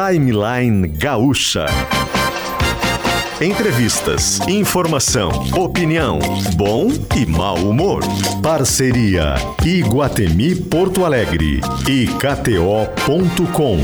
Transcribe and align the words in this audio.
Timeline 0.00 0.88
Gaúcha. 0.88 1.66
Entrevistas, 3.38 4.40
informação, 4.48 5.28
opinião, 5.54 6.18
bom 6.56 6.88
e 7.14 7.26
mau 7.26 7.56
humor. 7.56 8.02
Parceria 8.42 9.34
Iguatemi 9.62 10.54
Porto 10.54 11.04
Alegre 11.04 11.60
e 11.86 12.06
KTO.com. 12.06 13.76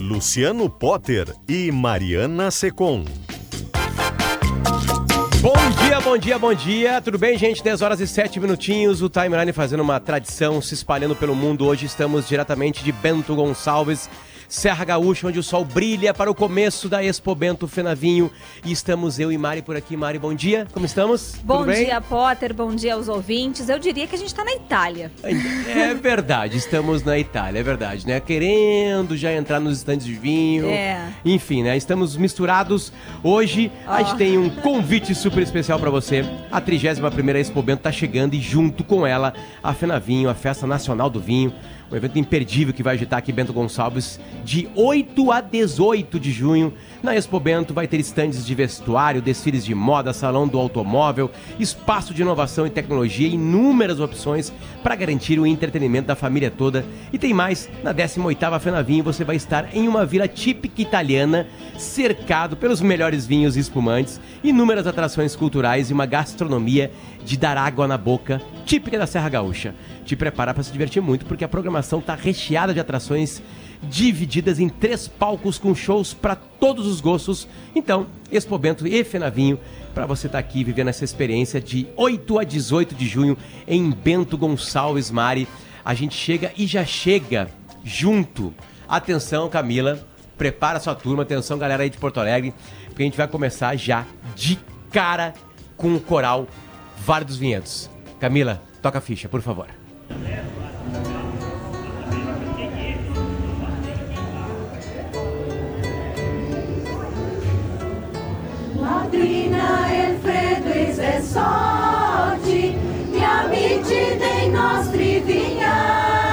Luciano 0.00 0.68
Potter 0.68 1.34
e 1.48 1.72
Mariana 1.72 2.50
Secom. 2.50 3.06
Dia, 5.84 6.00
bom 6.00 6.16
dia, 6.16 6.38
bom 6.38 6.54
dia. 6.54 7.02
Tudo 7.02 7.18
bem, 7.18 7.36
gente? 7.36 7.62
10 7.62 7.82
horas 7.82 8.00
e 8.00 8.06
7 8.06 8.40
minutinhos. 8.40 9.02
O 9.02 9.10
Timeline 9.10 9.52
fazendo 9.52 9.80
uma 9.80 10.00
tradição, 10.00 10.58
se 10.62 10.72
espalhando 10.72 11.14
pelo 11.14 11.36
mundo. 11.36 11.66
Hoje 11.66 11.84
estamos 11.84 12.26
diretamente 12.26 12.82
de 12.82 12.90
Bento 12.90 13.34
Gonçalves 13.34 14.08
Serra 14.48 14.84
Gaúcha, 14.84 15.26
onde 15.26 15.38
o 15.38 15.42
sol 15.42 15.64
brilha 15.64 16.12
para 16.12 16.30
o 16.30 16.34
começo 16.34 16.88
da 16.88 17.02
Expo 17.02 17.34
Bento 17.34 17.66
Fenavinho. 17.66 18.30
E 18.64 18.72
estamos 18.72 19.18
eu 19.18 19.32
e 19.32 19.38
Mari 19.38 19.62
por 19.62 19.76
aqui. 19.76 19.96
Mari, 19.96 20.18
bom 20.18 20.34
dia. 20.34 20.66
Como 20.72 20.86
estamos? 20.86 21.36
Bom 21.42 21.66
dia, 21.66 22.00
Potter. 22.00 22.54
Bom 22.54 22.74
dia 22.74 22.94
aos 22.94 23.08
ouvintes. 23.08 23.68
Eu 23.68 23.78
diria 23.78 24.06
que 24.06 24.14
a 24.14 24.18
gente 24.18 24.28
está 24.28 24.44
na 24.44 24.52
Itália. 24.52 25.10
É 25.22 25.94
verdade, 25.94 26.56
estamos 26.56 27.02
na 27.02 27.18
Itália, 27.18 27.60
é 27.60 27.62
verdade, 27.62 28.06
né? 28.06 28.20
Querendo 28.20 29.16
já 29.16 29.32
entrar 29.32 29.60
nos 29.60 29.78
estandes 29.78 30.06
de 30.06 30.14
vinho. 30.14 30.66
É. 30.66 31.12
Enfim, 31.24 31.62
né? 31.62 31.76
Estamos 31.76 32.16
misturados. 32.16 32.92
Hoje 33.22 33.70
oh. 33.86 33.90
a 33.90 34.02
gente 34.02 34.16
tem 34.16 34.38
um 34.38 34.50
convite 34.50 35.14
super 35.14 35.42
especial 35.42 35.78
para 35.78 35.90
você. 35.90 36.24
A 36.50 36.60
31ª 36.60 37.36
Expo 37.36 37.62
Bento 37.62 37.78
está 37.78 37.92
chegando 37.92 38.34
e 38.34 38.40
junto 38.40 38.84
com 38.84 39.06
ela 39.06 39.32
a 39.62 39.72
Fenavinho, 39.72 40.28
a 40.28 40.34
Festa 40.34 40.66
Nacional 40.66 41.10
do 41.10 41.20
Vinho 41.20 41.52
um 41.90 41.96
evento 41.96 42.18
imperdível 42.18 42.72
que 42.72 42.82
vai 42.82 42.94
agitar 42.94 43.18
aqui 43.18 43.32
Bento 43.32 43.52
Gonçalves 43.52 44.18
de 44.44 44.68
8 44.74 45.30
a 45.30 45.40
18 45.40 46.18
de 46.18 46.32
junho. 46.32 46.72
Na 47.02 47.14
Expo 47.14 47.38
Bento 47.38 47.74
vai 47.74 47.86
ter 47.86 48.00
estandes 48.00 48.44
de 48.44 48.54
vestuário, 48.54 49.20
desfiles 49.20 49.64
de 49.64 49.74
moda, 49.74 50.12
salão 50.12 50.48
do 50.48 50.58
automóvel, 50.58 51.30
espaço 51.58 52.14
de 52.14 52.22
inovação 52.22 52.66
e 52.66 52.70
tecnologia, 52.70 53.28
inúmeras 53.28 54.00
opções 54.00 54.52
para 54.82 54.94
garantir 54.94 55.38
o 55.38 55.46
entretenimento 55.46 56.08
da 56.08 56.16
família 56.16 56.50
toda. 56.50 56.84
E 57.12 57.18
tem 57.18 57.34
mais, 57.34 57.68
na 57.82 57.92
18ª 57.92 58.58
Fenavinho 58.60 59.04
você 59.04 59.24
vai 59.24 59.36
estar 59.36 59.74
em 59.74 59.86
uma 59.86 60.06
vila 60.06 60.26
típica 60.26 60.80
italiana, 60.80 61.46
cercado 61.76 62.56
pelos 62.56 62.80
melhores 62.80 63.26
vinhos 63.26 63.56
e 63.56 63.60
espumantes, 63.60 64.20
inúmeras 64.42 64.86
atrações 64.86 65.36
culturais 65.36 65.90
e 65.90 65.92
uma 65.92 66.06
gastronomia 66.06 66.90
de 67.24 67.36
dar 67.36 67.56
água 67.56 67.86
na 67.86 67.96
boca, 67.96 68.40
típica 68.74 68.98
da 68.98 69.06
Serra 69.06 69.28
Gaúcha. 69.28 69.72
Te 70.04 70.16
prepara 70.16 70.52
para 70.52 70.62
se 70.62 70.72
divertir 70.72 71.00
muito, 71.00 71.24
porque 71.26 71.44
a 71.44 71.48
programação 71.48 72.00
está 72.00 72.16
recheada 72.16 72.74
de 72.74 72.80
atrações 72.80 73.40
divididas 73.82 74.58
em 74.58 74.68
três 74.68 75.06
palcos 75.06 75.58
com 75.58 75.74
shows 75.74 76.12
para 76.12 76.34
todos 76.34 76.84
os 76.88 77.00
gostos. 77.00 77.46
Então, 77.72 78.08
Expo 78.32 78.58
Bento 78.58 78.84
e 78.84 79.04
Fenavinho, 79.04 79.60
para 79.94 80.06
você 80.06 80.26
estar 80.26 80.42
tá 80.42 80.44
aqui 80.44 80.64
vivendo 80.64 80.88
essa 80.88 81.04
experiência 81.04 81.60
de 81.60 81.86
8 81.96 82.38
a 82.40 82.42
18 82.42 82.96
de 82.96 83.06
junho 83.06 83.38
em 83.64 83.90
Bento 83.92 84.36
Gonçalves 84.36 85.08
Mari. 85.08 85.46
A 85.84 85.94
gente 85.94 86.16
chega 86.16 86.52
e 86.56 86.66
já 86.66 86.84
chega 86.84 87.48
junto. 87.84 88.52
Atenção, 88.88 89.48
Camila, 89.48 90.04
prepara 90.36 90.80
sua 90.80 90.96
turma, 90.96 91.22
atenção, 91.22 91.58
galera 91.58 91.84
aí 91.84 91.90
de 91.90 91.98
Porto 91.98 92.18
Alegre, 92.18 92.52
porque 92.86 93.02
a 93.02 93.06
gente 93.06 93.16
vai 93.16 93.28
começar 93.28 93.76
já 93.76 94.04
de 94.34 94.58
cara 94.90 95.32
com 95.76 95.94
o 95.94 96.00
coral 96.00 96.48
Vale 97.04 97.24
dos 97.24 97.36
Vinhedos. 97.36 97.93
Camila, 98.24 98.58
toca 98.80 99.00
a 99.00 99.02
ficha, 99.02 99.28
por 99.28 99.42
favor. 99.42 99.66
Madrina 108.80 109.84
Alfredo 109.84 110.70
e 110.70 111.20
sorte, 111.20 112.74
mi 113.10 113.22
amici 113.22 114.16
dei 114.16 114.48
nostri 114.48 115.20
vignai, 115.20 116.23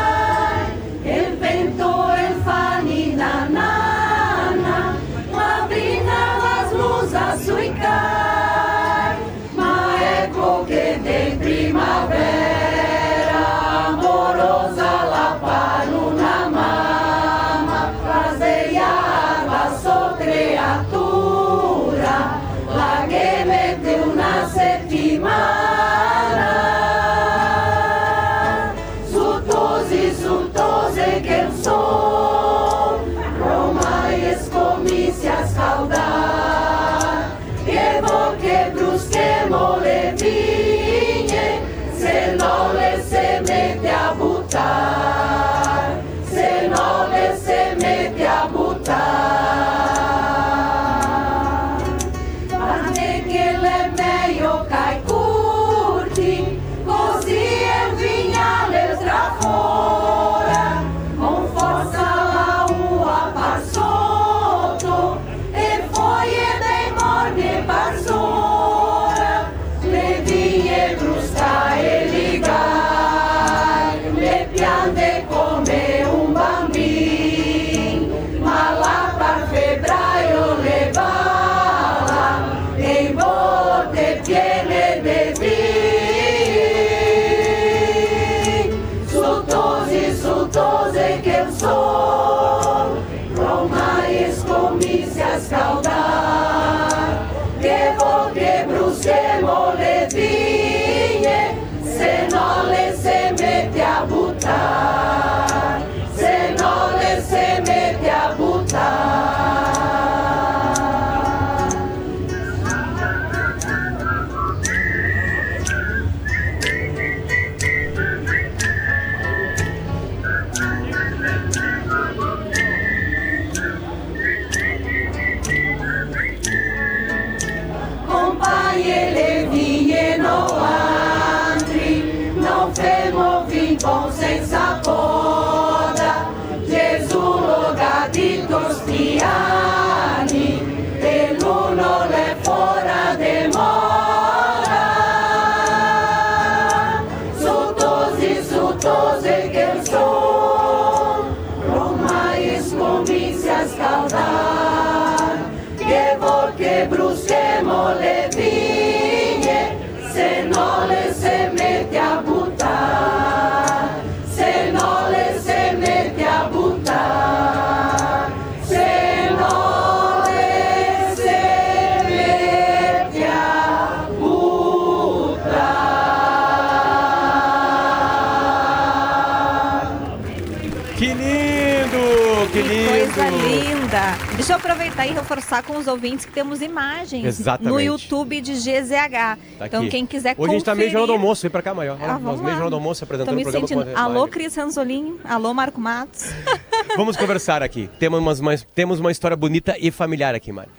aproveitar 185.02 185.08
e 185.08 185.12
reforçar 185.14 185.64
com 185.64 185.78
os 185.78 185.88
ouvintes 185.88 186.26
que 186.26 186.32
temos 186.32 186.62
imagens 186.62 187.26
Exatamente. 187.26 187.74
no 187.74 187.80
YouTube 187.80 188.42
de 188.42 188.54
GZH. 188.54 189.38
Tá 189.58 189.68
então, 189.68 189.90
quem 189.90 190.06
quiser 190.06 190.32
Hoje 190.32 190.36
conferir... 190.38 190.52
a 190.52 190.58
gente 190.58 190.66
tá 190.66 190.76
meio 190.76 190.90
jornal 190.90 191.08
do 191.08 191.14
almoço, 191.14 191.42
vem 191.42 191.52
pra 191.52 191.62
cá, 191.62 191.74
Maior. 191.74 191.98
Ah, 192.02 192.08
Nós 192.14 192.22
vamos 192.22 192.42
meio 192.42 192.52
jornal 192.54 192.70
do 192.70 192.76
almoço 192.76 193.04
apresentando 193.04 193.36
me 193.36 193.42
o 193.42 193.46
programa 193.46 193.68
sentindo... 193.68 193.98
Alô. 193.98 194.28
Cris 194.28 194.56
Ranzolin. 194.56 195.20
Alô, 195.24 195.54
Marco 195.54 195.80
Matos. 195.82 196.26
Vamos 196.98 197.16
conversar 197.16 197.64
aqui. 197.64 197.90
Temos 198.00 198.20
uma, 198.20 198.34
uma- 198.34 198.58
temos 198.76 199.00
uma 199.00 199.12
história 199.12 199.38
bonita 199.38 199.76
e 199.80 199.92
familiar 199.92 200.36
aqui, 200.36 200.52
Mari. 200.52 200.70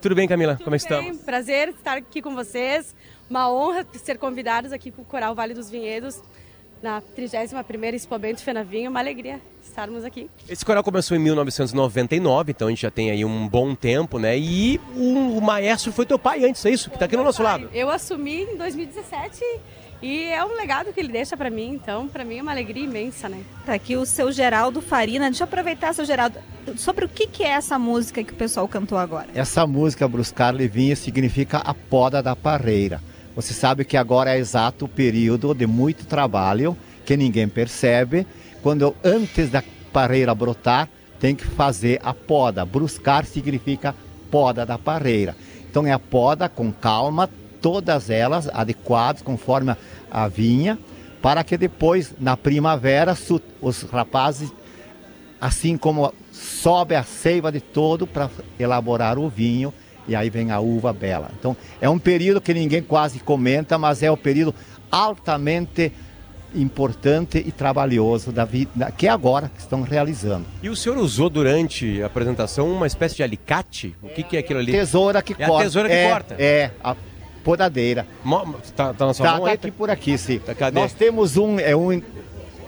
Tudo 0.00 0.14
bem, 0.14 0.28
Camila? 0.28 0.58
Como 0.62 0.76
é 0.76 0.78
que 0.78 0.86
Bem, 0.88 0.98
estamos? 1.00 1.22
prazer 1.22 1.68
estar 1.70 1.96
aqui 1.96 2.20
com 2.20 2.34
vocês. 2.34 2.94
Uma 3.30 3.50
honra 3.50 3.86
ser 4.02 4.18
convidados 4.18 4.72
aqui 4.72 4.90
com 4.90 5.00
o 5.00 5.04
Coral 5.04 5.34
Vale 5.34 5.54
dos 5.54 5.70
Vinhedos 5.70 6.20
na 6.84 7.00
31ª 7.16 7.94
Expo 7.94 8.18
Bento 8.18 8.42
Fenavinho. 8.42 8.90
Uma 8.90 9.00
alegria 9.00 9.40
estarmos 9.62 10.04
aqui. 10.04 10.28
Esse 10.46 10.62
coral 10.64 10.84
começou 10.84 11.16
em 11.16 11.20
1999, 11.20 12.52
então 12.52 12.68
a 12.68 12.70
gente 12.70 12.82
já 12.82 12.90
tem 12.90 13.10
aí 13.10 13.24
um 13.24 13.48
bom 13.48 13.74
tempo, 13.74 14.18
né? 14.18 14.38
E 14.38 14.78
o, 14.94 15.38
o 15.38 15.40
maestro 15.40 15.90
foi 15.90 16.04
teu 16.04 16.18
pai 16.18 16.44
antes, 16.44 16.64
é 16.66 16.70
isso? 16.70 16.90
Que 16.90 16.98
tá 16.98 17.06
aqui 17.06 17.16
no 17.16 17.24
nosso 17.24 17.42
lado. 17.42 17.70
Eu 17.72 17.88
assumi 17.88 18.42
em 18.42 18.58
2017 18.58 19.42
e 20.02 20.24
é 20.24 20.44
um 20.44 20.54
legado 20.54 20.92
que 20.92 21.00
ele 21.00 21.08
deixa 21.08 21.38
para 21.38 21.48
mim. 21.48 21.70
Então, 21.72 22.06
para 22.06 22.22
mim 22.22 22.36
é 22.36 22.42
uma 22.42 22.52
alegria 22.52 22.84
imensa, 22.84 23.30
né? 23.30 23.42
Tá 23.64 23.72
aqui 23.72 23.96
o 23.96 24.04
seu 24.04 24.30
Geraldo 24.30 24.82
Farina. 24.82 25.30
Deixa 25.30 25.44
eu 25.44 25.46
aproveitar, 25.46 25.94
seu 25.94 26.04
Geraldo. 26.04 26.38
Sobre 26.76 27.06
o 27.06 27.08
que, 27.08 27.26
que 27.26 27.42
é 27.42 27.48
essa 27.48 27.78
música 27.78 28.22
que 28.22 28.32
o 28.32 28.36
pessoal 28.36 28.68
cantou 28.68 28.98
agora? 28.98 29.28
Essa 29.34 29.66
música 29.66 30.06
Bruscar 30.06 30.54
Levinha 30.54 30.94
significa 30.94 31.58
a 31.58 31.72
poda 31.72 32.22
da 32.22 32.36
parreira. 32.36 33.00
Você 33.34 33.52
sabe 33.52 33.84
que 33.84 33.96
agora 33.96 34.34
é 34.34 34.38
exato 34.38 34.84
o 34.84 34.88
período 34.88 35.54
de 35.54 35.66
muito 35.66 36.06
trabalho 36.06 36.76
que 37.04 37.16
ninguém 37.16 37.48
percebe. 37.48 38.26
Quando 38.62 38.94
antes 39.04 39.50
da 39.50 39.62
parreira 39.92 40.34
brotar, 40.34 40.88
tem 41.18 41.34
que 41.34 41.44
fazer 41.44 42.00
a 42.02 42.14
poda. 42.14 42.64
Bruscar 42.64 43.24
significa 43.26 43.94
poda 44.30 44.64
da 44.64 44.78
parreira. 44.78 45.36
Então 45.68 45.86
é 45.86 45.92
a 45.92 45.98
poda 45.98 46.48
com 46.48 46.72
calma, 46.72 47.28
todas 47.60 48.10
elas 48.10 48.48
adequadas 48.52 49.22
conforme 49.22 49.74
a- 50.10 50.28
vinha, 50.28 50.78
para 51.20 51.42
que 51.42 51.56
depois 51.56 52.14
na 52.20 52.36
primavera 52.36 53.16
os 53.60 53.82
rapazes 53.82 54.52
assim 55.40 55.76
como 55.76 56.12
sobe 56.32 56.94
a 56.94 57.02
seiva 57.02 57.50
de 57.50 57.60
todo 57.60 58.06
para 58.06 58.30
elaborar 58.58 59.18
o 59.18 59.28
vinho 59.28 59.72
e 60.08 60.14
aí 60.16 60.28
vem 60.30 60.50
a 60.50 60.60
uva 60.60 60.92
bela. 60.92 61.30
Então 61.38 61.56
é 61.80 61.88
um 61.88 61.98
período 61.98 62.40
que 62.40 62.52
ninguém 62.54 62.82
quase 62.82 63.20
comenta, 63.20 63.76
mas 63.78 64.02
é 64.02 64.10
um 64.10 64.16
período 64.16 64.54
altamente 64.90 65.92
importante 66.54 67.42
e 67.44 67.50
trabalhoso 67.50 68.30
da 68.30 68.44
vida 68.44 68.92
que 68.96 69.08
é 69.08 69.10
agora 69.10 69.50
que 69.52 69.60
estão 69.60 69.82
realizando. 69.82 70.46
E 70.62 70.68
o 70.68 70.76
senhor 70.76 70.96
usou 70.98 71.28
durante 71.28 72.00
a 72.02 72.06
apresentação 72.06 72.70
uma 72.70 72.86
espécie 72.86 73.16
de 73.16 73.22
alicate? 73.24 73.94
O 74.02 74.08
que, 74.08 74.22
que 74.22 74.36
é 74.36 74.40
aquilo 74.40 74.60
ali? 74.60 74.70
Tesoura 74.72 75.20
que 75.20 75.34
É 75.36 75.44
a 75.44 75.48
corta. 75.48 75.64
tesoura 75.64 75.88
que 75.88 75.94
é, 75.94 76.08
corta. 76.10 76.34
É, 76.38 76.70
a 76.82 76.94
podadeira. 77.42 78.06
Mo- 78.22 78.54
Tá, 78.76 78.94
na 78.98 79.12
sua 79.14 79.26
Tá, 79.26 79.36
mão 79.36 79.46
tá 79.46 79.52
aqui 79.52 79.70
por 79.70 79.90
aqui, 79.90 80.16
sim. 80.16 80.38
Tá? 80.38 80.70
Nós 80.70 80.92
temos 80.92 81.36
um, 81.36 81.58
é 81.58 81.74
um, 81.74 82.00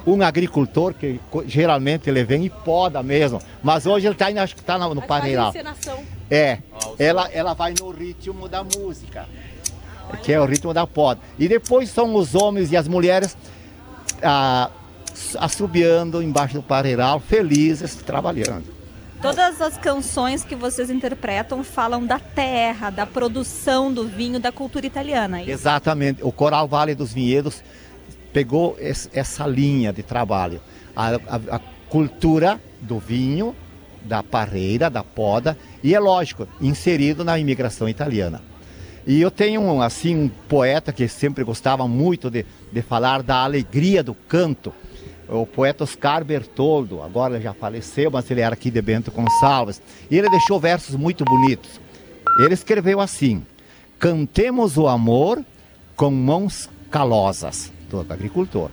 um 0.07 0.23
agricultor 0.23 0.95
que 0.95 1.21
geralmente 1.47 2.09
ele 2.09 2.23
vem 2.23 2.45
e 2.45 2.51
poda 2.51 3.03
mesmo, 3.03 3.41
mas 3.63 3.87
hoje 3.87 4.07
ele 4.07 4.15
está 4.15 4.27
acho 4.41 4.55
que 4.55 4.61
está 4.61 4.79
no, 4.79 4.95
no. 4.95 5.03
É, 6.31 6.59
Ah, 6.73 6.91
ela, 6.99 7.29
ela 7.33 7.55
vai 7.55 7.75
no 7.79 7.91
ritmo 7.91 8.49
da 8.49 8.63
música, 8.63 9.27
que 10.23 10.33
é 10.33 10.41
o 10.41 10.45
ritmo 10.45 10.73
da 10.73 10.87
poda. 10.87 11.21
E 11.39 11.49
depois 11.49 11.91
são 11.91 12.15
os 12.15 12.35
homens 12.35 12.71
e 12.71 12.77
as 12.77 12.87
mulheres 12.87 13.37
ah, 14.23 14.71
assobiando 15.39 16.23
embaixo 16.23 16.55
do 16.55 16.63
parreiral, 16.63 17.19
felizes, 17.19 17.97
trabalhando. 17.97 18.77
Todas 19.21 19.61
as 19.61 19.79
canções 19.79 20.45
que 20.45 20.55
vocês 20.55 20.91
interpretam 20.91 21.65
falam 21.65 22.05
da 22.05 22.19
terra, 22.19 22.91
da 22.91 23.07
produção 23.07 23.93
do 23.93 24.07
vinho, 24.07 24.39
da 24.39 24.53
cultura 24.53 24.87
italiana. 24.87 25.41
é? 25.41 25.51
Exatamente, 25.51 26.23
o 26.23 26.31
Coral 26.31 26.69
Vale 26.69 26.95
dos 26.95 27.13
Vinhedos 27.13 27.63
pegou 28.37 28.77
es- 28.79 29.09
essa 29.15 29.47
linha 29.47 29.95
de 29.95 30.03
trabalho. 30.03 30.61
A, 30.95 31.15
a- 31.15 31.57
a 31.57 31.61
cultura 31.89 32.61
do 32.83 32.99
vinho, 32.99 33.57
da 34.05 34.23
parreira, 34.23 34.91
da 34.91 35.03
poda, 35.03 35.57
e 35.83 35.95
é 35.95 35.99
lógico, 35.99 36.47
inserido 36.61 37.25
na 37.25 37.39
imigração 37.39 37.89
italiana. 37.89 38.43
E 39.07 39.19
eu 39.23 39.31
tenho 39.31 39.63
um, 39.63 39.81
assim 39.81 40.15
um 40.15 40.29
poeta 40.29 40.93
que 40.93 41.09
sempre 41.09 41.43
gostava 41.45 41.89
muito 41.89 42.31
de, 42.31 42.45
de 42.71 42.83
falar 42.83 43.23
da 43.23 43.37
alegria 43.43 44.03
do 44.03 44.13
canto, 44.15 44.71
o 45.31 45.47
poeta 45.47 45.85
Oscar 45.85 46.23
Bertoldo, 46.23 47.03
agora 47.03 47.41
já 47.41 47.55
faleceu, 47.55 48.11
mas 48.11 48.31
ele 48.31 48.43
era 48.43 48.53
aqui 48.53 48.71
de 48.71 48.83
Bento 48.83 49.11
Gonçalves, 49.11 49.81
e 50.11 50.19
ele 50.19 50.29
deixou 50.29 50.61
versos 50.61 50.95
muito 50.95 51.25
bonitos. 51.25 51.81
Ele 52.41 52.53
escreveu 52.53 53.01
assim: 53.01 53.43
Cantemos 53.99 54.77
o 54.77 54.87
amor 54.87 55.43
com 55.97 56.11
mãos 56.11 56.69
calosas, 56.91 57.73
do 57.89 58.13
agricultor. 58.13 58.71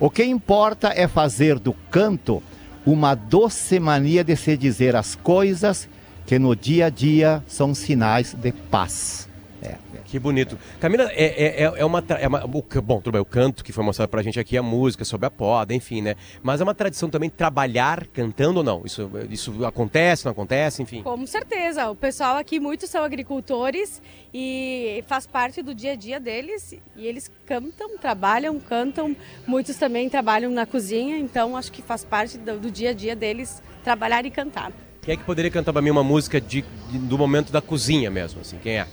O 0.00 0.10
que 0.10 0.24
importa 0.24 0.92
é 0.94 1.08
fazer 1.08 1.58
do 1.58 1.72
canto 1.90 2.42
uma 2.86 3.14
doce 3.14 3.78
mania 3.78 4.24
de 4.24 4.36
se 4.36 4.56
dizer 4.56 4.96
as 4.96 5.14
coisas 5.14 5.88
que 6.26 6.38
no 6.38 6.54
dia 6.54 6.86
a 6.86 6.90
dia 6.90 7.42
são 7.46 7.74
sinais 7.74 8.34
de 8.34 8.52
paz. 8.52 9.27
É, 9.62 9.66
é. 9.70 9.78
Que 10.04 10.18
bonito. 10.18 10.56
Camila, 10.80 11.10
é, 11.12 11.24
é, 11.24 11.62
é- 11.64 11.72
é 11.78 11.84
uma, 11.84 12.04
é 12.20 12.28
uma- 12.28 12.44
o 12.46 12.62
ca- 12.62 12.80
Bom, 12.80 13.00
tudo 13.00 13.12
bem, 13.12 13.20
o 13.20 13.24
canto 13.24 13.64
que 13.64 13.72
foi 13.72 13.84
mostrado 13.84 14.08
pra 14.08 14.22
gente 14.22 14.38
aqui, 14.38 14.56
a 14.56 14.62
música 14.62 15.04
sobre 15.04 15.26
a 15.26 15.30
poda, 15.30 15.74
enfim, 15.74 16.00
né? 16.00 16.14
Mas 16.42 16.60
é 16.60 16.64
uma 16.64 16.74
tradição 16.74 17.10
também 17.10 17.28
trabalhar 17.28 18.06
cantando 18.08 18.58
ou 18.58 18.64
não? 18.64 18.82
Isso, 18.84 19.10
isso 19.30 19.64
acontece, 19.66 20.24
não 20.24 20.32
acontece, 20.32 20.82
enfim? 20.82 21.02
Com 21.02 21.26
certeza. 21.26 21.90
O 21.90 21.96
pessoal 21.96 22.36
aqui, 22.36 22.60
muitos 22.60 22.88
são 22.88 23.02
agricultores 23.04 24.00
e 24.32 25.02
faz 25.06 25.26
parte 25.26 25.60
do 25.62 25.74
dia 25.74 25.92
a 25.92 25.96
dia 25.96 26.20
deles. 26.20 26.74
E 26.96 27.06
eles 27.06 27.30
cantam, 27.44 27.98
trabalham, 27.98 28.58
cantam. 28.60 29.14
Muitos 29.46 29.76
também 29.76 30.08
trabalham 30.08 30.50
na 30.52 30.66
cozinha, 30.66 31.18
então 31.18 31.56
acho 31.56 31.72
que 31.72 31.82
faz 31.82 32.04
parte 32.04 32.38
do, 32.38 32.58
do 32.58 32.70
dia 32.70 32.90
a 32.90 32.92
dia 32.92 33.16
deles 33.16 33.62
trabalhar 33.82 34.24
e 34.24 34.30
cantar. 34.30 34.72
Quem 35.02 35.14
é 35.14 35.16
que 35.16 35.24
poderia 35.24 35.50
cantar 35.50 35.72
pra 35.72 35.80
mim 35.80 35.90
uma 35.90 36.04
música 36.04 36.40
de, 36.40 36.62
de- 36.90 36.98
do 36.98 37.16
momento 37.16 37.50
da 37.50 37.62
cozinha 37.62 38.10
mesmo, 38.10 38.40
assim? 38.42 38.58
Quem 38.62 38.78
é? 38.78 38.86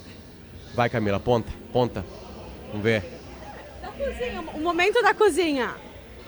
Vai, 0.75 0.89
Camila, 0.89 1.19
ponta, 1.19 1.49
ponta. 1.71 2.05
Vamos 2.67 2.83
ver. 2.83 3.01
Da 3.81 3.87
cozinha, 3.87 4.41
o 4.41 4.59
momento 4.59 5.01
da 5.01 5.13
cozinha. 5.13 5.73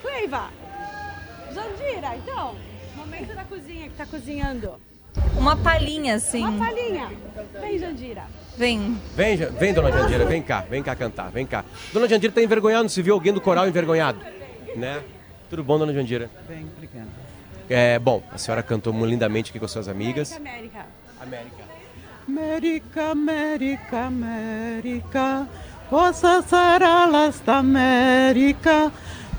Cleiva, 0.01 0.49
Jandira, 1.53 2.15
então. 2.15 2.55
Momento 2.95 3.35
da 3.35 3.43
cozinha 3.43 3.89
que 3.89 3.95
tá 3.95 4.05
cozinhando. 4.05 4.75
Uma 5.37 5.57
palhinha, 5.57 6.15
assim. 6.15 6.39
Uma 6.39 6.65
palhinha. 6.65 7.11
Vem, 7.59 7.77
Jandira. 7.77 8.23
Vem. 8.55 8.97
Vem, 9.15 9.35
vem, 9.35 9.73
dona 9.73 9.91
Jandira, 9.91 10.25
vem 10.25 10.41
cá, 10.41 10.61
vem 10.61 10.81
cá 10.81 10.95
cantar, 10.95 11.29
vem 11.29 11.45
cá. 11.45 11.65
Dona 11.91 12.07
Jandira 12.07 12.31
tá 12.31 12.41
envergonhada, 12.41 12.87
se 12.87 13.01
viu 13.01 13.15
alguém 13.15 13.33
do 13.33 13.41
coral 13.41 13.67
envergonhado, 13.67 14.19
né? 14.75 15.03
Tudo 15.49 15.63
bom, 15.63 15.77
dona 15.77 15.93
Jandira? 15.93 16.29
Bem, 16.47 16.65
obrigada. 16.75 17.09
É, 17.69 17.99
bom, 17.99 18.23
a 18.31 18.37
senhora 18.37 18.63
cantou 18.63 18.93
muito 18.93 19.09
lindamente 19.09 19.49
aqui 19.49 19.59
com 19.59 19.67
suas 19.67 19.89
amigas. 19.89 20.31
América. 20.31 20.85
América. 21.19 21.57
América, 21.57 21.66
América, 22.27 23.11
América, 24.07 25.47
cosa 25.89 26.41
sarà 26.41 27.05
la 27.05 27.31
sta 27.31 27.59
América? 27.59 28.91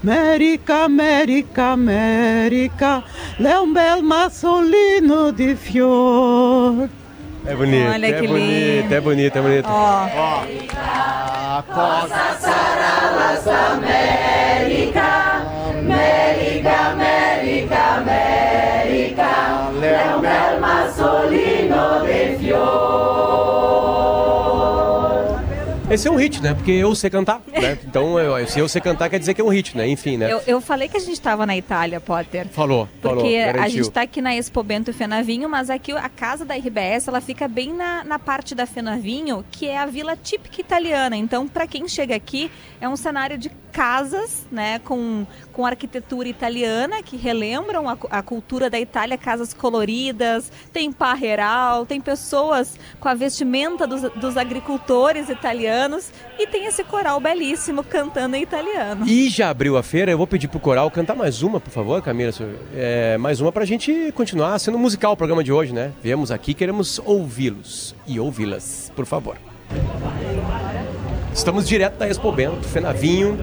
América, 0.02 0.84
América, 0.84 1.72
América, 1.72 3.04
é 3.38 3.60
um 3.60 3.74
bel 3.74 4.02
massolino 4.02 5.30
de 5.32 5.54
fior. 5.54 6.88
É 7.44 7.54
bonito, 7.54 7.90
Olha 7.90 8.06
é 8.06 8.26
bonito, 8.26 8.92
é 8.92 9.00
bonito, 9.00 9.36
é 9.36 9.42
bonito. 9.42 9.68
Ó, 9.68 10.08
A 11.58 11.64
cosa 11.68 12.38
Esse 25.98 26.06
é 26.06 26.12
um 26.12 26.14
hit, 26.14 26.40
né? 26.40 26.54
Porque 26.54 26.70
eu 26.70 26.94
sei 26.94 27.10
cantar, 27.10 27.42
né? 27.48 27.76
Então, 27.84 28.16
eu, 28.20 28.46
se 28.46 28.60
eu 28.60 28.68
sei 28.68 28.80
cantar, 28.80 29.10
quer 29.10 29.18
dizer 29.18 29.34
que 29.34 29.40
é 29.40 29.44
um 29.44 29.48
hit, 29.48 29.76
né? 29.76 29.88
Enfim, 29.88 30.16
né? 30.16 30.32
eu, 30.32 30.40
eu 30.46 30.60
falei 30.60 30.88
que 30.88 30.96
a 30.96 31.00
gente 31.00 31.14
estava 31.14 31.44
na 31.44 31.56
Itália, 31.56 32.00
Potter. 32.00 32.46
Falou, 32.50 32.88
falou, 33.02 33.24
Porque 33.24 33.36
a 33.36 33.66
gente 33.68 33.80
está 33.80 34.02
aqui 34.02 34.22
na 34.22 34.32
Expo 34.36 34.62
Bento 34.62 34.92
Fenavinho, 34.92 35.48
mas 35.48 35.68
aqui 35.68 35.90
a 35.90 36.08
casa 36.08 36.44
da 36.44 36.54
RBS 36.54 37.08
ela 37.08 37.20
fica 37.20 37.48
bem 37.48 37.74
na, 37.74 38.04
na 38.04 38.16
parte 38.16 38.54
da 38.54 38.64
Fenavinho, 38.64 39.44
que 39.50 39.66
é 39.66 39.76
a 39.76 39.86
vila 39.86 40.16
típica 40.16 40.60
italiana. 40.60 41.16
Então, 41.16 41.48
para 41.48 41.66
quem 41.66 41.88
chega 41.88 42.14
aqui, 42.14 42.48
é 42.80 42.88
um 42.88 42.96
cenário 42.96 43.36
de 43.36 43.50
casas, 43.78 44.44
né, 44.50 44.80
com, 44.80 45.24
com 45.52 45.64
arquitetura 45.64 46.28
italiana 46.28 47.00
que 47.00 47.16
relembram 47.16 47.88
a, 47.88 47.96
a 48.10 48.22
cultura 48.24 48.68
da 48.68 48.80
Itália, 48.80 49.16
casas 49.16 49.54
coloridas, 49.54 50.50
tem 50.72 50.90
parreiral, 50.90 51.86
tem 51.86 52.00
pessoas 52.00 52.76
com 52.98 53.08
a 53.08 53.14
vestimenta 53.14 53.86
dos, 53.86 54.02
dos 54.16 54.36
agricultores 54.36 55.28
italianos 55.28 56.10
e 56.36 56.44
tem 56.48 56.66
esse 56.66 56.82
coral 56.82 57.20
belíssimo 57.20 57.84
cantando 57.84 58.34
em 58.34 58.42
italiano. 58.42 59.06
E 59.06 59.28
já 59.28 59.48
abriu 59.48 59.76
a 59.76 59.82
feira, 59.84 60.10
eu 60.10 60.18
vou 60.18 60.26
pedir 60.26 60.48
pro 60.48 60.58
coral 60.58 60.90
cantar 60.90 61.14
mais 61.14 61.44
uma, 61.44 61.60
por 61.60 61.70
favor, 61.70 62.02
Camila, 62.02 62.32
é, 62.74 63.16
mais 63.16 63.40
uma 63.40 63.52
pra 63.52 63.64
gente 63.64 64.10
continuar 64.10 64.58
sendo 64.58 64.76
musical 64.76 65.12
o 65.12 65.16
programa 65.16 65.44
de 65.44 65.52
hoje, 65.52 65.72
né? 65.72 65.92
Viemos 66.02 66.32
aqui, 66.32 66.52
queremos 66.52 67.00
ouvi-los 67.04 67.94
e 68.08 68.18
ouvi-las, 68.18 68.92
por 68.96 69.06
favor. 69.06 69.36
Estamos 71.38 71.68
direto 71.68 71.96
da 71.98 72.08
Expo 72.08 72.32
Bento, 72.32 72.66
Fenavinho, 72.66 73.38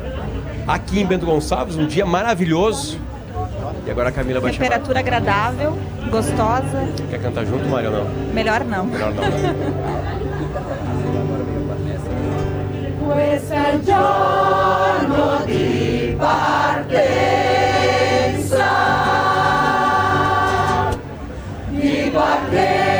aqui 0.67 0.99
em 0.99 1.05
Bento 1.05 1.25
Gonçalves, 1.25 1.77
um 1.77 1.87
dia 1.87 2.05
maravilhoso. 2.05 2.99
E 3.87 3.89
agora 3.89 4.09
a 4.09 4.11
Camila 4.11 4.41
vai 4.41 4.51
Temperatura 4.51 4.99
chamar. 4.99 4.99
agradável, 4.99 5.77
gostosa. 6.11 6.89
Quer 7.09 7.21
cantar 7.21 7.45
junto, 7.45 7.65
Mário, 7.69 7.91
ou 7.93 8.03
não? 8.03 8.33
Melhor 8.33 8.65
não. 8.65 8.85
Melhor 8.85 9.13
não. 9.13 9.23
Questo 13.05 13.53
è 13.53 13.73
il 13.75 13.81
giorno 13.85 15.45
di 15.45 16.15
partenza, 16.19 17.05
di 21.69 22.11
partenza 22.13 22.94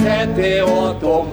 compagnia 0.00 0.24
di 0.26 0.30
sette 0.30 0.60
otto 0.60 1.28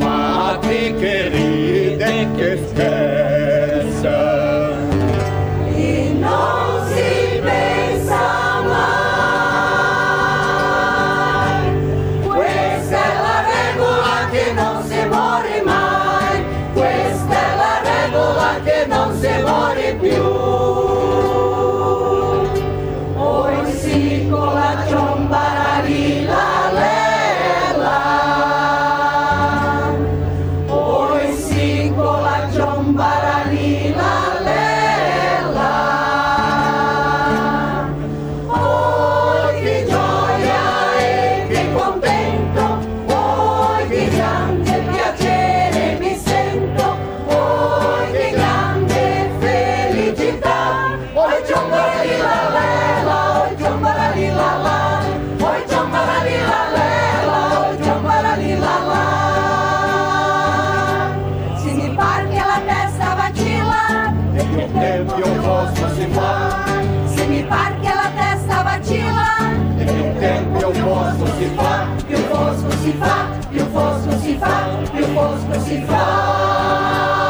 si 72.88 72.94
fa, 72.94 73.28
più 73.50 73.66
fosco 73.72 74.18
si 74.20 74.38
fa. 74.38 74.66
Più 74.94 75.06
fosco 75.08 75.60
si 75.60 75.82
fa. 75.86 77.26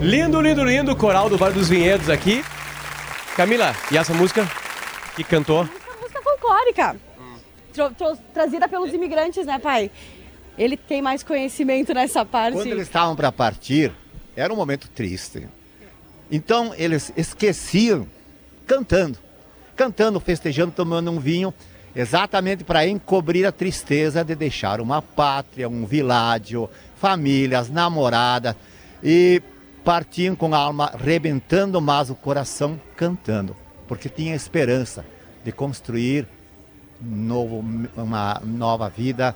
Lindo, 0.00 0.40
lindo, 0.40 0.64
lindo, 0.64 0.96
coral 0.96 1.28
do 1.28 1.36
Vale 1.36 1.52
dos 1.54 1.68
Vinhedos 1.68 2.08
aqui. 2.08 2.44
Camila, 3.36 3.74
e 3.90 3.98
essa 3.98 4.14
música 4.14 4.48
que 5.16 5.24
cantou? 5.24 5.62
Essa 5.62 6.00
música 6.00 6.22
folclórica. 6.22 6.96
Tro- 7.72 7.90
tro- 7.90 8.18
trazida 8.32 8.68
pelos 8.68 8.92
imigrantes, 8.92 9.44
né, 9.46 9.58
pai? 9.58 9.90
Ele 10.58 10.76
tem 10.76 11.00
mais 11.00 11.22
conhecimento 11.22 11.94
nessa 11.94 12.24
parte. 12.24 12.54
Quando 12.54 12.66
eles 12.66 12.88
estavam 12.88 13.14
para 13.14 13.30
partir, 13.30 13.92
era 14.36 14.52
um 14.52 14.56
momento 14.56 14.88
triste. 14.88 15.48
Então 16.30 16.74
eles 16.76 17.12
esqueciam 17.16 18.06
cantando, 18.66 19.18
cantando, 19.76 20.20
festejando, 20.20 20.72
tomando 20.72 21.10
um 21.10 21.18
vinho, 21.18 21.54
exatamente 21.96 22.64
para 22.64 22.86
encobrir 22.86 23.46
a 23.46 23.52
tristeza 23.52 24.24
de 24.24 24.34
deixar 24.34 24.80
uma 24.80 25.00
pátria, 25.00 25.68
um 25.68 25.86
világio, 25.86 26.68
famílias, 26.96 27.70
namoradas 27.70 28.54
e 29.02 29.40
partiam 29.84 30.36
com 30.36 30.54
a 30.54 30.58
alma 30.58 30.92
rebentando, 30.94 31.80
mas 31.80 32.10
o 32.10 32.14
coração 32.14 32.78
cantando, 32.96 33.56
porque 33.86 34.08
tinha 34.08 34.34
esperança 34.34 35.06
de 35.42 35.50
construir 35.50 36.26
novo, 37.00 37.64
uma 37.96 38.42
nova 38.44 38.90
vida, 38.90 39.34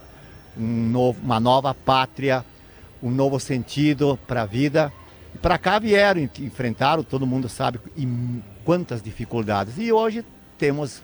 um 0.57 0.89
novo, 0.89 1.21
uma 1.23 1.41
nova 1.41 1.75
pátria, 1.75 2.45
um 3.03 3.11
novo 3.11 3.39
sentido 3.41 4.19
para 4.27 4.43
a 4.43 4.47
vida. 4.47 4.93
E 5.35 5.39
para 5.39 5.59
cá 5.59 5.79
vieram, 5.79 6.21
en- 6.21 6.31
enfrentaram, 6.41 7.03
todo 7.03 7.27
mundo 7.27 7.49
sabe 7.49 7.79
quantas 8.65 9.03
dificuldades. 9.03 9.79
E 9.79 9.93
hoje 9.93 10.25
temos 10.59 11.03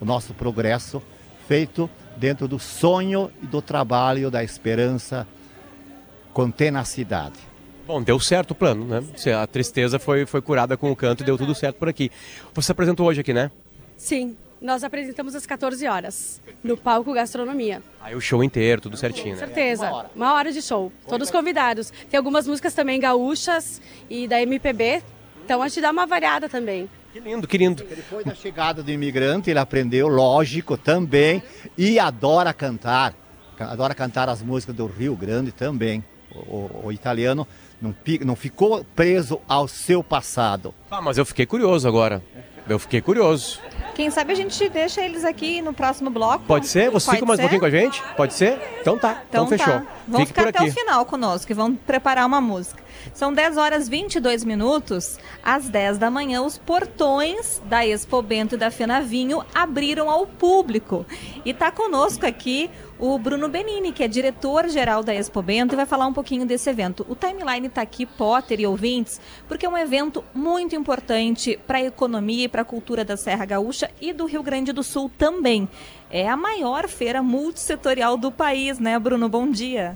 o 0.00 0.04
nosso 0.04 0.34
progresso 0.34 1.02
feito 1.48 1.88
dentro 2.16 2.48
do 2.48 2.58
sonho 2.58 3.30
e 3.42 3.46
do 3.46 3.62
trabalho, 3.62 4.30
da 4.30 4.42
esperança, 4.42 5.26
com 6.32 6.50
tenacidade. 6.50 7.38
Bom, 7.86 8.02
deu 8.02 8.18
certo 8.18 8.50
o 8.50 8.54
plano, 8.54 8.84
né? 8.84 9.02
A 9.40 9.46
tristeza 9.46 9.98
foi, 9.98 10.26
foi 10.26 10.42
curada 10.42 10.76
com 10.76 10.90
o 10.90 10.96
canto 10.96 11.22
e 11.22 11.26
deu 11.26 11.38
tudo 11.38 11.54
certo 11.54 11.76
por 11.76 11.88
aqui. 11.88 12.10
Você 12.52 12.66
se 12.66 12.72
apresentou 12.72 13.06
hoje 13.06 13.20
aqui, 13.20 13.32
né? 13.32 13.50
Sim. 13.96 14.36
Nós 14.60 14.82
apresentamos 14.82 15.34
às 15.34 15.44
14 15.46 15.86
horas, 15.86 16.40
no 16.64 16.76
palco 16.76 17.12
Gastronomia. 17.12 17.82
Aí 18.00 18.14
o 18.14 18.20
show 18.20 18.42
inteiro, 18.42 18.80
tudo 18.80 18.96
certinho, 18.96 19.34
Com 19.34 19.40
né? 19.40 19.46
certeza. 19.46 19.90
Uma 20.14 20.32
hora. 20.34 20.50
de 20.52 20.62
show. 20.62 20.90
Todos 21.08 21.30
convidados. 21.30 21.92
Tem 22.10 22.16
algumas 22.16 22.46
músicas 22.48 22.72
também 22.72 22.98
gaúchas 22.98 23.80
e 24.08 24.26
da 24.26 24.40
MPB. 24.40 25.02
Então 25.44 25.60
a 25.62 25.68
gente 25.68 25.80
dá 25.82 25.90
uma 25.90 26.06
variada 26.06 26.48
também. 26.48 26.88
Que 27.12 27.20
lindo, 27.20 27.46
que 27.46 27.58
lindo. 27.58 27.84
Depois 27.84 28.24
da 28.24 28.34
chegada 28.34 28.82
do 28.82 28.90
imigrante, 28.90 29.50
ele 29.50 29.58
aprendeu, 29.58 30.08
lógico, 30.08 30.76
também, 30.76 31.42
e 31.76 31.98
adora 31.98 32.52
cantar. 32.52 33.14
Ca- 33.56 33.70
Adora 33.70 33.94
cantar 33.94 34.28
as 34.28 34.42
músicas 34.42 34.74
do 34.74 34.86
Rio 34.86 35.14
Grande 35.16 35.52
também. 35.52 36.04
O, 36.34 36.38
o- 36.38 36.80
o 36.86 36.92
italiano 36.92 37.46
não, 37.80 37.94
não 38.24 38.36
ficou 38.36 38.84
preso 38.96 39.40
ao 39.48 39.66
seu 39.68 40.02
passado. 40.02 40.74
Ah, 40.90 41.00
mas 41.00 41.16
eu 41.18 41.24
fiquei 41.24 41.46
curioso 41.46 41.86
agora. 41.88 42.22
Eu 42.68 42.78
fiquei 42.78 43.00
curioso. 43.00 43.60
Quem 43.96 44.10
sabe 44.10 44.30
a 44.34 44.36
gente 44.36 44.68
deixa 44.68 45.00
eles 45.00 45.24
aqui 45.24 45.62
no 45.62 45.72
próximo 45.72 46.10
bloco. 46.10 46.44
Pode 46.44 46.66
ser? 46.66 46.90
Você 46.90 47.06
Pode 47.06 47.16
fica 47.16 47.26
mais 47.26 47.40
um 47.40 47.42
ser? 47.42 47.48
pouquinho 47.48 47.60
com 47.60 47.66
a 47.66 47.70
gente? 47.70 48.02
Pode 48.14 48.34
ser? 48.34 48.60
Então 48.82 48.98
tá. 48.98 49.22
Então, 49.26 49.46
Então 49.46 49.58
fechou. 49.58 49.72
tá. 49.80 49.86
Vão 50.06 50.20
Fique 50.20 50.34
ficar 50.34 50.48
até 50.50 50.58
aqui. 50.58 50.68
o 50.68 50.72
final 50.72 51.06
conosco 51.06 51.50
e 51.50 51.54
vão 51.54 51.74
preparar 51.74 52.26
uma 52.26 52.38
música. 52.38 52.84
São 53.14 53.32
10 53.32 53.56
horas 53.56 53.88
22 53.88 54.44
minutos. 54.44 55.18
Às 55.42 55.70
10 55.70 55.96
da 55.96 56.10
manhã, 56.10 56.42
os 56.42 56.58
portões 56.58 57.62
da 57.64 57.86
Expo 57.86 58.20
Bento 58.20 58.54
e 58.54 58.58
da 58.58 58.70
Fenavinho 58.70 59.42
abriram 59.54 60.10
ao 60.10 60.26
público. 60.26 61.06
E 61.42 61.54
tá 61.54 61.70
conosco 61.70 62.26
aqui 62.26 62.70
o 62.98 63.18
Bruno 63.18 63.48
Benini, 63.48 63.92
que 63.92 64.02
é 64.02 64.08
diretor-geral 64.08 65.02
da 65.02 65.14
Expo 65.14 65.42
Bento 65.42 65.74
e 65.74 65.76
vai 65.76 65.84
falar 65.86 66.06
um 66.06 66.12
pouquinho 66.12 66.46
desse 66.46 66.68
evento. 66.70 67.04
O 67.08 67.14
timeline 67.14 67.68
tá 67.68 67.82
aqui, 67.82 68.06
Potter 68.06 68.60
e 68.60 68.66
ouvintes, 68.66 69.20
porque 69.46 69.66
é 69.66 69.68
um 69.68 69.76
evento 69.76 70.24
muito 70.34 70.74
importante 70.74 71.58
para 71.66 71.78
a 71.78 71.82
economia 71.84 72.44
e 72.44 72.48
para 72.48 72.62
a 72.62 72.64
cultura 72.64 73.04
da 73.04 73.16
Serra 73.16 73.44
Gaúcha 73.44 73.85
e 74.00 74.12
do 74.12 74.26
Rio 74.26 74.42
Grande 74.42 74.72
do 74.72 74.82
Sul 74.82 75.10
também. 75.16 75.68
É 76.10 76.28
a 76.28 76.36
maior 76.36 76.88
feira 76.88 77.22
multissetorial 77.22 78.16
do 78.16 78.30
país, 78.30 78.78
né, 78.78 78.98
Bruno? 78.98 79.28
Bom 79.28 79.50
dia. 79.50 79.94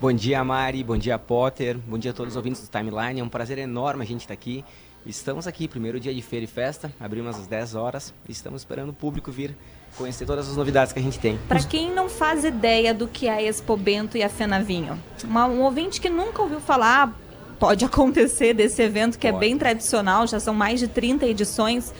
Bom 0.00 0.12
dia, 0.12 0.44
Mari. 0.44 0.84
Bom 0.84 0.96
dia, 0.96 1.18
Potter. 1.18 1.76
Bom 1.76 1.98
dia 1.98 2.12
a 2.12 2.14
todos 2.14 2.34
os 2.34 2.36
ouvintes 2.36 2.62
do 2.62 2.70
Timeline. 2.70 3.20
É 3.20 3.24
um 3.24 3.28
prazer 3.28 3.58
enorme 3.58 4.04
a 4.04 4.06
gente 4.06 4.20
estar 4.20 4.34
aqui. 4.34 4.64
Estamos 5.04 5.46
aqui, 5.46 5.66
primeiro 5.66 5.98
dia 5.98 6.12
de 6.12 6.20
feira 6.20 6.44
e 6.44 6.46
festa. 6.46 6.92
Abrimos 7.00 7.36
às 7.36 7.46
10 7.46 7.74
horas 7.74 8.12
e 8.28 8.32
estamos 8.32 8.60
esperando 8.60 8.90
o 8.90 8.92
público 8.92 9.32
vir 9.32 9.56
conhecer 9.96 10.26
todas 10.26 10.48
as 10.48 10.56
novidades 10.56 10.92
que 10.92 10.98
a 10.98 11.02
gente 11.02 11.18
tem. 11.18 11.38
Para 11.48 11.62
quem 11.62 11.90
não 11.92 12.08
faz 12.08 12.44
ideia 12.44 12.92
do 12.92 13.08
que 13.08 13.26
é 13.26 13.32
a 13.32 13.42
Expo 13.42 13.76
Bento 13.76 14.16
e 14.16 14.22
a 14.22 14.28
Fenavinho, 14.28 15.02
uma, 15.24 15.46
um 15.46 15.62
ouvinte 15.62 16.00
que 16.00 16.10
nunca 16.10 16.42
ouviu 16.42 16.60
falar, 16.60 17.18
pode 17.58 17.84
acontecer 17.86 18.52
desse 18.54 18.82
evento 18.82 19.18
que 19.18 19.26
é 19.26 19.32
Pode. 19.32 19.40
bem 19.40 19.56
tradicional, 19.56 20.26
já 20.26 20.38
são 20.38 20.52
mais 20.52 20.78
de 20.78 20.88
30 20.88 21.26
edições. 21.26 21.92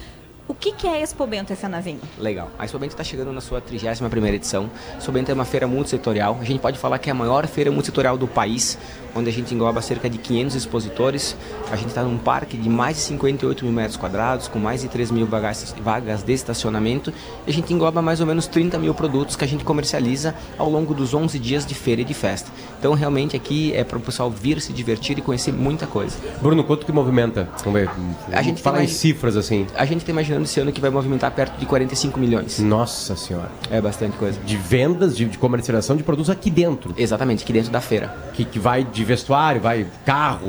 O 0.49 0.55
que, 0.55 0.73
que 0.73 0.87
é 0.87 0.93
a 0.93 1.01
Expo 1.01 1.27
Bento 1.27 1.51
e 1.51 1.53
a 1.53 1.57
Fenavinho? 1.57 2.01
Legal. 2.19 2.51
A 2.59 2.65
Expo 2.65 2.79
Bento 2.79 2.93
está 2.93 3.05
chegando 3.05 3.31
na 3.31 3.41
sua 3.43 3.61
31ª 3.61 4.33
edição. 4.33 4.71
A 4.95 4.97
Expo 4.97 5.13
Bento 5.13 5.31
é 5.31 5.35
uma 5.35 5.45
feira 5.45 5.67
multissetorial. 5.67 6.39
A 6.41 6.45
gente 6.45 6.59
pode 6.59 6.79
falar 6.79 6.99
que 6.99 7.11
é 7.11 7.13
a 7.13 7.15
maior 7.15 7.47
feira 7.47 7.71
multissetorial 7.71 8.17
do 8.17 8.27
país, 8.27 8.79
onde 9.15 9.29
a 9.29 9.33
gente 9.33 9.55
engloba 9.55 9.81
cerca 9.81 10.09
de 10.09 10.19
500 10.19 10.55
expositores. 10.57 11.37
A 11.71 11.77
gente 11.77 11.89
está 11.89 12.03
num 12.03 12.19
parque 12.19 12.57
de 12.57 12.69
mais 12.69 12.97
de 12.97 13.03
58 13.03 13.65
mil 13.65 13.75
metros 13.75 13.97
quadrados, 13.97 14.49
com 14.49 14.59
mais 14.59 14.83
de 14.83 14.89
3 14.89 15.11
mil 15.11 15.27
vagas, 15.27 15.75
vagas 15.83 16.23
de 16.23 16.33
estacionamento. 16.33 17.13
E 17.47 17.51
a 17.51 17.53
gente 17.53 17.73
engloba 17.73 18.01
mais 18.03 18.21
ou 18.21 18.27
menos 18.27 18.47
30 18.47 18.79
mil 18.79 18.95
produtos 18.95 19.37
que 19.37 19.45
a 19.45 19.49
gente 19.49 19.65
comercializa 19.65 20.35
ao 20.57 20.71
longo 20.71 20.95
dos 20.95 21.15
11 21.15 21.39
dias 21.39 21.67
de 21.67 21.75
feira 21.75 22.03
e 22.03 22.05
de 22.05 22.15
festa. 22.15 22.51
Então, 22.79 22.95
realmente, 22.95 23.37
aqui 23.37 23.73
é 23.75 23.83
para 23.85 23.99
o 23.99 24.01
pessoal 24.01 24.31
vir 24.31 24.61
se 24.61 24.73
divertir 24.73 25.19
e 25.19 25.23
conhecer 25.23 25.53
muita 25.53 25.87
coisa. 25.87 26.17
Bruno, 26.41 26.63
quanto 26.65 26.87
que 26.87 26.93
movimenta? 26.93 27.49
Vamos 27.65 27.81
ver. 27.81 27.91
A 28.33 28.43
gente 28.43 28.63
Fala 28.63 28.79
tem 28.79 28.87
em 28.87 28.89
cifras 28.89 29.37
assim. 29.37 29.67
A 29.75 29.85
gente 29.85 30.01
está 30.01 30.13
imaginando 30.13 30.45
esse 30.45 30.61
ano 30.61 30.73
que 30.73 30.81
vai 30.81 30.91
movimentar 30.91 31.31
perto 31.33 31.59
de 31.59 31.67
45 31.67 32.19
milhões. 32.19 32.59
Nossa 32.59 33.17
senhora. 33.17 33.51
É 33.71 33.81
bastante 33.81 34.17
coisa. 34.17 34.39
De 34.41 34.57
vendas, 34.57 35.17
de, 35.17 35.25
de 35.25 35.39
comercialização 35.39 35.97
de 35.97 36.03
produtos 36.03 36.31
aqui 36.31 36.51
dentro. 36.51 36.95
Exatamente, 36.97 37.43
aqui 37.43 37.53
dentro 37.53 37.71
da 37.71 37.81
feira. 37.81 38.15
Que, 38.33 38.45
que 38.45 38.59
vai 38.59 38.85
de 38.85 38.98
vestuário, 39.05 39.61
vai 39.61 39.87
carro. 40.05 40.47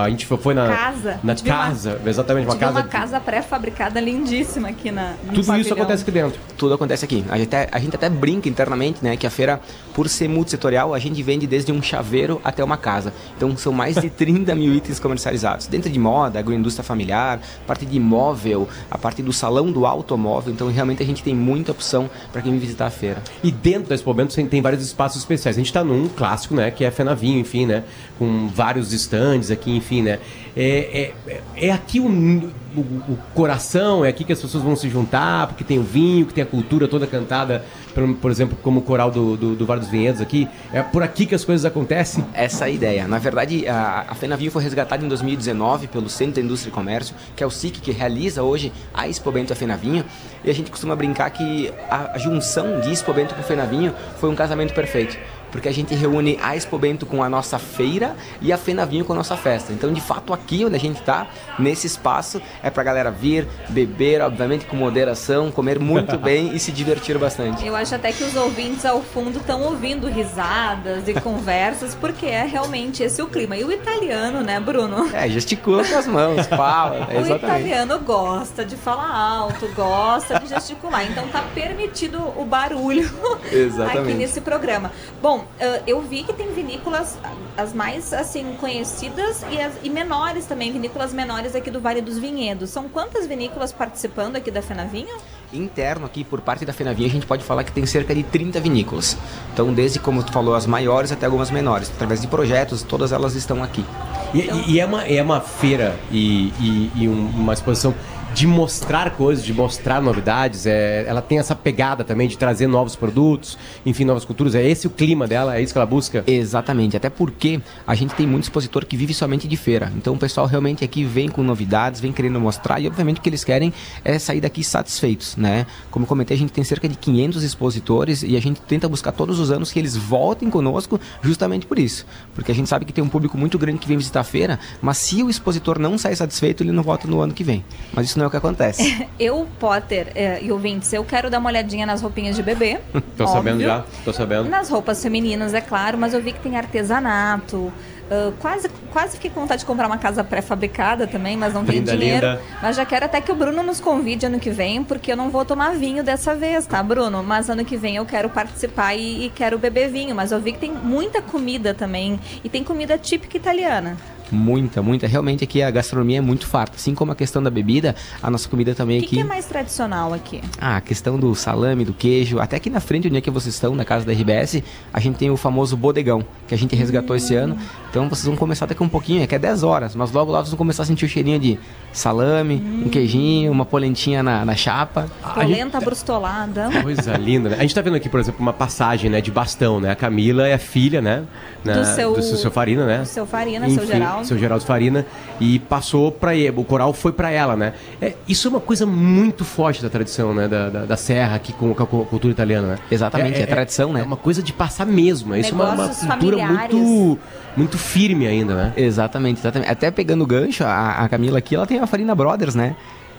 A 0.00 0.08
gente 0.10 0.26
foi 0.26 0.54
na. 0.54 0.68
Casa. 0.68 1.20
Na 1.22 1.34
Tive 1.34 1.50
uma- 1.50 1.56
casa, 1.58 2.00
exatamente, 2.06 2.46
uma 2.46 2.56
casa. 2.56 2.72
uma 2.80 2.82
casa 2.84 3.20
pré-fabricada 3.20 4.00
lindíssima 4.00 4.68
aqui 4.68 4.90
na 4.90 5.10
no 5.10 5.16
Tudo 5.28 5.40
isso 5.40 5.46
pavilhão. 5.50 5.72
acontece 5.78 6.02
aqui 6.02 6.10
dentro. 6.10 6.40
Tudo 6.56 6.74
acontece 6.74 7.04
aqui. 7.04 7.24
A 7.28 7.36
gente, 7.38 7.48
até, 7.54 7.68
a 7.72 7.78
gente 7.78 7.94
até 7.96 8.08
brinca 8.08 8.48
internamente, 8.48 8.98
né, 9.02 9.16
que 9.16 9.26
a 9.26 9.30
feira, 9.30 9.60
por 9.94 10.08
ser 10.08 10.28
multissetorial, 10.28 10.94
a 10.94 10.98
gente 10.98 11.22
vende 11.22 11.46
desde 11.46 11.72
um 11.72 11.82
chaveiro 11.82 12.40
até 12.44 12.62
uma 12.62 12.76
casa. 12.76 13.12
Então 13.36 13.56
são 13.56 13.72
mais 13.72 13.96
de 13.96 14.08
30 14.10 14.54
mil 14.54 14.72
itens 14.74 14.98
comercializados. 14.98 15.66
Dentro 15.66 15.90
de 15.90 15.98
moda, 15.98 16.38
agroindústria 16.38 16.84
familiar, 16.84 17.40
parte 17.66 17.84
de 17.86 17.96
imóvel, 17.96 18.68
a 18.90 18.98
parte 18.98 19.22
do 19.22 19.32
salão 19.32 19.70
do 19.70 19.86
automóvel. 19.86 20.52
Então 20.52 20.68
realmente 20.70 21.02
a 21.02 21.06
gente 21.06 21.22
tem 21.22 21.34
muita 21.34 21.72
opção 21.72 22.08
para 22.32 22.42
quem 22.42 22.56
visitar 22.58 22.86
a 22.86 22.90
feira. 22.90 23.22
E 23.42 23.50
dentro 23.50 23.88
Bento 24.14 24.34
tem- 24.34 24.46
tem 24.46 24.60
vários 24.60 24.82
espaços 24.84 25.18
especiais. 25.22 25.56
A 25.56 25.60
gente 25.60 25.66
está 25.66 25.82
num 25.82 26.08
clássico, 26.08 26.54
né? 26.54 26.70
Que 26.70 26.84
é 26.84 26.90
Fenavinho, 26.90 27.41
enfim, 27.42 27.66
né? 27.66 27.84
Com 28.18 28.48
vários 28.48 28.92
stands 28.92 29.50
aqui, 29.50 29.76
enfim, 29.76 30.02
né? 30.02 30.18
É, 30.56 31.12
é, 31.26 31.40
é 31.56 31.70
aqui 31.70 31.98
o, 31.98 32.06
o, 32.06 32.80
o 32.80 33.18
coração, 33.34 34.04
é 34.04 34.08
aqui 34.08 34.22
que 34.22 34.32
as 34.32 34.40
pessoas 34.40 34.62
vão 34.62 34.76
se 34.76 34.88
juntar, 34.88 35.46
porque 35.46 35.64
tem 35.64 35.78
o 35.78 35.82
vinho, 35.82 36.26
que 36.26 36.34
tem 36.34 36.44
a 36.44 36.46
cultura 36.46 36.86
toda 36.86 37.06
cantada, 37.06 37.64
por, 37.94 38.14
por 38.16 38.30
exemplo, 38.30 38.58
como 38.62 38.80
o 38.80 38.82
coral 38.82 39.10
do, 39.10 39.36
do, 39.36 39.56
do 39.56 39.66
Vale 39.66 39.80
dos 39.80 39.88
Vinhedos 39.88 40.20
aqui. 40.20 40.46
É 40.72 40.82
por 40.82 41.02
aqui 41.02 41.24
que 41.24 41.34
as 41.34 41.44
coisas 41.44 41.64
acontecem. 41.64 42.24
essa 42.34 42.64
é 42.64 42.68
a 42.68 42.70
ideia. 42.70 43.08
Na 43.08 43.18
verdade, 43.18 43.66
a, 43.66 44.06
a 44.08 44.14
Fenavinho 44.14 44.50
foi 44.50 44.62
resgatada 44.62 45.04
em 45.04 45.08
2019 45.08 45.86
pelo 45.86 46.08
Centro 46.08 46.34
da 46.34 46.40
Indústria 46.42 46.70
e 46.70 46.72
Comércio, 46.72 47.14
que 47.34 47.42
é 47.42 47.46
o 47.46 47.50
SIC 47.50 47.80
que 47.80 47.90
realiza 47.90 48.42
hoje 48.42 48.72
a 48.92 49.08
Expo 49.08 49.32
Bento 49.32 49.52
a 49.52 49.56
Fenavinho. 49.56 50.04
E 50.44 50.50
a 50.50 50.54
gente 50.54 50.70
costuma 50.70 50.94
brincar 50.94 51.30
que 51.30 51.72
a, 51.88 52.12
a 52.14 52.18
junção 52.18 52.80
de 52.80 52.92
Expo 52.92 53.12
Bento 53.14 53.34
com 53.34 53.42
Fenavinho 53.42 53.94
foi 54.18 54.28
um 54.28 54.34
casamento 54.34 54.74
perfeito. 54.74 55.16
Porque 55.52 55.68
a 55.68 55.72
gente 55.72 55.94
reúne 55.94 56.38
a 56.42 56.56
Expo 56.56 56.78
Bento 56.78 57.06
com 57.06 57.22
a 57.22 57.28
nossa 57.28 57.58
feira 57.58 58.16
e 58.40 58.52
a 58.52 58.58
Fenavinho 58.58 59.04
com 59.04 59.12
a 59.12 59.16
nossa 59.16 59.36
festa. 59.36 59.72
Então, 59.72 59.92
de 59.92 60.00
fato, 60.00 60.32
aqui 60.32 60.64
onde 60.64 60.74
a 60.74 60.80
gente 60.80 60.98
está, 60.98 61.26
nesse 61.58 61.86
espaço, 61.86 62.42
é 62.62 62.70
pra 62.70 62.82
galera 62.82 63.10
vir, 63.10 63.46
beber, 63.68 64.22
obviamente 64.22 64.64
com 64.64 64.74
moderação, 64.74 65.50
comer 65.52 65.78
muito 65.78 66.16
bem 66.18 66.54
e 66.54 66.58
se 66.58 66.72
divertir 66.72 67.18
bastante. 67.18 67.64
Eu 67.66 67.76
acho 67.76 67.94
até 67.94 68.10
que 68.10 68.24
os 68.24 68.34
ouvintes 68.34 68.84
ao 68.84 69.02
fundo 69.02 69.38
estão 69.38 69.62
ouvindo 69.62 70.08
risadas 70.08 71.06
e 71.06 71.14
conversas, 71.14 71.94
porque 71.94 72.26
é 72.26 72.44
realmente 72.44 73.02
esse 73.02 73.20
o 73.20 73.26
clima. 73.26 73.56
E 73.56 73.64
o 73.64 73.70
italiano, 73.70 74.40
né, 74.40 74.58
Bruno? 74.58 75.10
É, 75.14 75.28
gesticula 75.28 75.84
com 75.84 75.96
as 75.96 76.06
mãos, 76.06 76.46
fala. 76.46 77.08
O 77.12 77.16
Exatamente. 77.24 77.44
italiano 77.44 77.98
gosta 77.98 78.64
de 78.64 78.74
falar 78.74 79.14
alto, 79.14 79.68
gosta 79.74 80.40
de 80.40 80.48
gesticular, 80.48 81.04
então 81.04 81.28
tá 81.28 81.44
permitido 81.54 82.18
o 82.36 82.44
barulho 82.44 83.10
aqui 83.44 83.56
Exatamente. 83.56 84.14
nesse 84.14 84.40
programa. 84.40 84.90
Bom, 85.20 85.41
eh, 85.60 85.82
eu 85.86 86.00
vi 86.02 86.22
que 86.22 86.32
tem 86.32 86.52
vinícolas 86.52 87.16
as 87.56 87.72
mais 87.72 88.12
assim 88.12 88.56
conhecidas 88.60 89.44
e, 89.50 89.60
as, 89.60 89.72
e 89.82 89.90
menores 89.90 90.46
também, 90.46 90.72
vinícolas 90.72 91.12
menores 91.12 91.54
aqui 91.54 91.70
do 91.70 91.80
Vale 91.80 92.00
dos 92.00 92.18
Vinhedos. 92.18 92.70
São 92.70 92.88
quantas 92.88 93.26
vinícolas 93.26 93.72
participando 93.72 94.36
aqui 94.36 94.50
da 94.50 94.62
Fenavinho? 94.62 95.14
interno 95.54 96.06
aqui, 96.06 96.24
por 96.24 96.40
parte 96.40 96.64
da 96.64 96.72
Fenavinha, 96.72 97.08
a 97.08 97.10
gente 97.10 97.26
pode 97.26 97.44
falar 97.44 97.62
que 97.62 97.70
tem 97.72 97.84
cerca 97.84 98.14
de 98.14 98.22
30 98.22 98.58
vinícolas. 98.58 99.18
Então, 99.52 99.70
desde, 99.70 99.98
como 99.98 100.22
tu 100.22 100.32
falou, 100.32 100.54
as 100.54 100.64
maiores 100.64 101.12
até 101.12 101.26
algumas 101.26 101.50
menores. 101.50 101.90
Através 101.94 102.22
de 102.22 102.26
projetos, 102.26 102.82
todas 102.82 103.12
elas 103.12 103.34
estão 103.34 103.62
aqui. 103.62 103.84
E, 104.32 104.38
e- 104.40 104.64
e 104.72 104.80
é, 104.80 104.86
uma, 104.86 105.04
é 105.06 105.22
uma 105.22 105.42
feira 105.42 105.94
e, 106.10 106.46
e- 106.58 106.90
e 106.96 107.06
um- 107.06 107.26
uma 107.34 107.52
exposição 107.52 107.94
de 108.34 108.46
mostrar 108.46 109.10
coisas, 109.10 109.44
de 109.44 109.52
mostrar 109.52 110.00
novidades. 110.00 110.66
É, 110.66 111.04
ela 111.06 111.20
tem 111.20 111.38
essa 111.38 111.54
pegada 111.54 112.02
também 112.02 112.28
de 112.28 112.38
trazer 112.38 112.66
novos 112.66 112.96
produtos, 112.96 113.58
enfim, 113.84 114.04
novas 114.04 114.24
culturas. 114.24 114.54
É 114.54 114.66
esse 114.66 114.86
o 114.86 114.90
clima 114.90 115.26
dela, 115.26 115.56
é 115.56 115.62
isso 115.62 115.72
que 115.72 115.78
ela 115.78 115.86
busca. 115.86 116.24
Exatamente, 116.26 116.96
até 116.96 117.10
porque 117.10 117.60
a 117.86 117.94
gente 117.94 118.14
tem 118.14 118.26
muito 118.26 118.44
expositor 118.44 118.86
que 118.86 118.96
vive 118.96 119.12
somente 119.12 119.46
de 119.46 119.56
feira. 119.56 119.92
Então 119.96 120.14
o 120.14 120.18
pessoal 120.18 120.46
realmente 120.46 120.84
aqui 120.84 121.04
vem 121.04 121.28
com 121.28 121.42
novidades, 121.42 122.00
vem 122.00 122.12
querendo 122.12 122.40
mostrar 122.40 122.80
e 122.80 122.86
obviamente 122.86 123.18
o 123.18 123.22
que 123.22 123.28
eles 123.28 123.44
querem 123.44 123.72
é 124.04 124.18
sair 124.18 124.40
daqui 124.40 124.64
satisfeitos, 124.64 125.36
né? 125.36 125.66
Como 125.90 126.06
comentei, 126.06 126.36
a 126.36 126.38
gente 126.38 126.52
tem 126.52 126.64
cerca 126.64 126.88
de 126.88 126.96
500 126.96 127.42
expositores 127.42 128.22
e 128.22 128.36
a 128.36 128.40
gente 128.40 128.60
tenta 128.62 128.88
buscar 128.88 129.12
todos 129.12 129.38
os 129.38 129.50
anos 129.50 129.70
que 129.70 129.78
eles 129.78 129.96
voltem 129.96 130.48
conosco 130.48 131.00
justamente 131.20 131.66
por 131.66 131.78
isso. 131.78 132.06
Porque 132.34 132.50
a 132.50 132.54
gente 132.54 132.68
sabe 132.68 132.84
que 132.84 132.92
tem 132.92 133.02
um 133.02 133.08
público 133.08 133.36
muito 133.36 133.58
grande 133.58 133.78
que 133.78 133.88
vem 133.88 133.96
visitar 133.96 134.20
a 134.20 134.24
feira, 134.24 134.58
mas 134.80 134.98
se 134.98 135.22
o 135.22 135.28
expositor 135.28 135.78
não 135.78 135.98
sair 135.98 136.16
satisfeito, 136.16 136.62
ele 136.62 136.72
não 136.72 136.82
volta 136.82 137.06
no 137.06 137.20
ano 137.20 137.32
que 137.32 137.44
vem. 137.44 137.64
Mas 137.92 138.06
isso 138.06 138.18
não 138.22 138.26
é 138.26 138.28
o 138.28 138.30
que 138.30 138.36
acontece. 138.36 139.06
Eu, 139.18 139.48
Potter 139.58 140.12
eh, 140.14 140.38
e 140.42 140.52
ouvintes, 140.52 140.92
eu 140.92 141.04
quero 141.04 141.28
dar 141.28 141.38
uma 141.38 141.50
olhadinha 141.50 141.84
nas 141.84 142.00
roupinhas 142.00 142.36
de 142.36 142.42
bebê. 142.42 142.78
Tô 143.16 143.26
sabendo 143.26 143.54
óbvio. 143.54 143.66
já, 143.66 143.84
tô 144.04 144.12
sabendo. 144.12 144.48
Nas 144.48 144.68
roupas 144.68 145.02
femininas, 145.02 145.54
é 145.54 145.60
claro, 145.60 145.98
mas 145.98 146.14
eu 146.14 146.22
vi 146.22 146.32
que 146.32 146.40
tem 146.40 146.56
artesanato. 146.56 147.72
ah, 148.10 148.32
quase, 148.40 148.68
quase 148.92 149.16
fiquei 149.16 149.30
com 149.30 149.40
vontade 149.40 149.60
de 149.60 149.66
comprar 149.66 149.86
uma 149.86 149.98
casa 149.98 150.22
pré-fabricada 150.24 151.06
também, 151.06 151.36
mas 151.36 151.52
não 151.54 151.64
tenho 151.64 151.82
dinheiro. 151.82 152.26
linda. 152.26 152.40
Mas 152.60 152.76
já 152.76 152.84
quero 152.84 153.04
até 153.04 153.20
que 153.20 153.30
o 153.30 153.34
Bruno 153.34 153.62
nos 153.62 153.80
convide 153.80 154.26
ano 154.26 154.38
que 154.38 154.50
vem, 154.50 154.82
porque 154.84 155.12
eu 155.12 155.16
não 155.16 155.30
vou 155.30 155.44
tomar 155.44 155.74
vinho 155.74 156.02
dessa 156.02 156.34
vez, 156.34 156.66
tá, 156.66 156.82
Bruno? 156.82 157.22
Mas 157.22 157.50
ano 157.50 157.64
que 157.64 157.76
vem 157.76 157.96
eu 157.96 158.06
quero 158.06 158.28
participar 158.28 158.94
e, 158.94 159.26
e 159.26 159.30
quero 159.30 159.58
beber 159.58 159.90
vinho. 159.90 160.14
Mas 160.14 160.32
eu 160.32 160.40
vi 160.40 160.52
que 160.52 160.58
tem 160.58 160.72
muita 160.72 161.20
comida 161.20 161.74
também. 161.74 162.18
E 162.42 162.48
tem 162.48 162.62
comida 162.64 162.96
típica 162.98 163.36
italiana. 163.36 163.96
Muita, 164.32 164.80
muita. 164.82 165.06
Realmente 165.06 165.44
aqui 165.44 165.62
a 165.62 165.70
gastronomia 165.70 166.18
é 166.18 166.20
muito 166.20 166.46
farta. 166.46 166.76
Assim 166.76 166.94
como 166.94 167.12
a 167.12 167.14
questão 167.14 167.42
da 167.42 167.50
bebida, 167.50 167.94
a 168.22 168.30
nossa 168.30 168.48
comida 168.48 168.74
também 168.74 168.96
O 168.98 169.00
que, 169.00 169.06
aqui. 169.06 169.16
que 169.16 169.20
é 169.22 169.24
mais 169.24 169.44
tradicional 169.44 170.14
aqui? 170.14 170.40
Ah, 170.58 170.78
a 170.78 170.80
questão 170.80 171.18
do 171.18 171.34
salame, 171.34 171.84
do 171.84 171.92
queijo. 171.92 172.38
Até 172.40 172.56
aqui 172.56 172.70
na 172.70 172.80
frente, 172.80 173.08
onde 173.08 173.18
é 173.18 173.20
que 173.20 173.30
vocês 173.30 173.54
estão, 173.54 173.74
na 173.74 173.84
casa 173.84 174.06
da 174.06 174.12
RBS, 174.12 174.62
a 174.92 174.98
gente 175.00 175.16
tem 175.16 175.30
o 175.30 175.36
famoso 175.36 175.76
bodegão, 175.76 176.24
que 176.48 176.54
a 176.54 176.58
gente 176.58 176.74
resgatou 176.74 177.14
esse 177.14 177.34
ano. 177.34 177.56
Então 177.90 178.08
vocês 178.08 178.24
vão 178.26 178.36
começar 178.36 178.64
daqui 178.66 178.82
a 178.82 178.86
um 178.86 178.88
pouquinho, 178.88 179.22
é 179.22 179.26
que 179.26 179.34
é 179.34 179.38
10 179.38 179.62
horas, 179.62 179.94
mas 179.94 180.10
logo 180.12 180.32
lá 180.32 180.38
vocês 180.40 180.50
vão 180.50 180.58
começar 180.58 180.82
a 180.84 180.86
sentir 180.86 181.04
o 181.04 181.08
cheirinho 181.08 181.38
de 181.38 181.58
salame, 181.92 182.62
um 182.86 182.88
queijinho, 182.88 183.52
uma 183.52 183.66
polentinha 183.66 184.22
na, 184.22 184.44
na 184.44 184.54
chapa. 184.56 185.08
A 185.22 185.40
gente- 185.40 185.52
Polenta 185.52 185.80
brustolada. 185.80 186.70
Coisa 186.82 187.16
linda, 187.18 187.50
né? 187.50 187.56
A 187.58 187.62
gente 187.62 187.74
tá 187.74 187.82
vendo 187.82 187.96
aqui, 187.96 188.08
por 188.08 188.18
exemplo, 188.18 188.40
uma 188.40 188.52
passagem, 188.52 189.10
né, 189.10 189.20
de 189.20 189.30
bastão, 189.30 189.78
né? 189.78 189.90
A 189.90 189.94
Camila 189.94 190.48
é 190.48 190.54
a 190.54 190.58
filha, 190.58 191.02
né? 191.02 191.24
né, 191.64 191.74
Do 191.74 191.84
seu- 191.84 192.12
do 192.14 192.22
seu 192.22 192.50
Farina, 192.50 192.86
né? 192.86 192.98
do 193.00 193.06
seu 193.06 193.26
Farina, 193.26 193.68
seu 193.68 193.86
Geraldo. 193.86 194.21
Seu 194.24 194.38
Geraldo 194.38 194.64
Farina. 194.64 195.06
E 195.40 195.58
passou 195.58 196.12
pra 196.12 196.34
ele, 196.34 196.58
o 196.58 196.64
coral 196.64 196.92
foi 196.92 197.12
pra 197.12 197.30
ela, 197.30 197.56
né? 197.56 197.74
É, 198.00 198.14
isso 198.28 198.48
é 198.48 198.50
uma 198.50 198.60
coisa 198.60 198.86
muito 198.86 199.44
forte 199.44 199.82
da 199.82 199.88
tradição, 199.88 200.34
né? 200.34 200.48
Da, 200.48 200.68
da, 200.68 200.84
da 200.84 200.96
Serra 200.96 201.36
aqui 201.36 201.52
com, 201.52 201.74
com 201.74 201.82
a 201.82 201.86
cultura 201.86 202.32
italiana, 202.32 202.68
né? 202.68 202.78
Exatamente, 202.90 203.40
é 203.40 203.46
tradição, 203.46 203.92
né? 203.92 204.00
É 204.00 204.04
uma 204.04 204.16
coisa 204.16 204.42
de 204.42 204.52
passar 204.52 204.86
mesmo. 204.86 205.34
Isso 205.34 205.50
é 205.50 205.54
uma, 205.54 205.74
uma 205.74 205.88
cultura 205.88 206.38
familiares. 206.38 206.74
muito, 206.74 207.18
muito 207.56 207.78
firme 207.78 208.26
ainda, 208.26 208.54
né? 208.54 208.72
Exatamente, 208.76 209.40
exatamente. 209.40 209.70
Até 209.70 209.90
pegando 209.90 210.22
o 210.22 210.26
gancho, 210.26 210.64
a, 210.64 211.04
a 211.04 211.08
Camila 211.08 211.38
aqui, 211.38 211.54
ela 211.54 211.66
tem 211.66 211.78
a 211.78 211.86
Farina 211.86 212.14
Brothers, 212.14 212.54
né? 212.54 212.76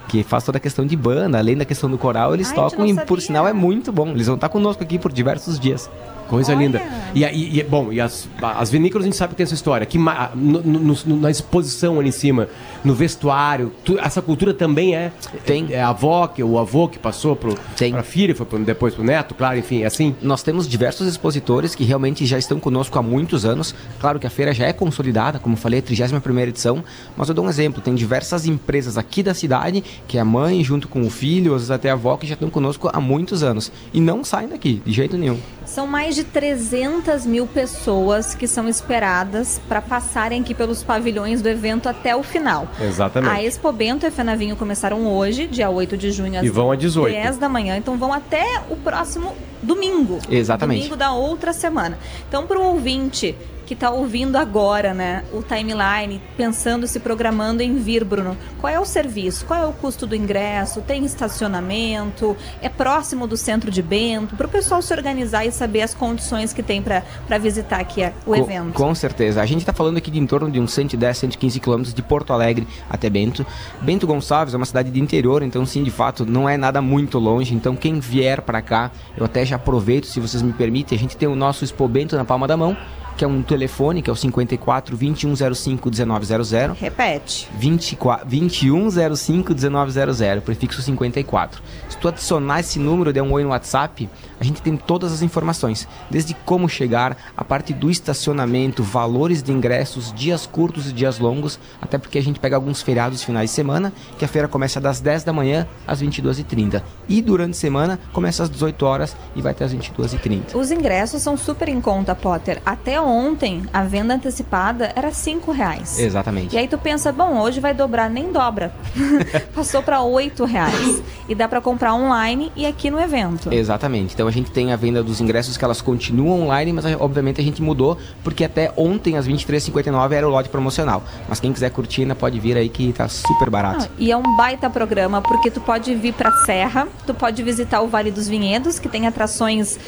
Que 0.08 0.22
faz 0.22 0.44
toda 0.44 0.58
a 0.58 0.62
questão 0.62 0.86
de 0.86 0.96
banda, 0.98 1.38
além 1.38 1.56
da 1.56 1.64
questão 1.64 1.90
do 1.90 1.98
coral, 1.98 2.34
eles 2.34 2.50
Ai, 2.50 2.56
tocam 2.56 2.86
e, 2.86 2.94
por 3.06 3.22
sinal, 3.22 3.48
é 3.48 3.54
muito 3.54 3.92
bom. 3.92 4.10
Eles 4.10 4.28
vão 4.28 4.36
estar 4.36 4.50
conosco 4.50 4.84
aqui 4.84 5.00
por 5.00 5.12
diversos 5.12 5.60
dias. 5.60 5.90
Coisa 6.28 6.52
Olha. 6.54 6.60
linda. 6.60 6.82
E, 7.14 7.24
aí- 7.24 7.60
e- 7.60 7.64
bom, 7.64 7.92
e 7.94 8.02
as, 8.02 8.28
as 8.42 8.72
vinícolas 8.72 9.04
a 9.06 9.08
gente 9.08 9.18
sabe 9.18 9.32
que 9.32 9.38
tem 9.38 9.44
essa 9.44 9.54
história. 9.54 9.86
Que 9.86 9.98
ma- 9.98 10.32
no- 10.34 10.62
no- 10.62 10.96
no- 11.06 11.18
na 11.18 11.30
exposição 11.30 12.00
ali 12.00 12.10
em 12.10 12.12
cima, 12.12 12.48
no 12.84 12.94
vestuário, 12.94 13.72
tu- 13.86 14.00
essa 14.00 14.22
cultura 14.22 14.54
também 14.54 14.96
é. 14.96 15.12
Tem. 15.46 15.68
É 15.72 15.82
a 15.82 15.90
avó, 15.90 16.26
que, 16.28 16.42
o 16.44 16.58
avô 16.58 16.88
que 16.88 16.98
passou 16.98 17.36
pro, 17.36 17.56
Tem. 17.78 17.92
pra 17.94 18.02
filha, 18.04 18.34
foi 18.36 18.46
pro- 18.46 18.60
depois 18.60 18.94
pro 18.96 19.04
neto, 19.04 19.36
claro, 19.36 19.58
enfim, 19.60 19.84
é 19.84 19.86
assim. 19.86 20.16
Nós 20.22 20.42
temos 20.42 20.68
diversos 20.68 21.08
expositores 21.08 21.76
que 21.76 21.84
realmente 21.84 22.26
já 22.26 22.38
estão 22.38 22.60
conosco 22.60 22.98
há 22.98 23.02
muitos 23.04 23.46
anos. 23.46 23.76
Claro 24.00 24.20
que 24.20 24.26
a 24.26 24.30
feira 24.30 24.54
já 24.54 24.66
é 24.66 24.74
consolidada, 24.74 25.38
como 25.40 25.54
eu 25.56 25.60
falei, 25.60 25.80
a 25.80 25.84
31ª 25.84 26.48
edição, 26.50 26.84
mas 27.16 27.30
eu 27.30 27.36
dou 27.36 27.46
um 27.46 27.50
exemplo, 27.50 27.82
tem 27.82 27.94
diversas 27.94 28.46
empresas 28.48 28.98
aqui 28.98 29.22
da 29.22 29.34
cidade, 29.34 29.84
que 30.08 30.18
é 30.18 30.22
a 30.22 30.26
mãe 30.26 30.64
junto 30.64 30.88
com 30.88 31.02
o 31.04 31.10
filho, 31.10 31.54
às 31.54 31.62
vezes 31.62 31.72
até 31.72 31.90
a 31.90 31.94
avó, 31.94 32.18
que 32.18 32.26
já 32.26 32.34
estão 32.34 32.50
conosco 32.50 32.90
há 32.92 33.00
muitos 33.00 33.44
anos 33.44 33.72
e 33.94 34.02
não 34.02 34.24
saem 34.24 34.48
daqui, 34.50 34.82
de 34.86 34.92
jeito 34.92 35.18
nenhum. 35.18 35.38
São 35.66 35.88
mais 35.88 36.13
de 36.16 36.24
300 36.24 37.26
mil 37.26 37.48
pessoas 37.48 38.36
que 38.36 38.48
são 38.48 38.68
esperadas 38.68 39.60
para 39.68 39.82
passarem 39.82 40.42
aqui 40.42 40.54
pelos 40.54 40.84
pavilhões 40.84 41.42
do 41.42 41.50
evento 41.50 41.88
até 41.90 42.16
o 42.16 42.24
final. 42.24 42.68
Exatamente. 42.80 43.32
A 43.32 43.44
Expo 43.44 43.72
Bento 43.72 44.06
e 44.06 44.08
a 44.08 44.12
Fenavinho 44.12 44.56
começaram 44.56 45.08
hoje, 45.08 45.48
dia 45.48 45.70
8 45.70 45.98
de 45.98 46.12
junho, 46.12 46.40
às 46.40 46.46
E 46.46 46.50
vão 46.50 46.72
a 46.72 46.76
18. 46.76 47.14
10 47.14 47.38
da 47.38 47.50
manhã. 47.50 47.78
Então 47.78 47.98
vão 47.98 48.14
até 48.14 48.62
o 48.70 48.76
próximo 48.76 49.36
domingo. 49.62 50.20
Exatamente. 50.30 50.80
Domingo 50.80 50.96
da 50.96 51.12
outra 51.14 51.54
semana. 51.54 51.98
Então, 52.28 52.46
para 52.46 52.60
o 52.60 52.64
ouvinte 52.64 53.36
que 53.66 53.74
está 53.74 53.90
ouvindo 53.90 54.36
agora, 54.38 54.94
né, 54.94 55.24
o 55.34 55.42
timeline, 55.42 56.22
pensando, 56.36 56.86
se 56.88 57.00
programando 57.00 57.62
em 57.64 57.76
vir, 57.76 58.04
Bruno, 58.04 58.38
qual 58.60 58.72
é 58.72 58.80
o 58.80 58.86
serviço? 58.86 59.46
Qual 59.46 59.60
é 59.60 59.66
o 59.66 59.72
custo 59.74 60.06
do 60.06 60.16
ingresso? 60.16 60.82
Tem 60.82 61.04
estacionamento? 61.06 62.36
É 62.62 62.70
próximo 62.70 63.28
do 63.28 63.38
centro 63.38 63.72
de 63.72 63.82
Bento? 63.82 64.36
Para 64.36 64.48
o 64.48 64.50
pessoal 64.50 64.82
se 64.82 64.94
organizar 64.94 65.46
e 65.46 65.52
saber 65.52 65.82
as 65.82 65.94
condições 65.94 66.54
que 66.54 66.62
tem 66.64 66.82
para 66.82 67.38
visitar 67.40 67.80
aqui 67.80 68.02
é, 68.04 68.14
o 68.26 68.32
Co- 68.32 68.36
evento. 68.36 68.74
Com 68.74 68.94
certeza. 68.96 69.42
A 69.42 69.46
gente 69.46 69.60
está 69.60 69.74
falando 69.74 69.98
aqui 69.98 70.12
de 70.12 70.20
em 70.20 70.28
torno 70.28 70.50
de 70.52 70.60
uns 70.60 70.74
110, 70.74 71.18
115 71.18 71.60
quilômetros 71.60 71.94
de 71.94 72.02
Porto 72.02 72.34
Alegre 72.34 72.68
até 72.90 73.10
Bento. 73.10 73.46
Bento 73.82 74.06
Gonçalves 74.08 74.54
é 74.54 74.58
uma 74.58 74.66
cidade 74.66 74.90
de 74.90 75.00
interior, 75.00 75.44
então 75.44 75.66
sim, 75.66 75.84
de 75.84 75.92
fato, 75.92 76.26
não 76.26 76.48
é 76.48 76.58
nada 76.58 76.82
muito 76.82 77.20
longe. 77.20 77.54
Então 77.54 77.76
quem 77.76 78.00
vier 78.00 78.42
para 78.42 78.62
cá, 78.62 78.92
eu 79.18 79.26
até 79.26 79.46
já 79.46 79.56
aproveito, 79.56 80.06
se 80.06 80.20
vocês 80.20 80.42
me 80.42 80.54
permitem, 80.54 80.98
a 80.98 81.00
gente 81.00 81.16
tem 81.18 81.28
o 81.28 81.36
nosso 81.36 81.64
Expo 81.64 81.88
Bento 81.88 82.16
na 82.16 82.26
palma 82.26 82.48
da 82.48 82.58
mão, 82.58 82.76
que 83.18 83.24
é 83.24 83.28
um 83.28 83.42
telefone, 83.42 84.02
que 84.02 84.10
é 84.10 84.14
o 84.14 84.16
54 84.16 84.98
2105 84.98 85.90
1900. 85.90 86.80
Repete. 86.80 87.48
24, 87.58 88.28
2105 88.28 89.54
1900, 89.54 90.44
prefixo 90.44 90.82
54. 90.82 91.62
Se 91.90 91.98
tu 91.98 92.08
adicionar 92.08 92.60
esse 92.60 92.80
número 92.80 93.10
e 93.10 93.14
der 93.14 93.22
um 93.22 93.32
oi 93.32 93.44
no 93.44 93.50
WhatsApp, 93.50 94.10
a 94.40 94.44
gente 94.44 94.62
tem 94.62 94.76
todas 94.76 95.14
as 95.14 95.22
informações, 95.22 95.88
desde 96.10 96.34
como 96.34 96.68
chegar, 96.68 97.16
a 97.36 97.44
parte 97.44 97.74
do 97.74 97.90
estacionamento, 97.90 98.84
valores 98.84 99.42
de 99.42 99.52
ingressos, 99.52 100.12
dias 100.14 100.46
curtos 100.46 100.90
e 100.90 100.94
dias 100.94 101.20
longos, 101.20 101.60
até 101.82 101.98
porque 101.98 102.18
a 102.18 102.22
gente 102.22 102.40
pega 102.40 102.56
alguns 102.56 102.82
feriados 102.82 103.24
finais 103.24 103.50
de 103.50 103.56
semana, 103.56 103.94
que 104.18 104.26
a 104.26 104.28
feira 104.28 104.48
começa 104.48 104.82
das 104.82 105.00
10 105.00 105.24
da 105.24 105.32
manhã 105.32 105.68
às 105.88 106.02
22h30. 106.02 106.82
E 107.08 107.22
durante 107.22 107.52
a 107.52 107.60
semana 107.60 108.00
começa 108.12 108.44
às 108.44 108.50
18 108.50 108.86
horas 108.86 109.16
e 109.36 109.42
vai 109.42 109.52
até 109.52 109.66
às 109.66 109.74
22h30. 109.74 110.56
Os 110.56 110.72
ingressos 110.72 111.22
são 111.22 111.38
super 111.38 111.70
em 111.70 111.80
conta, 111.80 112.16
Potter. 112.16 112.62
Até 112.66 113.00
ontem, 113.06 113.64
a 113.74 113.84
venda 113.84 114.16
antecipada 114.16 114.92
era 114.96 115.12
5 115.12 115.52
reais. 115.52 116.00
Exatamente. 116.00 116.56
E 116.56 116.60
aí 116.60 116.68
tu 116.68 116.78
pensa, 116.78 117.12
bom, 117.12 117.40
hoje 117.40 117.60
vai 117.60 117.74
dobrar, 117.74 118.10
nem 118.10 118.32
dobra. 118.32 118.74
Passou 119.54 119.82
para 119.82 120.02
oito 120.02 120.46
reais. 120.46 121.02
E 121.28 121.36
dá 121.36 121.48
para 121.48 121.62
comprar 121.62 121.94
online 121.94 122.52
e 122.56 122.66
aqui 122.66 122.92
no 122.92 123.00
evento. 123.00 123.54
Exatamente. 123.54 124.14
Então 124.14 124.28
a 124.28 124.32
gente 124.32 124.52
tem 124.52 124.74
a 124.74 124.76
venda 124.76 125.02
dos 125.02 125.22
ingressos 125.22 125.56
que 125.56 125.64
elas 125.64 125.82
continuam 125.82 126.44
online, 126.44 126.74
mas 126.74 126.86
obviamente 127.00 127.40
a 127.40 127.44
gente 127.44 127.62
mudou, 127.62 127.98
porque 128.24 128.44
até 128.44 128.74
ontem, 128.76 129.18
às 129.18 129.28
23h59, 129.28 130.12
era 130.12 130.28
o 130.28 130.32
lote 130.32 130.50
promocional. 130.50 131.04
Mas 131.28 131.40
quem 131.40 131.54
quiser 131.54 131.70
curtir 131.70 132.02
ainda 132.02 132.16
pode 132.16 132.40
vir 132.40 132.58
aí 132.58 132.70
que 132.70 132.92
tá 132.94 133.08
super 133.08 133.50
barato. 133.50 133.86
Ah, 133.90 133.96
e 133.98 134.12
é 134.12 134.18
um 134.18 134.36
baita 134.36 134.70
programa, 134.70 135.22
porque 135.22 135.50
tu 135.50 135.62
pode 135.62 135.94
vir 135.96 136.14
pra 136.14 136.32
Serra, 136.46 136.88
tu 137.06 137.14
pode 137.14 137.42
visitar 137.42 137.82
o 137.82 137.88
Vale 137.88 138.12
dos 138.12 138.28
Vinhedos, 138.28 138.80
que 138.80 138.90
tem 138.90 139.08
atrações 139.08 139.80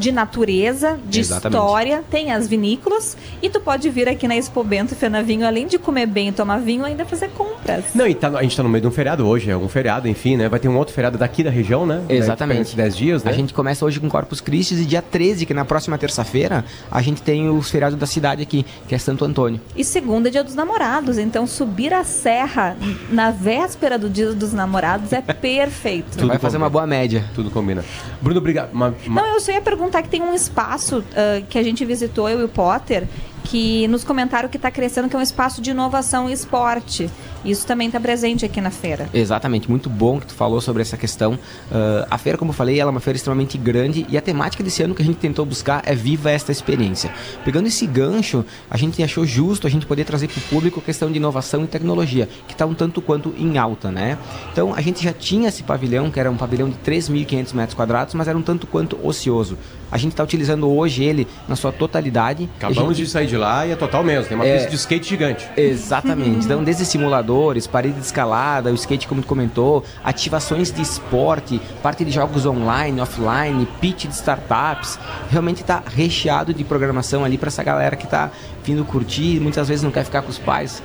de 0.00 0.10
natureza, 0.10 0.98
de 1.06 1.20
Exatamente. 1.20 1.58
história, 1.58 2.04
tem 2.10 2.32
as 2.32 2.48
vinícolas, 2.48 3.16
e 3.42 3.48
tu 3.50 3.60
pode 3.60 3.88
vir 3.90 4.08
aqui 4.08 4.26
na 4.26 4.34
Expo 4.36 4.64
Bento 4.64 4.92
e 4.92 4.96
Fenavinho, 4.96 5.46
além 5.46 5.66
de 5.66 5.78
comer 5.78 6.06
bem 6.06 6.28
e 6.28 6.32
tomar 6.32 6.58
vinho, 6.58 6.84
ainda 6.84 7.04
fazer 7.04 7.28
compras. 7.30 7.84
Não, 7.94 8.06
e 8.06 8.14
tá- 8.14 8.28
a 8.28 8.42
gente 8.42 8.56
tá 8.56 8.62
no 8.62 8.68
meio 8.68 8.80
de 8.82 8.88
um 8.88 8.90
feriado 8.90 9.26
hoje, 9.26 9.50
é 9.50 9.56
um 9.56 9.68
feriado, 9.68 10.08
enfim, 10.08 10.36
né? 10.36 10.48
Vai 10.48 10.58
ter 10.58 10.68
um 10.68 10.76
outro 10.76 10.94
feriado 10.94 11.18
daqui 11.18 11.44
da 11.44 11.50
região, 11.50 11.84
né? 11.86 12.02
Exatamente. 12.08 12.74
10 12.74 12.96
dias, 12.96 13.22
né? 13.24 13.30
A 13.30 13.34
gente 13.34 13.52
começa 13.52 13.84
hoje 13.84 14.00
com 14.00 14.08
Corpus 14.08 14.40
Christi 14.40 14.74
e 14.74 14.84
dia 14.86 15.02
13, 15.02 15.44
que 15.44 15.52
na 15.52 15.64
próxima 15.64 15.98
terça-feira, 15.98 16.64
a 16.90 17.02
gente 17.02 17.20
tem 17.20 17.50
os 17.50 17.68
feriados 17.70 17.98
da 17.98 18.06
cidade 18.06 18.42
aqui, 18.42 18.64
que 18.88 18.94
é 18.94 18.98
Santo 18.98 19.24
Antônio. 19.24 19.60
E 19.76 19.84
segunda 19.84 20.28
é 20.28 20.32
dia 20.32 20.42
dos 20.44 20.54
namorados, 20.54 21.18
então 21.18 21.46
subir 21.46 21.92
a 21.92 22.04
serra 22.04 22.76
na 23.10 23.30
véspera 23.30 23.98
do 23.98 24.08
dia 24.08 24.32
dos 24.32 24.52
namorados 24.54 25.12
é 25.12 25.20
perfeito. 25.34 26.16
Tu 26.16 26.26
vai 26.26 26.38
fazer 26.38 26.56
combina. 26.56 26.64
uma 26.64 26.70
boa 26.70 26.86
média. 26.86 27.24
Tudo 27.34 27.50
combina. 27.50 27.84
Bruno, 28.22 28.38
obrigado. 28.38 28.72
Uma- 28.72 28.94
uma- 29.06 29.22
Não, 29.22 29.34
eu 29.34 29.40
só 29.40 29.50
ia 29.52 29.60
perguntar 29.60 29.89
que 30.02 30.08
tem 30.08 30.22
um 30.22 30.34
espaço 30.34 31.02
ah, 31.14 31.42
que 31.48 31.58
a 31.58 31.62
gente 31.62 31.84
visitou, 31.84 32.28
eu 32.28 32.40
e 32.40 32.44
o 32.44 32.48
Potter, 32.48 33.06
que 33.44 33.88
nos 33.88 34.04
comentaram 34.04 34.48
que 34.48 34.56
está 34.56 34.70
crescendo, 34.70 35.08
que 35.08 35.16
é 35.16 35.18
um 35.18 35.22
espaço 35.22 35.60
de 35.60 35.70
inovação 35.70 36.28
e 36.28 36.32
esporte. 36.32 37.10
Isso 37.44 37.66
também 37.66 37.86
está 37.86 37.98
presente 37.98 38.44
aqui 38.44 38.60
na 38.60 38.70
feira. 38.70 39.08
Exatamente, 39.14 39.68
muito 39.68 39.88
bom 39.88 40.20
que 40.20 40.26
tu 40.26 40.34
falou 40.34 40.60
sobre 40.60 40.82
essa 40.82 40.96
questão. 40.96 41.38
Ah, 41.72 42.06
a 42.10 42.18
feira, 42.18 42.38
como 42.38 42.50
eu 42.50 42.54
falei, 42.54 42.78
ela 42.78 42.90
é 42.90 42.92
uma 42.92 43.00
feira 43.00 43.16
extremamente 43.16 43.56
grande 43.56 44.06
e 44.08 44.16
a 44.16 44.20
temática 44.20 44.62
desse 44.62 44.82
ano 44.82 44.94
que 44.94 45.02
a 45.02 45.04
gente 45.04 45.16
tentou 45.16 45.44
buscar 45.44 45.82
é 45.84 45.94
Viva 45.94 46.30
esta 46.30 46.52
experiência. 46.52 47.10
Pegando 47.44 47.66
esse 47.66 47.86
gancho, 47.86 48.44
a 48.70 48.76
gente 48.76 49.02
achou 49.02 49.24
justo 49.26 49.66
a 49.66 49.70
gente 49.70 49.86
poder 49.86 50.04
trazer 50.04 50.28
para 50.28 50.38
o 50.38 50.42
público 50.42 50.80
a 50.80 50.82
questão 50.82 51.10
de 51.10 51.16
inovação 51.16 51.64
e 51.64 51.66
tecnologia, 51.66 52.28
que 52.46 52.52
está 52.52 52.66
um 52.66 52.74
tanto 52.74 53.02
quanto 53.02 53.34
em 53.36 53.58
alta, 53.58 53.90
né? 53.90 54.18
Então, 54.52 54.74
a 54.74 54.80
gente 54.80 55.02
já 55.02 55.12
tinha 55.12 55.48
esse 55.48 55.62
pavilhão, 55.62 56.10
que 56.10 56.20
era 56.20 56.30
um 56.30 56.36
pavilhão 56.36 56.68
de 56.68 56.76
3.500 56.76 57.54
metros 57.54 57.74
quadrados, 57.74 58.14
mas 58.14 58.28
era 58.28 58.36
um 58.36 58.42
tanto 58.42 58.66
quanto 58.66 58.98
ocioso. 59.02 59.58
A 59.92 59.98
gente 59.98 60.12
está 60.12 60.22
utilizando 60.22 60.68
hoje 60.70 61.02
ele 61.04 61.26
na 61.48 61.56
sua 61.56 61.72
totalidade. 61.72 62.48
Acabamos 62.58 62.96
gente- 62.96 63.06
de 63.06 63.10
sair 63.12 63.26
de 63.26 63.36
lá 63.36 63.66
e 63.66 63.72
é 63.72 63.76
total 63.76 64.04
mesmo. 64.04 64.26
Tem 64.28 64.36
uma 64.36 64.46
É. 64.46 64.54
pista 64.54 64.70
de 64.70 64.76
skate 64.76 65.08
gigante. 65.08 65.48
Exatamente. 65.56 66.44
Então, 66.44 66.62
desde 66.62 66.84
simuladores, 66.84 67.66
parede 67.66 67.94
de 67.98 68.04
escalada, 68.06 68.70
o 68.70 68.74
skate, 68.74 69.08
como 69.08 69.20
tu 69.22 69.26
comentou, 69.26 69.84
ativações 70.04 70.70
de 70.72 70.80
esporte, 70.82 71.60
parte 71.82 72.04
de 72.04 72.10
jogos 72.10 72.46
online, 72.46 73.00
offline, 73.00 73.66
pitch 73.80 74.06
de 74.06 74.14
startups. 74.14 74.98
Realmente 75.30 75.62
está 75.62 75.82
recheado 75.94 76.54
de 76.54 76.62
programação 76.64 77.24
ali 77.24 77.36
para 77.36 77.48
essa 77.48 77.62
galera 77.62 77.96
que 77.96 78.04
está 78.04 78.30
vindo 78.64 78.84
curtir, 78.84 79.40
muitas 79.40 79.66
vezes 79.68 79.82
não 79.82 79.90
quer 79.90 80.04
ficar 80.04 80.22
com 80.22 80.30
os 80.30 80.38
pais 80.38 80.82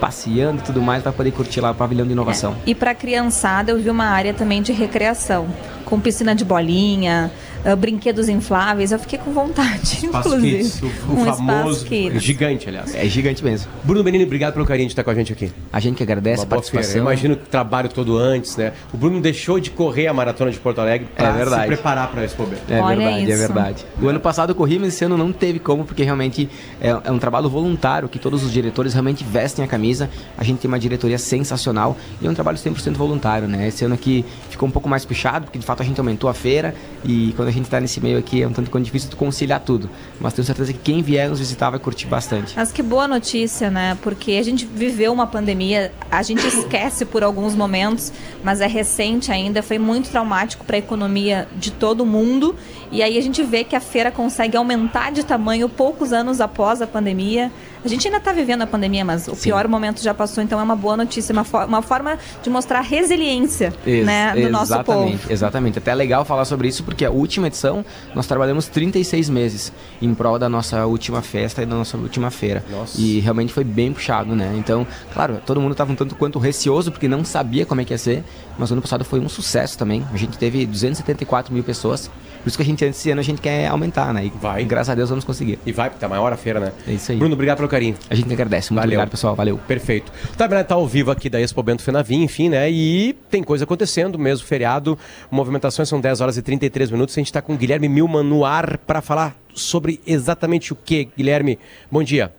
passeando 0.00 0.60
e 0.60 0.62
tudo 0.62 0.80
mais, 0.80 1.02
vai 1.02 1.12
poder 1.12 1.32
curtir 1.32 1.60
lá 1.60 1.72
o 1.72 1.74
pavilhão 1.74 2.06
de 2.06 2.12
inovação. 2.12 2.54
E 2.64 2.72
para 2.74 2.94
criançada, 2.94 3.72
eu 3.72 3.78
vi 3.78 3.90
uma 3.90 4.04
área 4.06 4.32
também 4.32 4.62
de 4.62 4.72
recreação, 4.72 5.48
com 5.88 5.98
piscina 5.98 6.34
de 6.34 6.44
bolinha, 6.44 7.30
uh, 7.64 7.76
brinquedos 7.76 8.28
infláveis. 8.28 8.92
Eu 8.92 8.98
fiquei 8.98 9.18
com 9.18 9.32
vontade, 9.32 9.82
Espaço 10.04 10.28
inclusive. 10.28 10.56
Kids, 10.58 10.82
o, 10.82 10.86
o 10.86 11.12
um 11.14 11.24
famoso, 11.24 11.70
espaço 11.70 11.84
kids. 11.86 12.22
gigante, 12.22 12.68
aliás. 12.68 12.94
É 12.94 13.06
gigante 13.06 13.42
mesmo. 13.42 13.70
Bruno 13.84 14.02
Benini, 14.04 14.24
obrigado 14.24 14.52
pelo 14.54 14.66
carinho 14.66 14.86
de 14.88 14.92
estar 14.92 15.02
com 15.02 15.10
a 15.10 15.14
gente 15.14 15.32
aqui. 15.32 15.50
A 15.72 15.80
gente 15.80 15.96
que 15.96 16.02
agradece 16.02 16.44
Uma 16.44 16.46
a 16.46 16.48
feira. 16.48 16.56
Eu 16.56 16.72
participação. 16.72 17.00
imagino 17.02 17.36
que 17.36 17.42
o 17.44 17.46
trabalho 17.48 17.88
todo 17.88 18.16
antes, 18.16 18.56
né? 18.56 18.72
O 18.92 18.96
Bruno 18.96 19.20
deixou 19.20 19.58
de 19.58 19.70
correr 19.70 20.06
a 20.06 20.14
maratona 20.14 20.50
de 20.50 20.58
Porto 20.58 20.80
Alegre 20.80 21.08
É 21.16 21.22
para 21.22 21.32
verdade. 21.32 21.62
se 21.62 21.66
preparar 21.68 22.10
para 22.10 22.20
a 22.20 22.24
Expo 22.24 22.44
Bento. 22.44 22.62
É 22.68 22.80
Olha 22.80 22.96
verdade, 22.96 23.18
é 23.18 23.34
isso. 23.34 23.38
verdade. 23.38 23.86
O 24.00 24.08
ano 24.08 24.20
passado 24.20 24.50
eu 24.50 24.54
corri, 24.54 24.78
mas 24.78 24.88
esse 24.94 25.04
ano 25.04 25.16
não 25.16 25.32
teve 25.32 25.58
como, 25.58 25.84
porque 25.84 26.02
realmente 26.02 26.48
é, 26.80 26.88
é 26.90 27.10
um 27.10 27.18
trabalho 27.18 27.48
voluntário, 27.48 28.08
que 28.08 28.18
todos 28.18 28.44
os 28.44 28.52
diretores 28.52 28.92
realmente 28.92 29.24
vestem 29.24 29.64
a 29.64 29.68
camisa. 29.68 30.10
A 30.36 30.44
gente 30.44 30.58
tem 30.58 30.68
uma 30.68 30.78
diretoria 30.78 31.18
sensacional 31.18 31.96
e 32.20 32.26
é 32.26 32.30
um 32.30 32.34
trabalho 32.34 32.58
100% 32.58 32.92
voluntário, 32.94 33.48
né? 33.48 33.68
Esse 33.68 33.84
ano 33.84 33.94
aqui 33.94 34.24
ficou 34.50 34.68
um 34.68 34.72
pouco 34.72 34.88
mais 34.88 35.04
puxado, 35.04 35.46
porque 35.46 35.58
de 35.58 35.64
fato 35.64 35.77
a 35.82 35.86
gente 35.86 35.98
aumentou 35.98 36.28
a 36.28 36.34
feira 36.34 36.74
e 37.04 37.32
quando 37.36 37.48
a 37.48 37.50
gente 37.50 37.68
tá 37.68 37.80
nesse 37.80 38.00
meio 38.00 38.18
aqui 38.18 38.42
é 38.42 38.46
um 38.46 38.52
tanto 38.52 38.70
quanto 38.70 38.84
difícil 38.84 39.10
de 39.10 39.16
conciliar 39.16 39.60
tudo. 39.60 39.88
Mas 40.20 40.32
tenho 40.32 40.44
certeza 40.44 40.72
que 40.72 40.78
quem 40.78 41.02
vier 41.02 41.28
nos 41.28 41.38
visitar 41.38 41.70
vai 41.70 41.78
curtir 41.78 42.06
bastante. 42.06 42.54
Mas 42.56 42.72
que 42.72 42.82
boa 42.82 43.06
notícia, 43.06 43.70
né? 43.70 43.96
Porque 44.02 44.32
a 44.32 44.42
gente 44.42 44.66
viveu 44.66 45.12
uma 45.12 45.26
pandemia, 45.26 45.92
a 46.10 46.22
gente 46.22 46.44
esquece 46.48 47.04
por 47.04 47.22
alguns 47.22 47.54
momentos, 47.54 48.12
mas 48.42 48.60
é 48.60 48.66
recente 48.66 49.30
ainda, 49.30 49.62
foi 49.62 49.78
muito 49.78 50.10
traumático 50.10 50.64
para 50.64 50.76
a 50.76 50.78
economia 50.78 51.48
de 51.56 51.70
todo 51.70 52.04
mundo. 52.04 52.54
E 52.90 53.02
aí 53.02 53.18
a 53.18 53.22
gente 53.22 53.42
vê 53.42 53.64
que 53.64 53.76
a 53.76 53.80
feira 53.80 54.10
consegue 54.10 54.56
aumentar 54.56 55.12
de 55.12 55.24
tamanho 55.24 55.68
poucos 55.68 56.12
anos 56.12 56.40
após 56.40 56.80
a 56.80 56.86
pandemia. 56.86 57.52
A 57.84 57.88
gente 57.88 58.06
ainda 58.06 58.18
está 58.18 58.32
vivendo 58.32 58.62
a 58.62 58.66
pandemia, 58.66 59.04
mas 59.04 59.28
o 59.28 59.34
Sim. 59.34 59.42
pior 59.50 59.68
momento 59.68 60.02
já 60.02 60.12
passou, 60.12 60.42
então 60.42 60.58
é 60.58 60.62
uma 60.62 60.74
boa 60.76 60.96
notícia, 60.96 61.32
uma, 61.32 61.44
fo- 61.44 61.64
uma 61.64 61.80
forma 61.82 62.18
de 62.42 62.50
mostrar 62.50 62.80
resiliência 62.80 63.72
Ex- 63.86 64.04
né, 64.06 64.34
do 64.34 64.50
nosso 64.50 64.72
exatamente, 64.72 65.18
povo. 65.18 65.32
Exatamente. 65.32 65.78
Até 65.78 65.90
é 65.90 65.94
legal 65.94 66.24
falar 66.24 66.44
sobre 66.44 66.68
isso 66.68 66.82
porque 66.84 67.04
a 67.04 67.10
última 67.10 67.46
edição 67.46 67.84
nós 68.14 68.26
trabalhamos 68.26 68.66
36 68.66 69.28
meses 69.28 69.72
em 70.02 70.12
prol 70.14 70.38
da 70.38 70.48
nossa 70.48 70.84
última 70.86 71.22
festa 71.22 71.62
e 71.62 71.66
da 71.66 71.76
nossa 71.76 71.96
última 71.96 72.30
feira. 72.30 72.64
Nossa. 72.70 73.00
E 73.00 73.20
realmente 73.20 73.52
foi 73.52 73.64
bem 73.64 73.92
puxado, 73.92 74.34
né? 74.34 74.54
Então, 74.56 74.86
claro, 75.14 75.40
todo 75.46 75.60
mundo 75.60 75.72
estava 75.72 75.92
um 75.92 75.94
tanto 75.94 76.14
quanto 76.14 76.38
receoso 76.38 76.90
porque 76.90 77.08
não 77.08 77.24
sabia 77.24 77.64
como 77.64 77.80
é 77.80 77.84
que 77.84 77.92
ia 77.94 77.98
ser, 77.98 78.24
mas 78.58 78.70
o 78.70 78.74
ano 78.74 78.82
passado 78.82 79.04
foi 79.04 79.20
um 79.20 79.28
sucesso 79.28 79.78
também. 79.78 80.04
A 80.12 80.16
gente 80.16 80.36
teve 80.36 80.66
274 80.66 81.52
mil 81.52 81.62
pessoas. 81.62 82.10
Por 82.42 82.48
isso 82.48 82.56
que 82.56 82.62
a 82.62 82.66
gente, 82.66 82.84
esse 82.84 83.10
ano, 83.10 83.20
a 83.20 83.24
gente 83.24 83.40
quer 83.40 83.66
aumentar, 83.68 84.12
né? 84.14 84.26
E 84.26 84.32
Vai. 84.40 84.64
graças 84.64 84.90
a 84.90 84.94
Deus 84.94 85.08
vamos 85.10 85.24
conseguir. 85.24 85.58
E 85.66 85.72
vai, 85.72 85.90
porque 85.90 86.00
tá 86.00 86.08
maior 86.08 86.32
a 86.32 86.36
feira, 86.36 86.60
né? 86.60 86.72
É 86.86 86.92
isso 86.92 87.12
aí. 87.12 87.18
Bruno, 87.18 87.34
obrigado 87.34 87.58
pelo 87.58 87.68
carinho. 87.68 87.94
A 88.08 88.14
gente 88.14 88.32
agradece. 88.32 88.72
Muito 88.72 88.80
Valeu. 88.80 88.88
obrigado, 88.96 89.10
pessoal. 89.10 89.34
Valeu. 89.34 89.58
Perfeito. 89.66 90.12
O 90.32 90.36
Tabernete 90.36 90.68
tá 90.68 90.74
ao 90.74 90.86
vivo 90.86 91.10
aqui 91.10 91.28
da 91.28 91.40
Expo 91.40 91.62
Bento 91.62 91.82
Fenavim, 91.82 92.22
enfim, 92.22 92.48
né? 92.48 92.70
E 92.70 93.14
tem 93.30 93.42
coisa 93.42 93.64
acontecendo, 93.64 94.18
mesmo 94.18 94.46
feriado. 94.46 94.98
Movimentações 95.30 95.88
são 95.88 96.00
10 96.00 96.20
horas 96.20 96.36
e 96.36 96.42
33 96.42 96.90
minutos. 96.90 97.16
A 97.16 97.20
gente 97.20 97.32
tá 97.32 97.42
com 97.42 97.54
o 97.54 97.56
Guilherme 97.56 97.88
Milman 97.88 98.22
no 98.22 98.44
ar 98.44 98.78
para 98.78 99.00
falar 99.00 99.36
sobre 99.54 100.00
exatamente 100.06 100.72
o 100.72 100.76
que, 100.76 101.08
Guilherme? 101.16 101.58
Bom 101.90 102.02
dia. 102.02 102.32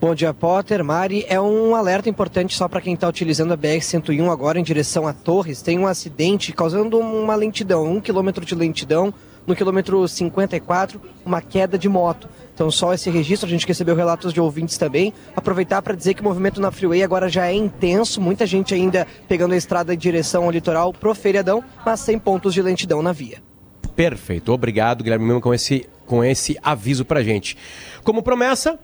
Bom 0.00 0.14
dia, 0.14 0.32
Potter. 0.32 0.82
Mari, 0.82 1.26
é 1.28 1.38
um 1.38 1.74
alerta 1.74 2.08
importante 2.08 2.56
só 2.56 2.66
para 2.66 2.80
quem 2.80 2.94
está 2.94 3.06
utilizando 3.06 3.52
a 3.52 3.58
BR-101 3.58 4.32
agora 4.32 4.58
em 4.58 4.62
direção 4.62 5.06
a 5.06 5.12
Torres. 5.12 5.60
Tem 5.60 5.78
um 5.78 5.86
acidente 5.86 6.54
causando 6.54 6.98
uma 6.98 7.34
lentidão, 7.34 7.84
um 7.84 8.00
quilômetro 8.00 8.42
de 8.42 8.54
lentidão. 8.54 9.12
No 9.46 9.54
quilômetro 9.54 10.08
54, 10.08 10.98
uma 11.22 11.42
queda 11.42 11.76
de 11.76 11.86
moto. 11.86 12.30
Então, 12.54 12.70
só 12.70 12.94
esse 12.94 13.10
registro, 13.10 13.46
a 13.46 13.50
gente 13.50 13.66
recebeu 13.66 13.94
relatos 13.94 14.32
de 14.32 14.40
ouvintes 14.40 14.78
também. 14.78 15.12
Aproveitar 15.36 15.82
para 15.82 15.94
dizer 15.94 16.14
que 16.14 16.22
o 16.22 16.24
movimento 16.24 16.62
na 16.62 16.70
Freeway 16.70 17.02
agora 17.02 17.28
já 17.28 17.46
é 17.46 17.52
intenso, 17.52 18.22
muita 18.22 18.46
gente 18.46 18.72
ainda 18.72 19.06
pegando 19.28 19.52
a 19.52 19.56
estrada 19.56 19.92
em 19.92 19.98
direção 19.98 20.44
ao 20.44 20.50
litoral 20.50 20.94
pro 20.94 21.14
feriadão, 21.14 21.62
mas 21.84 22.00
sem 22.00 22.18
pontos 22.18 22.54
de 22.54 22.62
lentidão 22.62 23.02
na 23.02 23.12
via. 23.12 23.42
Perfeito. 23.94 24.50
Obrigado, 24.50 25.04
Guilherme 25.04 25.26
Milman, 25.26 25.42
com 25.42 25.52
esse, 25.52 25.86
com 26.06 26.24
esse 26.24 26.56
aviso 26.62 27.04
pra 27.04 27.22
gente. 27.22 27.54
Como 28.02 28.22
promessa, 28.22 28.78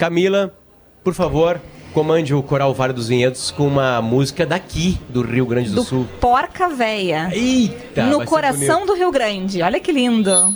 Camila, 0.00 0.54
por 1.02 1.14
favor, 1.14 1.60
comande 1.92 2.34
o 2.34 2.42
Coral 2.42 2.72
Vale 2.74 2.92
dos 2.92 3.08
Vinhedos 3.08 3.50
com 3.50 3.66
uma 3.66 4.00
música 4.02 4.44
daqui, 4.46 4.98
do 5.08 5.22
Rio 5.22 5.46
Grande 5.46 5.70
do, 5.70 5.76
Do 5.76 5.84
Sul. 5.84 6.06
Porca 6.20 6.68
Véia. 6.68 7.30
Eita! 7.32 8.04
no 8.04 8.24
coração 8.24 8.86
do 8.86 8.94
Rio 8.94 9.10
Grande. 9.10 9.62
Olha 9.62 9.80
que 9.80 9.92
lindo. 9.92 10.54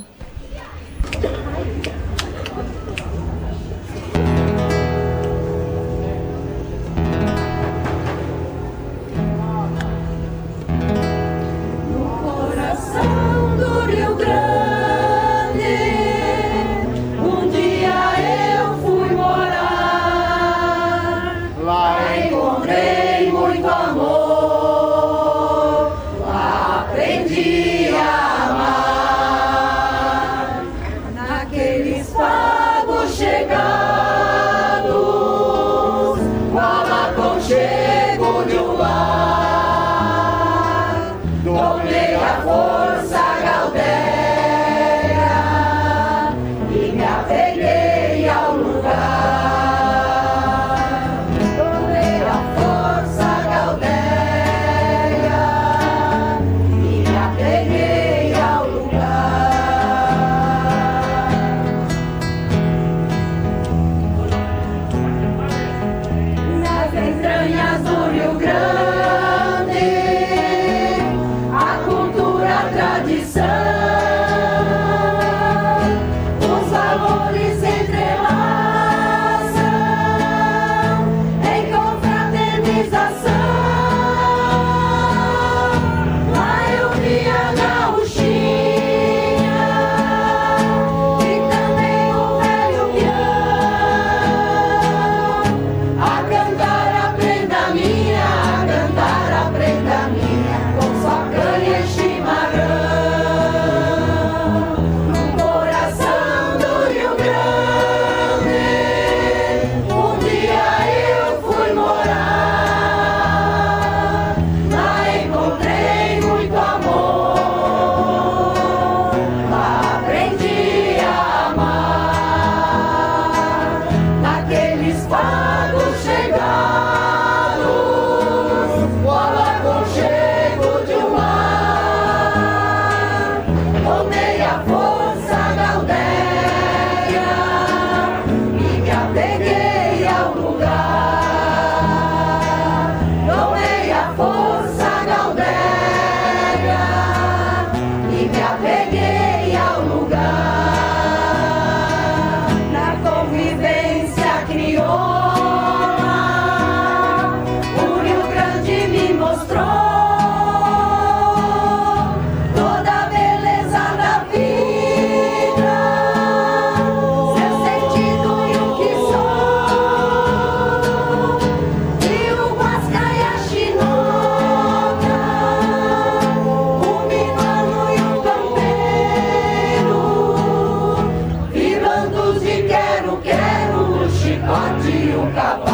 깜깜 185.36 185.73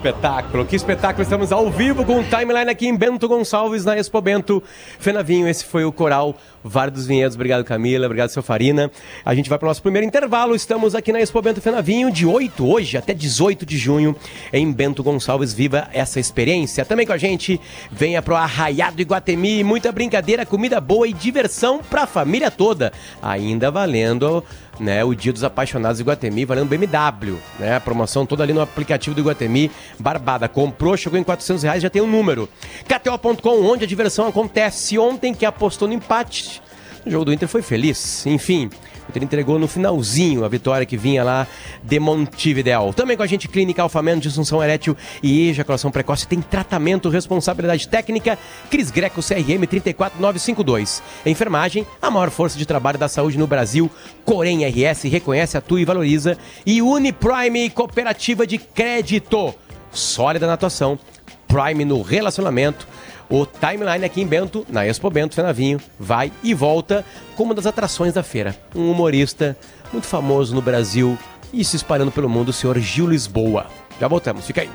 espetáculo, 0.00 0.64
que 0.64 0.74
espetáculo. 0.74 1.22
Estamos 1.22 1.52
ao 1.52 1.70
vivo 1.70 2.06
com 2.06 2.20
o 2.20 2.24
timeline 2.24 2.70
aqui 2.70 2.88
em 2.88 2.96
Bento 2.96 3.28
Gonçalves, 3.28 3.84
na 3.84 3.98
Expo 3.98 4.18
Bento. 4.22 4.62
Fenavinho, 4.98 5.46
esse 5.46 5.62
foi 5.62 5.84
o 5.84 5.92
coral 5.92 6.34
Vale 6.64 6.90
dos 6.90 7.06
Vinhedos. 7.06 7.34
Obrigado, 7.34 7.64
Camila. 7.64 8.06
Obrigado, 8.06 8.30
seu 8.30 8.42
Farina. 8.42 8.90
A 9.24 9.34
gente 9.34 9.50
vai 9.50 9.58
para 9.58 9.66
o 9.66 9.68
nosso 9.68 9.82
primeiro 9.82 10.06
intervalo. 10.06 10.54
Estamos 10.54 10.94
aqui 10.94 11.12
na 11.12 11.20
Expo 11.20 11.42
Bento 11.42 11.60
Fenavinho, 11.60 12.10
de 12.10 12.24
8 12.24 12.66
hoje 12.66 12.96
até 12.96 13.12
18 13.12 13.66
de 13.66 13.76
junho, 13.76 14.16
em 14.50 14.72
Bento 14.72 15.02
Gonçalves. 15.02 15.52
Viva 15.52 15.88
essa 15.92 16.18
experiência. 16.18 16.82
Também 16.82 17.06
com 17.06 17.12
a 17.12 17.18
gente, 17.18 17.60
venha 17.92 18.22
pro 18.22 18.34
Arraiado 18.34 19.02
Iguatemi. 19.02 19.62
Muita 19.62 19.92
brincadeira, 19.92 20.46
comida 20.46 20.80
boa 20.80 21.06
e 21.06 21.12
diversão 21.12 21.80
para 21.82 22.04
a 22.04 22.06
família 22.06 22.50
toda. 22.50 22.90
Ainda 23.20 23.70
valendo 23.70 24.42
né, 24.80 25.04
o 25.04 25.14
Dia 25.14 25.32
dos 25.32 25.44
Apaixonados 25.44 26.00
Iguatemi, 26.00 26.44
valendo 26.44 26.68
BMW, 26.68 27.36
né, 27.58 27.76
a 27.76 27.80
promoção 27.80 28.24
toda 28.24 28.42
ali 28.42 28.52
no 28.52 28.60
aplicativo 28.60 29.14
do 29.14 29.20
Iguatemi, 29.20 29.70
Barbada, 29.98 30.48
comprou, 30.48 30.96
chegou 30.96 31.18
em 31.18 31.22
400 31.22 31.62
reais, 31.62 31.82
já 31.82 31.90
tem 31.90 32.00
um 32.02 32.06
número. 32.06 32.48
KTO.com, 32.88 33.62
onde 33.64 33.84
a 33.84 33.86
diversão 33.86 34.26
acontece. 34.26 34.98
Ontem 34.98 35.34
que 35.34 35.44
apostou 35.44 35.86
no 35.86 35.94
empate, 35.94 36.62
o 37.04 37.10
jogo 37.10 37.26
do 37.26 37.32
Inter 37.32 37.48
foi 37.48 37.62
feliz, 37.62 38.26
enfim... 38.26 38.70
Ele 39.16 39.24
entregou 39.24 39.58
no 39.58 39.68
finalzinho 39.68 40.44
a 40.44 40.48
vitória 40.48 40.86
que 40.86 40.96
vinha 40.96 41.22
lá 41.22 41.46
de 41.82 41.98
Montevideo. 41.98 42.92
Também 42.94 43.16
com 43.16 43.22
a 43.22 43.26
gente, 43.26 43.48
Clínica 43.48 43.82
Alfamento, 43.82 44.20
disfunção 44.20 44.62
erétil 44.62 44.96
e 45.22 45.50
ejaculação 45.50 45.90
precoce. 45.90 46.26
Tem 46.26 46.40
tratamento, 46.40 47.08
responsabilidade 47.08 47.88
técnica. 47.88 48.38
Cris 48.70 48.90
Greco, 48.90 49.20
CRM 49.22 49.66
34952. 49.66 51.02
Enfermagem, 51.26 51.86
a 52.00 52.10
maior 52.10 52.30
força 52.30 52.58
de 52.58 52.66
trabalho 52.66 52.98
da 52.98 53.08
saúde 53.08 53.38
no 53.38 53.46
Brasil. 53.46 53.90
Corém 54.24 54.64
RS 54.64 55.04
reconhece, 55.04 55.56
atua 55.56 55.80
e 55.80 55.84
valoriza. 55.84 56.36
E 56.64 56.80
Uniprime, 56.82 57.70
cooperativa 57.70 58.46
de 58.46 58.58
crédito. 58.58 59.54
Sólida 59.90 60.46
na 60.46 60.54
atuação. 60.54 60.98
Prime 61.48 61.84
no 61.84 62.00
relacionamento 62.00 62.86
o 63.30 63.46
timeline 63.46 64.04
aqui 64.04 64.20
em 64.20 64.26
Bento, 64.26 64.66
na 64.68 64.84
Expo 64.84 65.08
Bento 65.08 65.36
Fenavinho, 65.36 65.80
vai 65.98 66.32
e 66.42 66.52
volta 66.52 67.04
com 67.36 67.44
uma 67.44 67.54
das 67.54 67.64
atrações 67.64 68.12
da 68.12 68.22
feira. 68.22 68.56
Um 68.74 68.90
humorista 68.90 69.56
muito 69.92 70.06
famoso 70.06 70.54
no 70.54 70.60
Brasil 70.60 71.16
e 71.52 71.64
se 71.64 71.76
espalhando 71.76 72.10
pelo 72.10 72.28
mundo, 72.28 72.48
o 72.48 72.52
senhor 72.52 72.78
Gil 72.78 73.06
Lisboa. 73.06 73.66
Já 74.00 74.08
voltamos, 74.08 74.44
fica 74.46 74.62
aí. 74.62 74.70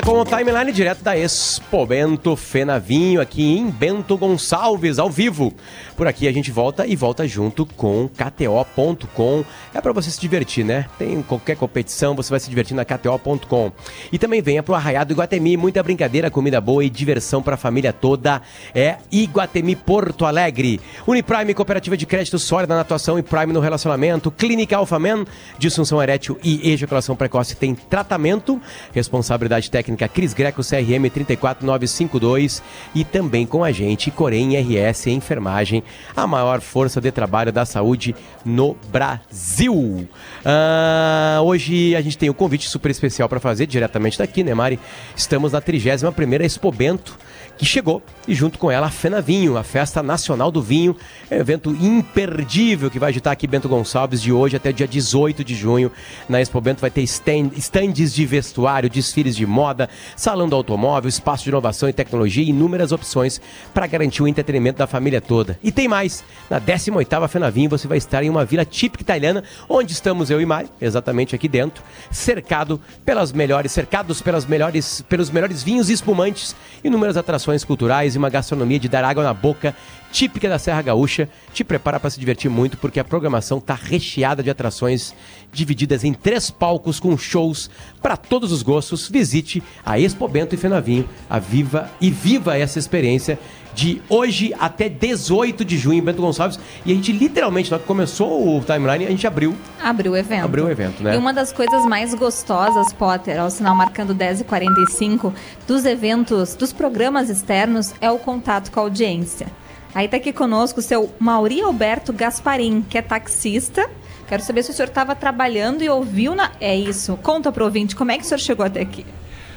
Volta 0.00 0.02
com 0.02 0.20
o 0.20 0.24
timeline 0.24 0.72
direto 0.72 1.02
da 1.02 1.16
Expo 1.16 1.84
Bento 1.86 2.34
Fenavinho, 2.36 3.20
aqui 3.20 3.56
em 3.56 3.70
Bento 3.70 4.16
Gonçalves, 4.16 4.98
ao 4.98 5.10
vivo. 5.10 5.52
Por 5.96 6.06
aqui 6.06 6.26
a 6.26 6.32
gente 6.32 6.50
volta 6.50 6.86
e 6.86 6.96
volta 6.96 7.26
junto 7.26 7.66
com 7.66 8.08
KTO.com. 8.08 9.44
É 9.74 9.80
para 9.80 9.92
você 9.92 10.10
se 10.10 10.20
divertir, 10.20 10.64
né? 10.64 10.86
Tem 10.98 11.20
qualquer 11.22 11.56
competição, 11.56 12.14
você 12.14 12.30
vai 12.30 12.40
se 12.40 12.48
divertir 12.48 12.74
na 12.74 12.84
KTO.com. 12.84 13.72
E 14.10 14.18
também 14.18 14.40
venha 14.40 14.62
pro 14.62 14.74
Arraiado 14.74 15.12
Iguatemi, 15.12 15.56
muita 15.56 15.82
brincadeira, 15.82 16.30
comida 16.30 16.60
boa 16.60 16.84
e 16.84 16.90
diversão 16.90 17.42
para 17.42 17.54
a 17.54 17.58
família 17.58 17.92
toda. 17.92 18.40
É 18.74 18.96
Iguatemi 19.10 19.76
Porto 19.76 20.24
Alegre. 20.24 20.80
Uniprime, 21.06 21.54
cooperativa 21.54 21.96
de 21.96 22.06
crédito 22.06 22.38
sólida 22.38 22.74
na 22.74 22.80
atuação 22.80 23.18
e 23.18 23.22
Prime 23.22 23.52
no 23.52 23.60
relacionamento. 23.60 24.30
Clínica 24.30 24.76
Alphaman, 24.76 25.24
disfunção 25.58 26.02
erétil 26.02 26.38
e 26.42 26.70
ejaculação 26.70 27.16
precoce 27.16 27.56
tem 27.56 27.74
tratamento. 27.74 28.60
Responsabilidade 28.92 29.70
técnica 29.70 29.89
Cris 30.08 30.32
Greco, 30.32 30.62
CRM 30.62 31.08
34952. 31.12 32.62
E 32.94 33.04
também 33.04 33.46
com 33.46 33.64
a 33.64 33.72
gente, 33.72 34.10
Corém 34.10 34.56
RS 34.56 35.06
Enfermagem, 35.08 35.82
a 36.16 36.26
maior 36.26 36.60
força 36.60 37.00
de 37.00 37.10
trabalho 37.10 37.52
da 37.52 37.64
saúde 37.64 38.14
no 38.44 38.76
Brasil. 38.90 40.08
Ah, 40.44 41.40
hoje 41.42 41.94
a 41.96 42.00
gente 42.00 42.18
tem 42.18 42.30
um 42.30 42.34
convite 42.34 42.68
super 42.68 42.90
especial 42.90 43.28
para 43.28 43.40
fazer 43.40 43.66
diretamente 43.66 44.18
daqui, 44.18 44.42
né, 44.42 44.54
Mari? 44.54 44.78
Estamos 45.16 45.52
na 45.52 45.60
31 45.60 46.12
primeira 46.12 46.44
Expo 46.44 46.70
Bento 46.72 47.18
que 47.60 47.66
chegou 47.66 48.02
e 48.26 48.34
junto 48.34 48.58
com 48.58 48.70
ela 48.70 48.86
a 48.86 48.90
Fena 48.90 49.20
Vinho, 49.20 49.58
a 49.58 49.62
Festa 49.62 50.02
Nacional 50.02 50.50
do 50.50 50.62
Vinho, 50.62 50.96
é 51.30 51.36
um 51.36 51.40
evento 51.40 51.70
imperdível 51.78 52.90
que 52.90 52.98
vai 52.98 53.10
agitar 53.10 53.34
aqui 53.34 53.46
Bento 53.46 53.68
Gonçalves 53.68 54.22
de 54.22 54.32
hoje 54.32 54.56
até 54.56 54.72
dia 54.72 54.88
18 54.88 55.44
de 55.44 55.54
junho. 55.54 55.92
Na 56.26 56.40
Expo 56.40 56.58
Bento 56.58 56.80
vai 56.80 56.90
ter 56.90 57.02
stand, 57.02 57.50
stands 57.56 58.14
de 58.14 58.24
vestuário, 58.24 58.88
desfiles 58.88 59.36
de 59.36 59.44
moda, 59.44 59.90
salão 60.16 60.48
do 60.48 60.56
automóvel, 60.56 61.08
espaço 61.08 61.44
de 61.44 61.50
inovação 61.50 61.86
e 61.86 61.92
tecnologia 61.92 62.42
e 62.42 62.48
inúmeras 62.48 62.92
opções 62.92 63.40
para 63.74 63.86
garantir 63.86 64.22
o 64.22 64.28
entretenimento 64.28 64.78
da 64.78 64.86
família 64.86 65.20
toda. 65.20 65.58
E 65.62 65.70
tem 65.70 65.86
mais, 65.86 66.24
na 66.48 66.58
18ª 66.58 67.28
Fena 67.28 67.50
Vinho 67.50 67.68
você 67.68 67.86
vai 67.86 67.98
estar 67.98 68.22
em 68.22 68.30
uma 68.30 68.44
vila 68.44 68.64
típica 68.64 69.02
italiana, 69.02 69.44
onde 69.68 69.92
estamos 69.92 70.30
eu 70.30 70.40
e 70.40 70.46
Mari, 70.46 70.68
exatamente 70.80 71.34
aqui 71.34 71.48
dentro, 71.48 71.82
cercado 72.10 72.80
pelas 73.04 73.32
melhores, 73.32 73.70
cercados 73.70 74.22
pelas 74.22 74.46
melhores, 74.46 75.02
pelos 75.08 75.28
melhores 75.28 75.62
vinhos 75.62 75.90
e 75.90 75.92
espumantes, 75.92 76.56
inúmeras 76.82 77.18
atrações 77.18 77.49
atrações 77.50 77.64
culturais 77.64 78.14
e 78.14 78.18
uma 78.18 78.30
gastronomia 78.30 78.78
de 78.78 78.88
dar 78.88 79.04
água 79.04 79.24
na 79.24 79.34
boca 79.34 79.74
típica 80.12 80.48
da 80.48 80.58
Serra 80.58 80.82
Gaúcha. 80.82 81.28
Te 81.52 81.64
prepara 81.64 81.98
para 81.98 82.10
se 82.10 82.18
divertir 82.18 82.50
muito 82.50 82.76
porque 82.76 83.00
a 83.00 83.04
programação 83.04 83.58
está 83.58 83.74
recheada 83.74 84.42
de 84.42 84.50
atrações 84.50 85.14
divididas 85.52 86.04
em 86.04 86.12
três 86.12 86.50
palcos 86.50 87.00
com 87.00 87.16
shows 87.18 87.68
para 88.00 88.16
todos 88.16 88.52
os 88.52 88.62
gostos. 88.62 89.08
Visite 89.08 89.62
a 89.84 89.98
Expo 89.98 90.28
Bento 90.28 90.54
e 90.54 90.58
Fenavinho, 90.58 91.08
a 91.28 91.38
viva 91.38 91.90
e 92.00 92.10
viva 92.10 92.56
essa 92.56 92.78
experiência 92.78 93.38
de 93.74 94.00
hoje 94.08 94.52
até 94.58 94.88
18 94.88 95.64
de 95.64 95.78
junho 95.78 95.98
em 95.98 96.02
Bento 96.02 96.20
Gonçalves. 96.20 96.58
E 96.84 96.92
a 96.92 96.94
gente 96.94 97.12
literalmente, 97.12 97.70
na 97.70 97.78
que 97.78 97.84
começou 97.84 98.56
o 98.56 98.60
timeline, 98.60 99.06
a 99.06 99.10
gente 99.10 99.26
abriu. 99.26 99.54
Abriu 99.82 100.12
o 100.12 100.16
evento. 100.16 100.44
Abriu 100.44 100.64
o 100.66 100.70
evento, 100.70 101.02
né? 101.02 101.14
E 101.14 101.18
uma 101.18 101.32
das 101.32 101.52
coisas 101.52 101.84
mais 101.86 102.14
gostosas, 102.14 102.92
Potter, 102.92 103.40
ao 103.40 103.50
sinal 103.50 103.74
marcando 103.74 104.14
10h45, 104.14 105.32
dos 105.66 105.84
eventos, 105.84 106.54
dos 106.54 106.72
programas 106.72 107.28
externos, 107.28 107.94
é 108.00 108.10
o 108.10 108.18
contato 108.18 108.70
com 108.70 108.80
a 108.80 108.82
audiência. 108.82 109.46
Aí 109.94 110.06
tá 110.06 110.18
aqui 110.18 110.32
conosco 110.32 110.78
o 110.80 110.82
seu 110.82 111.12
Mauri 111.18 111.60
Alberto 111.60 112.12
Gasparim, 112.12 112.84
que 112.88 112.96
é 112.96 113.02
taxista. 113.02 113.88
Quero 114.28 114.42
saber 114.42 114.62
se 114.62 114.70
o 114.70 114.74
senhor 114.74 114.88
estava 114.88 115.16
trabalhando 115.16 115.82
e 115.82 115.88
ouviu 115.88 116.34
na. 116.34 116.52
É 116.60 116.76
isso. 116.76 117.16
Conta 117.16 117.50
pro 117.50 117.64
ouvinte, 117.64 117.96
como 117.96 118.12
é 118.12 118.16
que 118.16 118.22
o 118.22 118.26
senhor 118.26 118.38
chegou 118.38 118.64
até 118.64 118.80
aqui? 118.80 119.04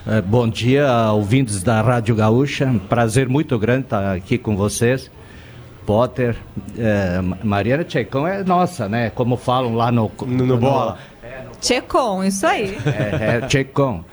É, 0.06 0.22
bom 0.22 0.49
dia, 0.49 0.86
ouvintes 1.14 1.64
da 1.64 1.82
Rádio 1.82 2.14
Gaúcha. 2.14 2.76
Prazer 2.89 3.30
muito 3.30 3.58
grande 3.58 3.86
estar 3.86 4.14
aqui 4.14 4.38
com 4.38 4.54
vocês. 4.54 5.10
Potter, 5.86 6.36
é, 6.78 7.22
Mariana 7.41 7.86
Tchecão 7.86 8.28
é 8.28 8.43
nossa, 8.43 8.89
né? 8.89 9.10
Como 9.12 9.38
falam 9.38 9.76
lá 9.76 9.93
no... 9.93 10.12
No, 10.28 10.45
no 10.45 10.58
Bola. 10.58 10.97
Tchecon, 11.62 12.22
isso 12.26 12.45
aí. 12.45 12.78
É, 12.86 13.38
é 13.38 13.41
Tchecon. 13.47 14.04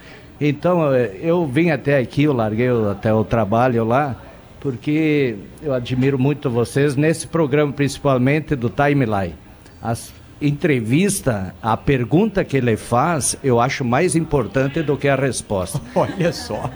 Então, 0.41 0.95
é, 0.95 1.11
eu 1.20 1.45
vim 1.45 1.70
até 1.70 1.99
aqui, 1.99 2.22
eu 2.22 2.32
larguei 2.34 2.68
até 2.88 3.12
o 3.12 3.24
trabalho 3.24 3.84
lá, 3.84 4.14
porque 4.61 5.34
eu 5.61 5.74
admiro 5.74 6.20
muito 6.20 6.49
vocês, 6.49 6.95
nesse 6.95 7.26
programa 7.26 7.72
principalmente 7.72 8.55
do 8.55 8.70
Timeline. 8.70 9.34
As 9.82 10.12
entrevista, 10.41 11.55
a 11.62 11.76
pergunta 11.76 12.45
que 12.45 12.57
ele 12.57 12.76
faz, 12.76 13.36
eu 13.43 13.61
acho 13.61 13.84
mais 13.84 14.16
importante 14.16 14.82
do 14.82 14.97
que 14.97 15.09
a 15.09 15.16
resposta. 15.16 15.80
Olha 15.95 16.32
só. 16.32 16.70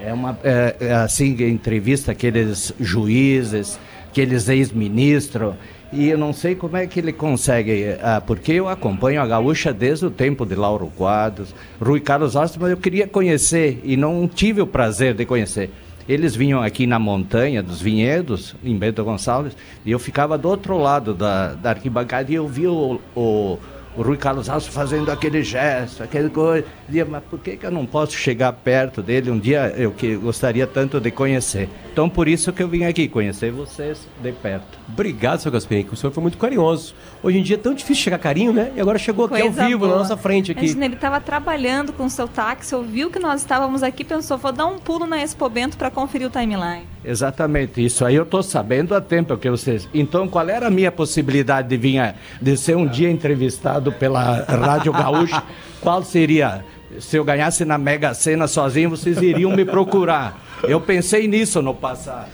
É 0.00 0.12
uma, 0.12 0.38
é, 0.44 0.76
é 0.80 0.94
assim, 0.94 1.36
entrevista 1.42 2.12
aqueles 2.12 2.72
juízes, 2.78 3.78
aqueles 4.08 4.48
ex-ministros, 4.48 5.54
e 5.92 6.08
eu 6.08 6.18
não 6.18 6.32
sei 6.32 6.54
como 6.54 6.76
é 6.76 6.86
que 6.86 7.00
ele 7.00 7.12
consegue, 7.12 7.96
ah, 8.02 8.22
porque 8.24 8.52
eu 8.52 8.68
acompanho 8.68 9.22
a 9.22 9.26
Gaúcha 9.26 9.72
desde 9.72 10.04
o 10.04 10.10
tempo 10.10 10.44
de 10.44 10.54
Lauro 10.54 10.92
Quadros, 10.96 11.54
Rui 11.80 11.98
Carlos 11.98 12.36
Ostman, 12.36 12.70
eu 12.70 12.76
queria 12.76 13.06
conhecer 13.06 13.80
e 13.82 13.96
não 13.96 14.28
tive 14.28 14.60
o 14.60 14.66
prazer 14.66 15.14
de 15.14 15.24
conhecer. 15.24 15.70
Eles 16.08 16.34
vinham 16.34 16.62
aqui 16.62 16.86
na 16.86 16.98
montanha 16.98 17.62
dos 17.62 17.82
vinhedos, 17.82 18.56
em 18.64 18.76
Bento 18.76 19.04
Gonçalves, 19.04 19.54
e 19.84 19.90
eu 19.90 19.98
ficava 19.98 20.38
do 20.38 20.48
outro 20.48 20.78
lado 20.78 21.12
da, 21.12 21.54
da 21.54 21.70
arquibancada 21.70 22.32
e 22.32 22.34
eu 22.34 22.48
via 22.48 22.72
o, 22.72 22.98
o 23.14 23.58
o 23.98 24.02
Rui 24.02 24.16
Carlos 24.16 24.48
Alves 24.48 24.68
fazendo 24.68 25.10
aquele 25.10 25.42
gesto, 25.42 26.04
aquele 26.04 26.30
coisa. 26.30 26.64
Dizia, 26.86 27.04
mas 27.04 27.22
por 27.24 27.40
que, 27.40 27.56
que 27.56 27.66
eu 27.66 27.70
não 27.70 27.84
posso 27.84 28.12
chegar 28.12 28.52
perto 28.52 29.02
dele? 29.02 29.28
Um 29.28 29.38
dia 29.38 29.74
eu 29.76 29.90
que 29.90 30.14
gostaria 30.14 30.68
tanto 30.68 31.00
de 31.00 31.10
conhecer. 31.10 31.68
Então 31.92 32.08
por 32.08 32.28
isso 32.28 32.52
que 32.52 32.62
eu 32.62 32.68
vim 32.68 32.84
aqui, 32.84 33.08
conhecer 33.08 33.50
vocês 33.50 34.06
de 34.22 34.30
perto. 34.30 34.78
Obrigado, 34.88 35.40
seu 35.40 35.50
Gasperini, 35.50 35.88
o 35.90 35.96
senhor 35.96 36.12
foi 36.12 36.22
muito 36.22 36.38
carinhoso. 36.38 36.94
Hoje 37.22 37.38
em 37.38 37.42
dia 37.42 37.56
é 37.56 37.58
tão 37.58 37.74
difícil 37.74 38.04
chegar 38.04 38.18
carinho, 38.18 38.52
né? 38.52 38.72
E 38.76 38.80
agora 38.80 38.98
chegou 38.98 39.24
aqui 39.24 39.40
Coisa 39.40 39.62
ao 39.62 39.68
vivo, 39.68 39.80
boa. 39.80 39.92
na 39.92 39.98
nossa 39.98 40.16
frente 40.16 40.52
aqui. 40.52 40.60
Imagina, 40.60 40.84
ele 40.84 40.94
estava 40.94 41.20
trabalhando 41.20 41.92
com 41.92 42.04
o 42.04 42.10
seu 42.10 42.28
táxi, 42.28 42.76
ouviu 42.76 43.10
que 43.10 43.18
nós 43.18 43.40
estávamos 43.40 43.82
aqui, 43.82 44.04
pensou, 44.04 44.38
vou 44.38 44.52
dar 44.52 44.66
um 44.66 44.78
pulo 44.78 45.06
na 45.06 45.20
Expo 45.20 45.48
Bento 45.48 45.76
para 45.76 45.90
conferir 45.90 46.28
o 46.28 46.30
timeline. 46.30 46.86
Exatamente, 47.10 47.82
isso 47.82 48.04
aí 48.04 48.16
eu 48.16 48.24
estou 48.24 48.42
sabendo 48.42 48.94
há 48.94 49.00
tempo 49.00 49.34
que 49.38 49.48
vocês. 49.48 49.88
Então, 49.94 50.28
qual 50.28 50.46
era 50.48 50.66
a 50.66 50.70
minha 50.70 50.92
possibilidade 50.92 51.66
de 51.68 51.76
vir, 51.78 51.98
a- 51.98 52.14
de 52.40 52.54
ser 52.54 52.76
um 52.76 52.86
dia 52.86 53.10
entrevistado 53.10 53.90
pela 53.90 54.42
Rádio 54.44 54.92
Gaúcha? 54.92 55.42
Qual 55.80 56.02
seria? 56.02 56.64
se 57.00 57.16
eu 57.16 57.24
ganhasse 57.24 57.64
na 57.64 57.78
Mega 57.78 58.12
Sena 58.14 58.46
sozinho, 58.48 58.90
vocês 58.90 59.22
iriam 59.22 59.54
me 59.54 59.64
procurar. 59.64 60.38
Eu 60.64 60.80
pensei 60.80 61.28
nisso 61.28 61.62
no 61.62 61.74
passado. 61.74 62.28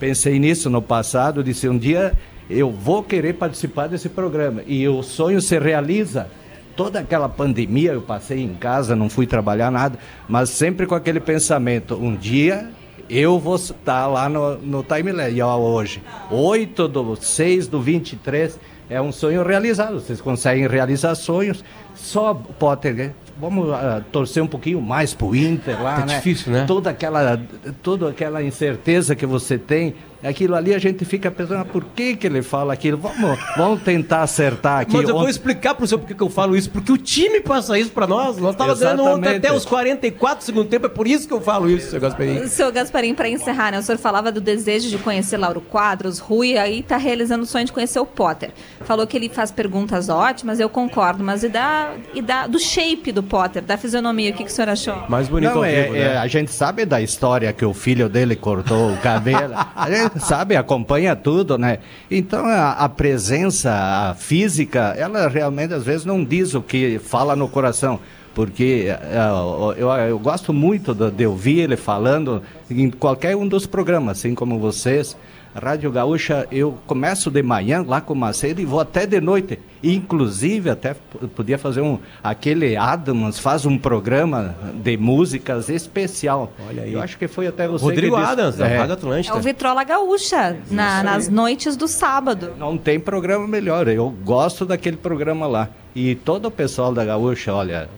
Pensei 0.00 0.38
nisso 0.38 0.68
no 0.70 0.80
passado, 0.82 1.42
disse 1.44 1.68
um 1.68 1.76
dia 1.78 2.12
eu 2.48 2.70
vou 2.70 3.02
querer 3.02 3.34
participar 3.34 3.88
desse 3.88 4.08
programa. 4.08 4.62
E 4.66 4.86
o 4.88 5.02
sonho 5.02 5.40
se 5.40 5.58
realiza. 5.58 6.28
Toda 6.76 7.00
aquela 7.00 7.28
pandemia 7.28 7.92
eu 7.92 8.02
passei 8.02 8.40
em 8.42 8.54
casa, 8.54 8.94
não 8.96 9.08
fui 9.08 9.26
trabalhar 9.26 9.70
nada, 9.70 9.98
mas 10.28 10.50
sempre 10.50 10.86
com 10.86 10.94
aquele 10.94 11.20
pensamento, 11.20 11.94
um 11.96 12.14
dia 12.14 12.70
eu 13.08 13.38
vou 13.38 13.56
estar 13.56 14.06
lá 14.06 14.28
no, 14.28 14.56
no 14.58 14.82
timeline. 14.82 15.42
Hoje, 15.42 16.02
8 16.30 16.88
do 16.88 17.16
6 17.16 17.68
do 17.68 17.80
23, 17.80 18.58
é 18.90 19.00
um 19.00 19.12
sonho 19.12 19.42
realizado. 19.42 20.00
Vocês 20.00 20.20
conseguem 20.20 20.66
realizar 20.66 21.14
sonhos. 21.14 21.64
Só 21.94 22.34
Potter, 22.34 22.94
né? 22.94 23.12
vamos 23.38 23.68
uh, 23.68 24.02
torcer 24.10 24.42
um 24.42 24.46
pouquinho 24.46 24.80
mais 24.80 25.12
pro 25.12 25.34
Inter 25.36 25.80
lá, 25.82 26.02
É 26.02 26.06
né? 26.06 26.16
difícil, 26.16 26.52
né? 26.52 26.64
Toda 26.66 26.90
aquela, 26.90 27.40
toda 27.82 28.08
aquela 28.08 28.42
incerteza 28.42 29.14
que 29.14 29.26
você 29.26 29.58
tem, 29.58 29.94
aquilo 30.22 30.54
ali 30.54 30.74
a 30.74 30.78
gente 30.78 31.04
fica 31.04 31.30
pensando, 31.30 31.60
ah, 31.60 31.64
por 31.64 31.84
que 31.84 32.16
que 32.16 32.26
ele 32.26 32.42
fala 32.42 32.72
aquilo? 32.72 32.98
Vamos, 32.98 33.38
vamos 33.56 33.82
tentar 33.82 34.22
acertar 34.22 34.80
aqui. 34.80 34.96
Mas 34.96 35.08
eu 35.08 35.14
vou 35.14 35.28
explicar 35.28 35.74
pro 35.74 35.86
senhor 35.86 35.98
porque 35.98 36.14
que 36.14 36.22
eu 36.22 36.30
falo 36.30 36.56
isso. 36.56 36.70
Porque 36.70 36.92
o 36.92 36.98
time 36.98 37.40
passa 37.40 37.78
isso 37.78 37.90
pra 37.90 38.06
nós. 38.06 38.38
Nós 38.38 38.56
tava 38.56 38.74
ganhando 38.74 39.04
ontem 39.04 39.36
até 39.36 39.52
os 39.52 39.64
44 39.64 40.38
do 40.38 40.44
segundo 40.44 40.68
tempo. 40.68 40.86
É 40.86 40.88
por 40.88 41.06
isso 41.06 41.26
que 41.26 41.34
eu 41.34 41.40
falo 41.40 41.70
isso, 41.70 41.90
seu 41.90 42.00
Gasparim. 42.00 42.46
Seu 42.48 42.72
Gasparim, 42.72 43.14
para 43.14 43.28
encerrar, 43.28 43.72
né? 43.72 43.78
O 43.78 43.82
senhor 43.82 43.98
falava 43.98 44.32
do 44.32 44.40
desejo 44.40 44.88
de 44.88 44.98
conhecer 44.98 45.36
Lauro 45.36 45.60
Quadros, 45.60 46.18
Rui, 46.18 46.56
aí 46.56 46.82
tá 46.82 46.96
realizando 46.96 47.44
o 47.44 47.46
sonho 47.46 47.64
de 47.64 47.72
conhecer 47.72 47.98
o 47.98 48.06
Potter. 48.06 48.50
Falou 48.82 49.06
que 49.06 49.16
ele 49.16 49.28
faz 49.28 49.50
perguntas 49.50 50.08
ótimas, 50.08 50.60
eu 50.60 50.68
concordo, 50.68 51.22
mas 51.22 51.42
e 51.42 51.48
da, 51.48 51.92
e 52.14 52.22
da 52.22 52.46
do 52.46 52.58
shape 52.58 53.12
do 53.12 53.22
Potter, 53.22 53.62
da 53.62 53.76
fisionomia, 53.76 54.30
o 54.30 54.34
que, 54.34 54.44
que 54.44 54.50
o 54.50 54.52
senhor 54.52 54.68
achou? 54.68 54.96
Mais 55.08 55.28
bonito 55.28 55.50
Não, 55.50 55.58
ao 55.58 55.64
é, 55.64 55.82
vivo, 55.82 55.96
é, 55.96 55.98
né? 56.00 56.18
a 56.18 56.26
gente 56.26 56.50
sabe 56.50 56.84
da 56.84 57.00
história 57.00 57.52
que 57.52 57.64
o 57.64 57.74
filho 57.74 58.08
dele 58.08 58.36
cortou 58.36 58.92
o 58.92 58.96
cabelo. 58.98 59.54
sabe, 60.18 60.56
acompanha 60.56 61.14
tudo, 61.16 61.58
né? 61.58 61.78
Então 62.10 62.46
a, 62.46 62.72
a 62.72 62.88
presença 62.88 64.14
física, 64.18 64.94
ela 64.96 65.28
realmente 65.28 65.74
às 65.74 65.84
vezes 65.84 66.04
não 66.04 66.24
diz 66.24 66.54
o 66.54 66.62
que 66.62 66.98
fala 66.98 67.34
no 67.36 67.48
coração. 67.48 68.00
Porque 68.34 68.86
é, 68.86 69.80
eu, 69.80 69.88
eu 69.88 70.18
gosto 70.18 70.52
muito 70.52 70.94
de, 70.94 71.10
de 71.10 71.26
ouvir 71.26 71.60
ele 71.60 71.76
falando 71.76 72.42
em 72.70 72.90
qualquer 72.90 73.34
um 73.34 73.48
dos 73.48 73.66
programas, 73.66 74.18
assim 74.18 74.34
como 74.34 74.58
vocês. 74.58 75.16
Rádio 75.62 75.90
Gaúcha, 75.90 76.46
eu 76.52 76.76
começo 76.86 77.30
de 77.30 77.42
manhã 77.42 77.82
lá 77.86 78.00
com 78.00 78.12
o 78.12 78.16
Macedo 78.16 78.60
e 78.60 78.64
vou 78.64 78.78
até 78.80 79.06
de 79.06 79.20
noite. 79.20 79.58
Inclusive, 79.82 80.68
até 80.70 80.94
podia 81.34 81.56
fazer 81.58 81.80
um. 81.80 81.98
Aquele 82.22 82.76
Adams 82.76 83.38
faz 83.38 83.64
um 83.64 83.78
programa 83.78 84.54
de 84.74 84.96
músicas 84.96 85.68
especial. 85.68 86.52
Olha 86.68 86.82
aí. 86.82 86.92
Eu 86.92 87.00
acho 87.00 87.16
que 87.16 87.26
foi 87.26 87.46
até 87.46 87.66
você 87.66 87.84
Rodrigo 87.84 88.14
que 88.16 88.20
disse- 88.20 88.32
Adams, 88.32 88.56
da 88.56 88.68
É. 88.68 88.76
Rádio 88.78 88.90
É 88.92 88.94
Atlântida. 88.94 89.36
o 89.36 89.40
Vitrola 89.40 89.84
Gaúcha, 89.84 90.56
na- 90.70 91.02
nas 91.02 91.28
noites 91.28 91.76
do 91.76 91.88
sábado. 91.88 92.52
Não 92.58 92.76
tem 92.76 93.00
programa 93.00 93.46
melhor. 93.46 93.88
Eu 93.88 94.10
gosto 94.10 94.66
daquele 94.66 94.96
programa 94.96 95.46
lá. 95.46 95.68
E 95.94 96.14
todo 96.14 96.46
o 96.46 96.50
pessoal 96.50 96.92
da 96.92 97.04
Gaúcha, 97.04 97.54
olha, 97.54 97.88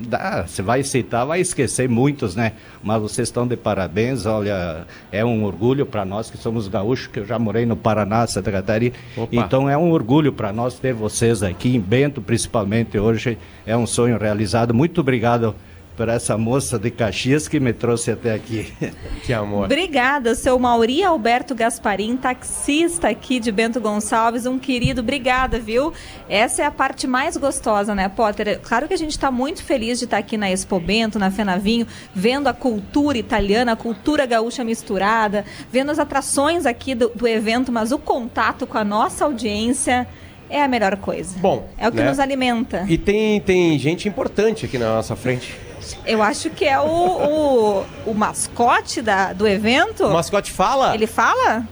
dá, 0.00 0.46
você 0.46 0.62
vai 0.62 0.82
citar, 0.82 1.26
vai 1.26 1.40
esquecer 1.40 1.88
muitos, 1.88 2.34
né? 2.34 2.52
Mas 2.82 3.00
vocês 3.00 3.28
estão 3.28 3.46
de 3.46 3.56
parabéns, 3.56 4.26
olha, 4.26 4.86
é 5.12 5.24
um 5.24 5.44
orgulho 5.44 5.86
para 5.86 6.04
nós 6.04 6.30
que 6.30 6.36
somos 6.36 6.68
gaúchos, 6.68 7.06
que 7.06 7.20
eu 7.20 7.26
já 7.26 7.38
morei 7.38 7.66
no 7.66 7.76
Paraná, 7.76 8.26
Santa 8.26 8.50
Catarina. 8.50 8.94
Opa. 9.16 9.28
Então 9.36 9.68
é 9.68 9.76
um 9.76 9.90
orgulho 9.90 10.32
para 10.32 10.52
nós 10.52 10.78
ter 10.78 10.92
vocês 10.92 11.42
aqui 11.42 11.76
em 11.76 11.80
Bento, 11.80 12.20
principalmente 12.20 12.98
hoje. 12.98 13.38
É 13.66 13.76
um 13.76 13.86
sonho 13.86 14.18
realizado. 14.18 14.74
Muito 14.74 15.00
obrigado 15.00 15.54
por 16.00 16.08
essa 16.08 16.38
moça 16.38 16.78
de 16.78 16.90
Caxias 16.90 17.46
que 17.46 17.60
me 17.60 17.74
trouxe 17.74 18.10
até 18.10 18.32
aqui. 18.32 18.72
Que 19.22 19.34
amor. 19.34 19.66
Obrigada, 19.66 20.34
seu 20.34 20.58
Mauri 20.58 21.04
Alberto 21.04 21.54
Gasparim, 21.54 22.16
taxista 22.16 23.08
aqui 23.08 23.38
de 23.38 23.52
Bento 23.52 23.78
Gonçalves, 23.78 24.46
um 24.46 24.58
querido, 24.58 25.02
obrigada, 25.02 25.58
viu? 25.58 25.92
Essa 26.26 26.62
é 26.62 26.64
a 26.64 26.70
parte 26.70 27.06
mais 27.06 27.36
gostosa, 27.36 27.94
né, 27.94 28.08
Potter? 28.08 28.58
Claro 28.62 28.88
que 28.88 28.94
a 28.94 28.96
gente 28.96 29.10
está 29.10 29.30
muito 29.30 29.62
feliz 29.62 29.98
de 29.98 30.06
estar 30.06 30.16
aqui 30.16 30.38
na 30.38 30.50
Expo 30.50 30.80
Bento, 30.80 31.18
na 31.18 31.30
Fenavinho, 31.30 31.86
vendo 32.14 32.46
a 32.48 32.54
cultura 32.54 33.18
italiana, 33.18 33.72
a 33.72 33.76
cultura 33.76 34.24
gaúcha 34.24 34.64
misturada, 34.64 35.44
vendo 35.70 35.90
as 35.90 35.98
atrações 35.98 36.64
aqui 36.64 36.94
do, 36.94 37.10
do 37.10 37.28
evento, 37.28 37.70
mas 37.70 37.92
o 37.92 37.98
contato 37.98 38.66
com 38.66 38.78
a 38.78 38.84
nossa 38.84 39.26
audiência 39.26 40.08
é 40.48 40.62
a 40.62 40.66
melhor 40.66 40.96
coisa. 40.96 41.38
Bom, 41.38 41.68
É 41.76 41.86
o 41.86 41.92
que 41.92 41.98
né? 41.98 42.08
nos 42.08 42.18
alimenta. 42.18 42.86
E 42.88 42.96
tem, 42.96 43.38
tem 43.40 43.78
gente 43.78 44.08
importante 44.08 44.64
aqui 44.64 44.78
na 44.78 44.94
nossa 44.94 45.14
frente. 45.14 45.69
Eu 46.06 46.22
acho 46.22 46.50
que 46.50 46.64
é 46.64 46.78
o, 46.80 46.84
o, 46.84 47.86
o 48.06 48.14
mascote 48.14 49.00
da, 49.02 49.32
do 49.32 49.46
evento. 49.46 50.04
O 50.06 50.12
mascote 50.12 50.50
fala? 50.50 50.94
Ele 50.94 51.06
fala? 51.06 51.66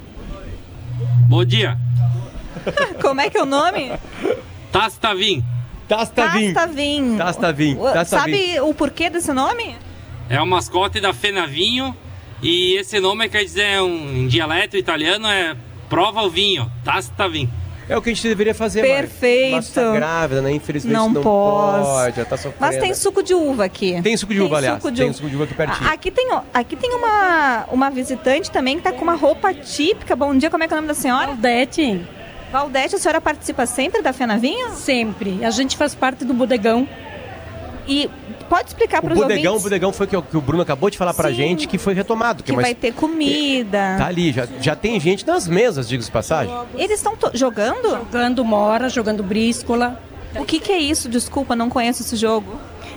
Bom 1.28 1.44
dia. 1.44 1.76
Como 3.00 3.20
é 3.20 3.28
que 3.30 3.36
é 3.38 3.42
o 3.42 3.46
nome? 3.46 3.92
Tastavim. 4.72 5.42
Tastavim. 5.88 6.52
Tastavim. 6.52 7.16
Tastavim. 7.16 7.76
O- 7.78 7.92
Tastavim. 7.92 8.32
Sabe 8.46 8.60
o 8.60 8.74
porquê 8.74 9.08
desse 9.10 9.32
nome? 9.32 9.76
É 10.28 10.40
o 10.40 10.46
mascote 10.46 11.00
da 11.00 11.12
Fenavinho. 11.12 11.96
E 12.42 12.74
esse 12.76 13.00
nome 13.00 13.28
quer 13.28 13.42
dizer, 13.44 13.80
um, 13.80 14.16
em 14.16 14.28
dialeto 14.28 14.76
italiano, 14.76 15.26
é 15.26 15.56
prova 15.88 16.22
o 16.22 16.30
vinho. 16.30 16.70
Tastavim. 16.84 17.48
É 17.88 17.96
o 17.96 18.02
que 18.02 18.10
a 18.10 18.14
gente 18.14 18.26
deveria 18.28 18.54
fazer. 18.54 18.82
Perfeito. 18.82 19.56
Mas 19.56 19.70
tá 19.70 19.92
grávida, 19.92 20.42
né? 20.42 20.52
Infelizmente 20.52 20.92
Não 20.92 21.08
não, 21.08 21.22
posso. 21.22 21.84
pode. 21.90 22.16
Já 22.16 22.24
tá 22.24 22.36
sofrendo. 22.36 22.56
Mas 22.60 22.76
tem 22.76 22.92
suco 22.94 23.22
de 23.22 23.32
uva 23.34 23.64
aqui. 23.64 24.00
Tem 24.02 24.16
suco 24.16 24.34
de 24.34 24.40
uva, 24.40 24.58
aliás. 24.58 24.76
suco 24.76 24.90
de 24.90 24.98
Tem 24.98 25.06
uva. 25.06 25.16
suco 25.16 25.28
de 25.30 25.34
uva 25.36 25.44
aqui 25.44 25.54
pertinho. 25.54 25.90
Aqui 25.90 26.10
tem, 26.10 26.28
aqui 26.52 26.76
tem 26.76 26.92
uma, 26.92 27.64
uma 27.72 27.90
visitante 27.90 28.50
também 28.50 28.76
que 28.76 28.82
tá 28.82 28.92
com 28.92 29.02
uma 29.02 29.14
roupa 29.14 29.54
típica. 29.54 30.14
Bom 30.14 30.36
dia, 30.36 30.50
como 30.50 30.62
é 30.64 30.68
que 30.68 30.74
é 30.74 30.76
o 30.76 30.80
nome 30.80 30.88
da 30.88 30.94
senhora? 30.94 31.28
Valdete. 31.28 32.06
Valdete, 32.52 32.94
a 32.94 32.98
senhora 32.98 33.20
participa 33.20 33.64
sempre 33.66 34.00
da 34.02 34.12
Fenavinho? 34.12 34.70
Sempre. 34.74 35.44
A 35.44 35.50
gente 35.50 35.76
faz 35.76 35.94
parte 35.94 36.24
do 36.24 36.34
bodegão. 36.34 36.86
E 37.88 38.08
pode 38.48 38.68
explicar 38.68 38.98
O 38.98 39.02
para 39.02 39.14
os 39.14 39.18
bodegão, 39.20 39.42
o 39.44 39.46
ouvintes 39.54 39.62
bodegão 39.62 39.92
foi 39.92 40.06
que, 40.06 40.16
o- 40.16 40.22
que 40.22 40.36
o 40.36 40.40
Bruno 40.40 40.62
acabou 40.62 40.90
de 40.90 40.98
falar 40.98 41.14
pra 41.14 41.30
Sim. 41.30 41.34
gente 41.36 41.66
que 41.66 41.78
foi 41.78 41.94
retomado. 41.94 42.42
que 42.42 42.52
mas 42.52 42.62
vai 42.62 42.74
ter 42.74 42.92
comida. 42.92 43.96
Tá 43.98 44.06
ali, 44.06 44.30
já, 44.32 44.46
já 44.60 44.76
tem 44.76 45.00
gente 45.00 45.26
nas 45.26 45.48
mesas, 45.48 45.88
diga-se 45.88 46.08
de 46.08 46.12
passagem. 46.12 46.54
Eles 46.74 46.98
estão 46.98 47.14
jogando? 47.34 47.88
Jogando 47.90 48.44
mora, 48.44 48.88
jogando 48.88 49.22
bríscola. 49.22 50.00
O 50.36 50.44
que, 50.44 50.60
que 50.60 50.70
é 50.70 50.78
isso? 50.78 51.08
Desculpa, 51.08 51.56
não 51.56 51.70
conheço 51.70 52.02
esse 52.02 52.14
jogo. 52.14 52.56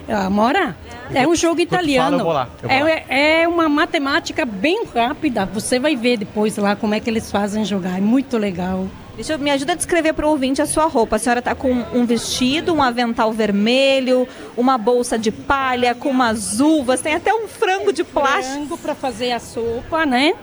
Ah, 0.09 0.29
mora? 0.29 0.75
É 1.13 1.25
um 1.27 1.35
jogo 1.35 1.61
italiano. 1.61 2.17
fala, 2.17 2.21
eu 2.21 2.25
vou 2.25 2.33
lá, 2.33 2.49
eu 2.63 2.69
vou 2.69 2.79
lá. 2.79 2.89
É, 3.07 3.41
é 3.43 3.47
uma 3.47 3.69
matemática 3.69 4.43
bem 4.45 4.83
rápida. 4.93 5.45
Você 5.45 5.79
vai 5.79 5.95
ver 5.95 6.17
depois 6.17 6.57
lá 6.57 6.75
como 6.75 6.93
é 6.93 6.99
que 6.99 7.09
eles 7.09 7.31
fazem 7.31 7.63
jogar. 7.63 7.97
É 7.97 8.01
muito 8.01 8.37
legal. 8.37 8.87
Deixa 9.15 9.33
eu, 9.33 9.39
me 9.39 9.51
ajuda 9.51 9.73
a 9.73 9.75
descrever 9.75 10.13
para 10.13 10.25
o 10.25 10.29
ouvinte 10.29 10.61
a 10.61 10.65
sua 10.65 10.85
roupa. 10.85 11.17
A 11.17 11.19
senhora 11.19 11.41
tá 11.41 11.53
com 11.53 11.71
um 11.93 12.05
vestido, 12.05 12.73
um 12.73 12.81
avental 12.81 13.31
vermelho, 13.33 14.27
uma 14.55 14.77
bolsa 14.77 15.17
de 15.19 15.31
palha, 15.31 15.93
com 15.93 16.09
umas 16.09 16.59
uvas, 16.59 17.01
tem 17.01 17.13
até 17.13 17.33
um 17.33 17.47
frango 17.47 17.91
de 17.91 18.03
plástico. 18.03 18.55
Frango 18.55 18.77
para 18.77 18.95
fazer 18.95 19.31
a 19.31 19.39
sopa, 19.39 20.05
né? 20.05 20.33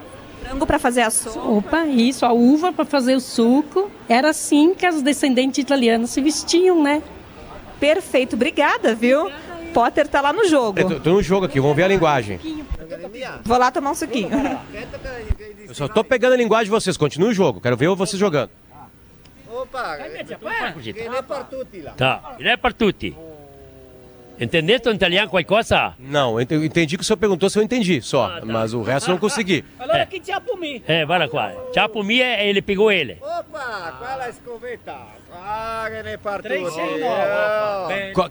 Frango 0.44 0.66
para 0.66 0.78
fazer 0.78 1.00
a 1.02 1.10
sopa. 1.10 1.48
Opa, 1.48 1.86
isso, 1.86 2.26
a 2.26 2.32
uva 2.32 2.72
para 2.72 2.84
fazer 2.84 3.14
o 3.16 3.20
suco. 3.20 3.90
Era 4.08 4.30
assim 4.30 4.74
que 4.74 4.84
as 4.86 5.02
descendentes 5.02 5.58
italianas 5.58 6.10
se 6.10 6.20
vestiam, 6.20 6.82
né? 6.82 7.02
Perfeito, 7.80 8.36
obrigada, 8.36 8.94
viu? 8.94 9.30
Potter 9.72 10.06
tá 10.08 10.20
lá 10.20 10.32
no 10.32 10.46
jogo. 10.46 10.78
Eu 10.78 10.88
tô, 10.88 11.00
tô 11.00 11.10
no 11.12 11.22
jogo 11.22 11.46
aqui, 11.46 11.60
vamos 11.60 11.76
ver 11.76 11.84
a 11.84 11.88
linguagem. 11.88 12.38
Vou 13.44 13.58
lá 13.58 13.70
tomar 13.70 13.90
um 13.90 13.94
suquinho. 13.94 14.30
Eu 15.66 15.74
só 15.74 15.88
tô 15.88 16.02
pegando 16.02 16.32
a 16.34 16.36
linguagem 16.36 16.64
de 16.64 16.70
vocês, 16.70 16.96
continua 16.96 17.28
o 17.28 17.34
jogo, 17.34 17.60
quero 17.60 17.76
ver 17.76 17.88
vocês 17.88 18.18
jogando. 18.18 18.50
Tá, 21.96 22.36
non 22.38 22.46
è 22.48 22.56
per 22.56 22.72
tutti. 22.74 23.27
Entendeste 24.40 24.88
italiano 24.90 25.28
qualcosa? 25.28 25.94
Não, 25.98 26.32
eu 26.34 26.40
ent- 26.42 26.52
eu 26.52 26.64
entendi 26.64 26.96
que 26.96 27.02
o 27.02 27.04
senhor 27.06 27.16
perguntou 27.16 27.50
se 27.50 27.58
eu 27.58 27.62
entendi 27.62 28.00
só, 28.00 28.40
mas 28.44 28.72
o 28.72 28.82
resto 28.82 29.08
eu 29.08 29.14
não 29.14 29.18
consegui. 29.20 29.64
Allora 29.78 30.06
chi 30.06 30.20
c'ha 30.20 30.40
per 30.40 30.56
me? 30.56 30.82
Eh, 30.86 31.04
guarda 31.04 31.28
qua. 31.28 31.52
C'ha 31.74 31.88
per 31.88 32.04
me 32.04 32.18
e 32.18 32.48
ele 32.48 32.62
pegou 32.62 32.90
ele. 32.92 33.18
Opa, 33.20 33.96
qual 33.98 34.20
a 34.20 34.28
escovetta? 34.28 34.96
Ah, 35.32 35.86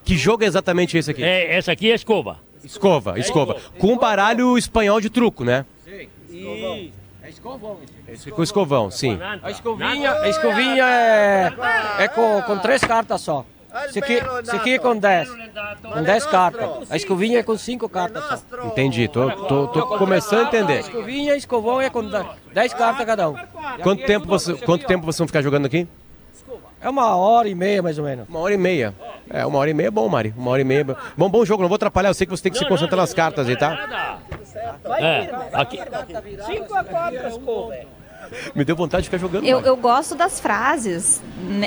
Que 0.03 0.15
jogo 0.17 0.43
é 0.43 0.47
exatamente 0.47 0.97
esse 0.97 1.11
aqui? 1.11 1.23
É, 1.23 1.55
essa 1.55 1.71
aqui 1.71 1.91
é 1.91 1.95
escova. 1.95 2.39
Escova, 2.63 3.19
escova. 3.19 3.55
Com 3.77 3.93
um 3.93 3.97
baralho 3.97 4.57
espanhol 4.57 4.99
de 5.01 5.09
truco, 5.09 5.43
né? 5.43 5.65
É 5.87 7.29
escovão. 7.29 7.77
Esse 8.07 8.31
com 8.31 8.41
escovão, 8.43 8.89
sim. 8.89 9.19
A 9.43 9.51
escovinha, 9.51 10.11
a 10.13 10.29
escovinha 10.29 10.85
é, 10.85 11.53
é 12.03 12.07
com, 12.07 12.41
com 12.43 12.57
três 12.59 12.81
cartas 12.81 13.19
só. 13.21 13.45
Aqui, 13.71 14.13
esse 14.43 14.55
aqui 14.55 14.73
é 14.75 14.79
com 14.79 14.95
dez. 14.97 15.29
Com 15.81 16.01
dez 16.03 16.25
cartas. 16.25 16.69
A 16.89 16.95
escovinha 16.95 17.39
é 17.39 17.43
com 17.43 17.57
cinco 17.57 17.87
cartas 17.89 18.23
só. 18.23 18.65
Entendi, 18.67 19.07
tô, 19.07 19.29
tô, 19.29 19.67
tô 19.67 19.87
começando 19.97 20.39
a 20.39 20.43
A 20.43 20.47
entender. 20.47 20.79
escovinha 20.79 21.33
e 21.33 21.37
escovão 21.37 21.81
é 21.81 21.89
com 21.89 22.01
de- 22.03 22.25
dez 22.53 22.73
cartas 22.73 23.05
cada 23.05 23.29
um. 23.29 23.35
Quanto 23.83 24.05
tempo, 24.05 24.25
você, 24.27 24.53
quanto 24.55 24.85
tempo 24.85 25.05
vocês 25.05 25.19
vão 25.19 25.27
ficar 25.27 25.41
jogando 25.41 25.65
aqui? 25.65 25.87
É 26.79 26.89
uma 26.89 27.15
hora 27.15 27.49
e 27.49 27.55
meia 27.55 27.81
mais 27.81 27.97
ou 27.99 28.05
menos. 28.05 28.27
Uma 28.29 28.39
hora 28.39 28.53
e 28.53 28.57
meia. 28.57 28.93
É, 29.29 29.45
uma 29.45 29.59
hora 29.59 29.69
e 29.69 29.73
meia 29.73 29.87
é 29.87 29.91
bom, 29.91 30.07
Mari. 30.07 30.33
Uma 30.37 30.51
hora 30.51 30.61
e 30.61 30.65
meia. 30.65 30.81
é 30.81 30.83
bom. 30.83 30.95
Bom, 31.17 31.29
bom 31.29 31.45
jogo, 31.45 31.61
não 31.61 31.67
vou 31.69 31.75
atrapalhar. 31.75 32.09
Eu 32.09 32.13
sei 32.13 32.25
que 32.25 32.31
você 32.31 32.43
tem 32.43 32.51
que 32.51 32.57
se 32.59 32.65
concentrar 32.67 32.97
nas 33.01 33.13
cartas 33.13 33.47
aí, 33.49 33.55
tá? 33.57 34.19
É, 34.99 35.29
aqui. 35.53 35.79
5 36.45 36.75
a 36.75 36.83
4, 36.83 37.31
Scooby. 37.33 37.87
Me 38.53 38.65
deu 38.65 38.75
vontade 38.75 39.03
de 39.03 39.07
ficar 39.09 39.17
jogando. 39.17 39.45
Eu, 39.45 39.61
eu 39.61 39.77
gosto 39.77 40.13
das 40.13 40.37
frases. 40.39 41.21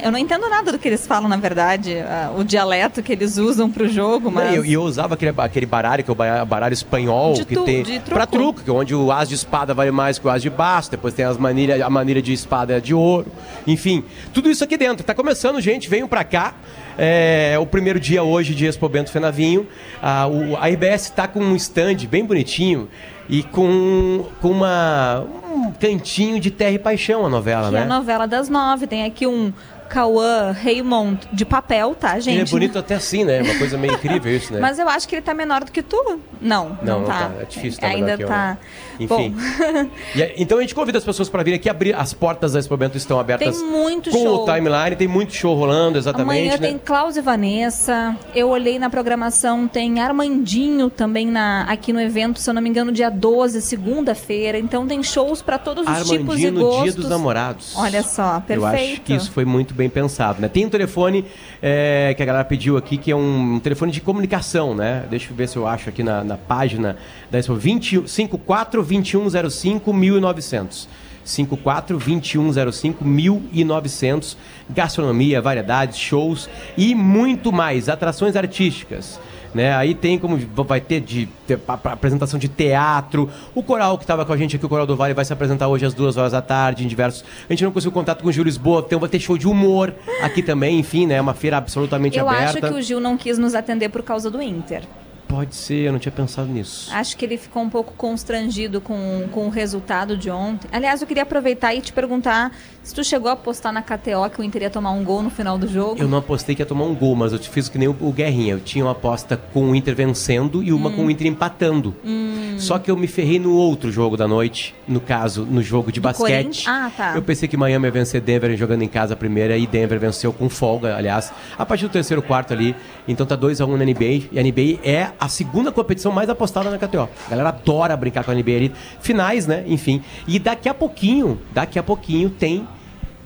Eu 0.05 0.13
não 0.13 0.19
entendo 0.19 0.47
nada 0.51 0.71
do 0.71 0.79
que 0.79 0.89
eles 0.89 1.07
falam, 1.07 1.27
na 1.29 1.39
verdade, 1.39 1.97
o 2.37 2.45
dialeto 2.45 3.03
que 3.03 3.13
eles 3.13 3.39
usam 3.39 3.71
pro 3.71 3.89
jogo, 3.89 4.31
mas. 4.31 4.53
E 4.53 4.57
eu, 4.57 4.65
eu 4.65 4.83
usava 4.83 5.15
aquele, 5.15 5.33
aquele 5.39 5.65
baralho, 5.65 6.05
que 6.05 6.11
é 6.11 6.13
o 6.13 6.15
ba- 6.15 6.45
baralho 6.45 6.75
espanhol, 6.75 7.33
De 7.33 7.47
que 7.47 7.55
tu- 7.55 7.65
tem. 7.65 7.83
de 7.83 7.99
truco. 8.01 8.11
Pra 8.11 8.27
truco, 8.27 8.61
que 8.63 8.69
é 8.69 8.73
onde 8.73 8.95
o 8.95 9.11
as 9.11 9.29
de 9.29 9.37
espada 9.37 9.73
vale 9.73 9.91
mais 9.91 10.19
que 10.19 10.27
o 10.27 10.31
as 10.31 10.43
de 10.43 10.51
baixo, 10.51 10.91
depois 10.91 11.15
tem 11.15 11.25
as 11.25 11.39
manilha, 11.39 11.85
a 11.85 11.89
manilha 11.89 12.21
de 12.21 12.33
espada 12.35 12.79
de 12.79 12.93
ouro. 12.93 13.27
Enfim, 13.67 14.05
tudo 14.35 14.51
isso 14.51 14.63
aqui 14.63 14.77
dentro. 14.77 15.03
Tá 15.05 15.15
começando, 15.15 15.61
gente, 15.63 15.89
venham 15.89 16.07
pra 16.09 16.25
cá. 16.25 16.55
É 16.99 17.57
o 17.59 17.65
primeiro 17.65 17.99
dia 17.99 18.23
hoje 18.23 18.55
de 18.55 18.67
Expo 18.67 18.87
Bento 18.87 19.11
Fenavinho. 19.11 19.67
Ah, 20.03 20.27
o- 20.27 20.57
a 20.59 20.67
RBS 20.69 21.09
tá 21.11 21.27
com 21.27 21.41
um 21.41 21.57
stand 21.57 21.97
bem 22.11 22.23
bonitinho 22.23 22.87
e 23.31 23.43
com, 23.43 24.27
com 24.43 24.51
uma, 24.51 25.25
um 25.61 25.73
cantinho 25.73 26.41
de 26.41 26.51
Terra 26.51 26.73
e 26.73 26.79
Paixão 26.79 27.25
a 27.27 27.29
novela, 27.29 27.69
Que 27.69 27.75
né? 27.75 27.81
é 27.81 27.83
a 27.83 27.87
novela 27.87 28.27
das 28.27 28.49
nove. 28.49 28.87
Tem 28.87 29.05
aqui 29.05 29.27
um 29.27 29.53
Cauã 29.91 30.53
Raymond 30.53 31.19
de 31.33 31.45
papel, 31.45 31.97
tá, 31.97 32.19
gente? 32.21 32.35
Ele 32.37 32.43
é 32.43 32.45
bonito 32.45 32.79
até 32.79 32.95
assim, 32.95 33.25
né? 33.25 33.43
Uma 33.43 33.59
coisa 33.59 33.77
meio 33.77 33.95
incrível 33.95 34.35
isso, 34.35 34.53
né? 34.53 34.61
Mas 34.63 34.79
eu 34.79 34.89
acho 34.89 35.09
que 35.09 35.17
ele 35.17 35.23
tá 35.23 35.35
menor 35.35 35.65
do 35.65 35.73
que 35.73 35.83
tu. 35.83 36.21
Não, 36.41 36.79
Não, 36.81 37.01
não, 37.01 37.07
tá. 37.07 37.19
tá. 37.29 37.43
É 37.43 37.45
difícil 37.45 37.81
tá 37.81 37.89
Ainda 37.89 38.17
menor 38.17 38.17
que 38.17 38.23
eu, 38.23 38.29
tá. 38.29 38.47
né? 38.51 38.59
Enfim. 39.01 39.35
E 40.15 40.23
aí, 40.23 40.35
então 40.37 40.59
a 40.59 40.61
gente 40.61 40.75
convida 40.75 40.99
as 40.99 41.05
pessoas 41.05 41.29
para 41.29 41.43
virem 41.43 41.59
aqui 41.59 41.69
abrir. 41.69 41.95
As 41.95 42.13
portas 42.13 42.53
da 42.53 42.59
Expo 42.59 42.77
Bento 42.77 42.97
estão 42.97 43.19
abertas 43.19 43.59
Tem 43.59 43.67
muito 43.67 44.11
com 44.11 44.19
show. 44.23 44.43
o 44.43 44.45
timeline, 44.45 44.97
tem 44.97 45.09
muito 45.09 45.35
show 45.35 45.55
rolando, 45.55 45.99
exatamente. 45.99 46.39
amanhã 46.39 46.53
né? 46.53 46.59
tem 46.59 46.79
Klaus 46.79 47.17
e 47.17 47.21
Vanessa. 47.21 48.17
Eu 48.35 48.49
olhei 48.49 48.79
na 48.79 48.89
programação, 48.89 49.67
tem 49.67 50.01
Armandinho 50.01 50.89
também 50.91 51.27
na, 51.27 51.63
aqui 51.65 51.93
no 51.93 52.01
evento, 52.01 52.39
se 52.41 52.49
eu 52.49 52.55
não 52.55 52.63
me 52.63 52.69
engano, 52.69 52.93
dia 52.93 53.11
12, 53.11 53.61
segunda-feira. 53.63 54.59
Então 54.59 54.87
tem 54.87 55.03
shows 55.03 55.43
pra 55.43 55.59
todos 55.59 55.87
os 55.87 56.09
tipos 56.09 56.11
e 56.11 56.17
Armandinho 56.17 56.53
no 56.53 56.61
gostos. 56.61 56.85
Dia 56.85 56.93
dos 56.93 57.09
Namorados. 57.09 57.73
Olha 57.77 58.03
só, 58.03 58.41
perfeito. 58.41 58.61
Eu 58.61 58.67
acho 58.67 59.01
que 59.03 59.15
isso 59.15 59.31
foi 59.31 59.45
muito 59.45 59.75
bem 59.81 59.89
pensado, 59.89 60.43
né? 60.43 60.49
Tem 60.49 60.67
um 60.67 60.69
telefone 60.69 61.25
é, 61.63 62.13
que 62.15 62.23
a 62.23 62.27
galera 62.27 62.45
pediu 62.45 62.77
aqui, 62.77 62.99
que 62.99 63.11
é 63.11 63.17
um, 63.17 63.59
telefone 63.61 63.91
de 63.91 64.01
comunicação, 64.03 64.75
né? 64.75 65.07
Deixa 65.09 65.31
eu 65.31 65.37
ver 65.37 65.49
se 65.49 65.57
eu 65.57 65.67
acho 65.67 65.89
aqui 65.89 66.03
na, 66.03 66.23
na 66.23 66.37
página 66.37 66.99
da 67.31 67.39
Expo. 67.39 67.55
20, 67.55 68.07
54 68.07 68.83
2105 68.83 69.93
1900. 69.93 70.89
54 71.25 71.97
2105 71.97 73.05
1900. 73.05 74.37
Gastronomia, 74.69 75.41
variedades, 75.41 75.99
shows 75.99 76.49
e 76.77 76.95
muito 76.95 77.51
mais. 77.51 77.89
Atrações 77.89 78.37
artísticas. 78.37 79.19
Né? 79.53 79.75
Aí 79.75 79.95
tem 79.97 80.17
como 80.19 80.39
vai 80.65 80.81
ter 80.81 81.01
de 81.01 81.29
pa- 81.67 81.81
apresentação 81.85 82.39
de 82.39 82.47
teatro. 82.49 83.29
O 83.55 83.63
coral 83.63 83.99
que 83.99 84.05
estava 84.05 84.25
com 84.25 84.33
a 84.33 84.37
gente 84.37 84.55
aqui, 84.55 84.65
o 84.65 84.69
Coral 84.69 84.87
do 84.87 84.95
Vale, 84.97 85.13
vai 85.13 85.25
se 85.25 85.33
apresentar 85.33 85.67
hoje 85.67 85.85
às 85.85 85.93
duas 85.93 86.17
horas 86.17 86.31
da 86.33 86.41
tarde, 86.41 86.85
em 86.85 86.87
diversos. 86.87 87.25
A 87.49 87.53
gente 87.53 87.65
não 87.65 87.73
conseguiu 87.73 87.91
contato 87.93 88.23
com 88.23 88.29
o 88.29 88.33
Gil 88.33 88.45
Lisboa, 88.45 88.85
então 88.87 89.01
vai 89.01 89.09
ter 89.09 89.19
show 89.19 89.37
de 89.37 89.49
humor 89.49 89.93
aqui 90.23 90.41
também, 90.43 90.79
enfim, 90.79 91.05
né? 91.07 91.21
Uma 91.21 91.35
feira 91.35 91.57
absolutamente 91.57 92.17
Eu 92.19 92.29
aberta. 92.29 92.45
acho 92.67 92.73
que 92.75 92.79
o 92.79 92.83
Gil 92.83 93.01
não 93.01 93.17
quis 93.17 93.39
nos 93.39 93.55
atender 93.55 93.89
por 93.89 94.03
causa 94.03 94.31
do 94.31 94.41
Inter. 94.41 94.83
Pode 95.31 95.55
ser, 95.55 95.87
eu 95.87 95.93
não 95.93 96.01
tinha 96.01 96.11
pensado 96.11 96.49
nisso. 96.49 96.91
Acho 96.93 97.17
que 97.17 97.25
ele 97.25 97.37
ficou 97.39 97.63
um 97.63 97.71
pouco 97.71 97.93
constrangido 97.97 98.81
com, 98.81 99.29
com 99.31 99.47
o 99.47 99.49
resultado 99.49 100.17
de 100.17 100.29
ontem. 100.29 100.69
Aliás, 100.73 101.01
eu 101.01 101.07
queria 101.07 101.23
aproveitar 101.23 101.73
e 101.73 101.81
te 101.81 101.93
perguntar 101.93 102.51
se 102.83 102.93
tu 102.93 103.05
chegou 103.05 103.29
a 103.29 103.35
apostar 103.35 103.73
na 103.73 103.81
KTO 103.81 104.29
que 104.29 104.41
o 104.41 104.45
Inter 104.45 104.63
ia 104.63 104.71
tomar 104.71 104.91
um 104.91 105.05
gol 105.05 105.23
no 105.23 105.31
final 105.31 105.57
do 105.57 105.69
jogo. 105.69 106.01
Eu 106.01 106.09
não 106.09 106.19
apostei 106.19 106.57
que 106.57 106.63
ia 106.63 106.67
tomar 106.67 106.85
um 106.85 106.95
gol, 106.97 107.15
mas 107.15 107.33
eu 107.33 107.39
te 107.39 107.49
fiz 107.49 107.69
que 107.69 107.79
nem 107.79 107.87
o, 107.87 107.97
o 108.01 108.13
Guerrinha. 108.13 108.55
Eu 108.55 108.61
tinha 108.61 108.85
uma 108.85 108.91
aposta 108.91 109.37
com 109.37 109.71
o 109.71 109.77
Inter 109.77 109.95
vencendo 109.95 110.65
e 110.65 110.73
uma 110.73 110.91
com 110.91 111.07
o 111.07 111.11
Inter 111.11 111.29
empatando. 111.29 111.95
Hum. 112.05 112.57
Só 112.59 112.79
que 112.79 112.91
eu 112.91 112.97
me 112.97 113.07
ferrei 113.07 113.39
no 113.39 113.55
outro 113.55 113.93
jogo 113.93 114.17
da 114.17 114.27
noite, 114.27 114.75
no 114.89 115.01
caso, 115.01 115.47
no 115.49 115.63
jogo 115.63 115.93
de 115.93 116.01
Do 116.01 116.05
basquete. 116.05 116.65
Ah, 116.69 116.91
tá. 116.95 117.13
Eu 117.15 117.23
pensei 117.23 117.49
que 117.49 117.57
Miami 117.57 117.87
ia 117.87 117.91
vencer 117.93 118.21
Denver 118.21 118.55
jogando 118.57 118.83
em 118.83 118.89
casa 118.89 119.15
a 119.15 119.17
primeira 119.17 119.57
e 119.57 119.67
Denver 119.67 119.99
venceu 119.99 120.33
com 120.33 120.49
folga, 120.49 120.97
aliás, 120.97 121.33
a 121.57 121.65
partir 121.65 121.85
do 121.85 121.91
terceiro 121.91 122.21
quarto 122.21 122.53
ali. 122.53 122.75
Então 123.07 123.25
tá 123.25 123.37
2 123.37 123.61
a 123.61 123.67
1 123.67 123.77
na 123.77 123.85
NBA 123.85 124.29
e 124.33 124.39
a 124.39 124.43
NBA 124.43 124.81
é 124.83 125.13
a 125.21 125.29
segunda 125.29 125.71
competição 125.71 126.11
mais 126.11 126.31
apostada 126.31 126.71
na 126.71 126.79
KTO. 126.79 127.09
A 127.27 127.31
galera 127.31 127.51
adora 127.51 127.95
brincar 127.97 128.25
com 128.25 128.31
a 128.31 128.35
NBA 128.35 128.57
ali. 128.57 128.73
Finais, 129.01 129.47
né? 129.47 129.65
Enfim. 129.67 130.03
E 130.27 130.39
daqui 130.39 130.69
a 130.69 130.75
pouquinho, 130.75 131.39
daqui 131.53 131.79
a 131.79 131.83
pouquinho 131.83 132.31
tem 132.31 132.67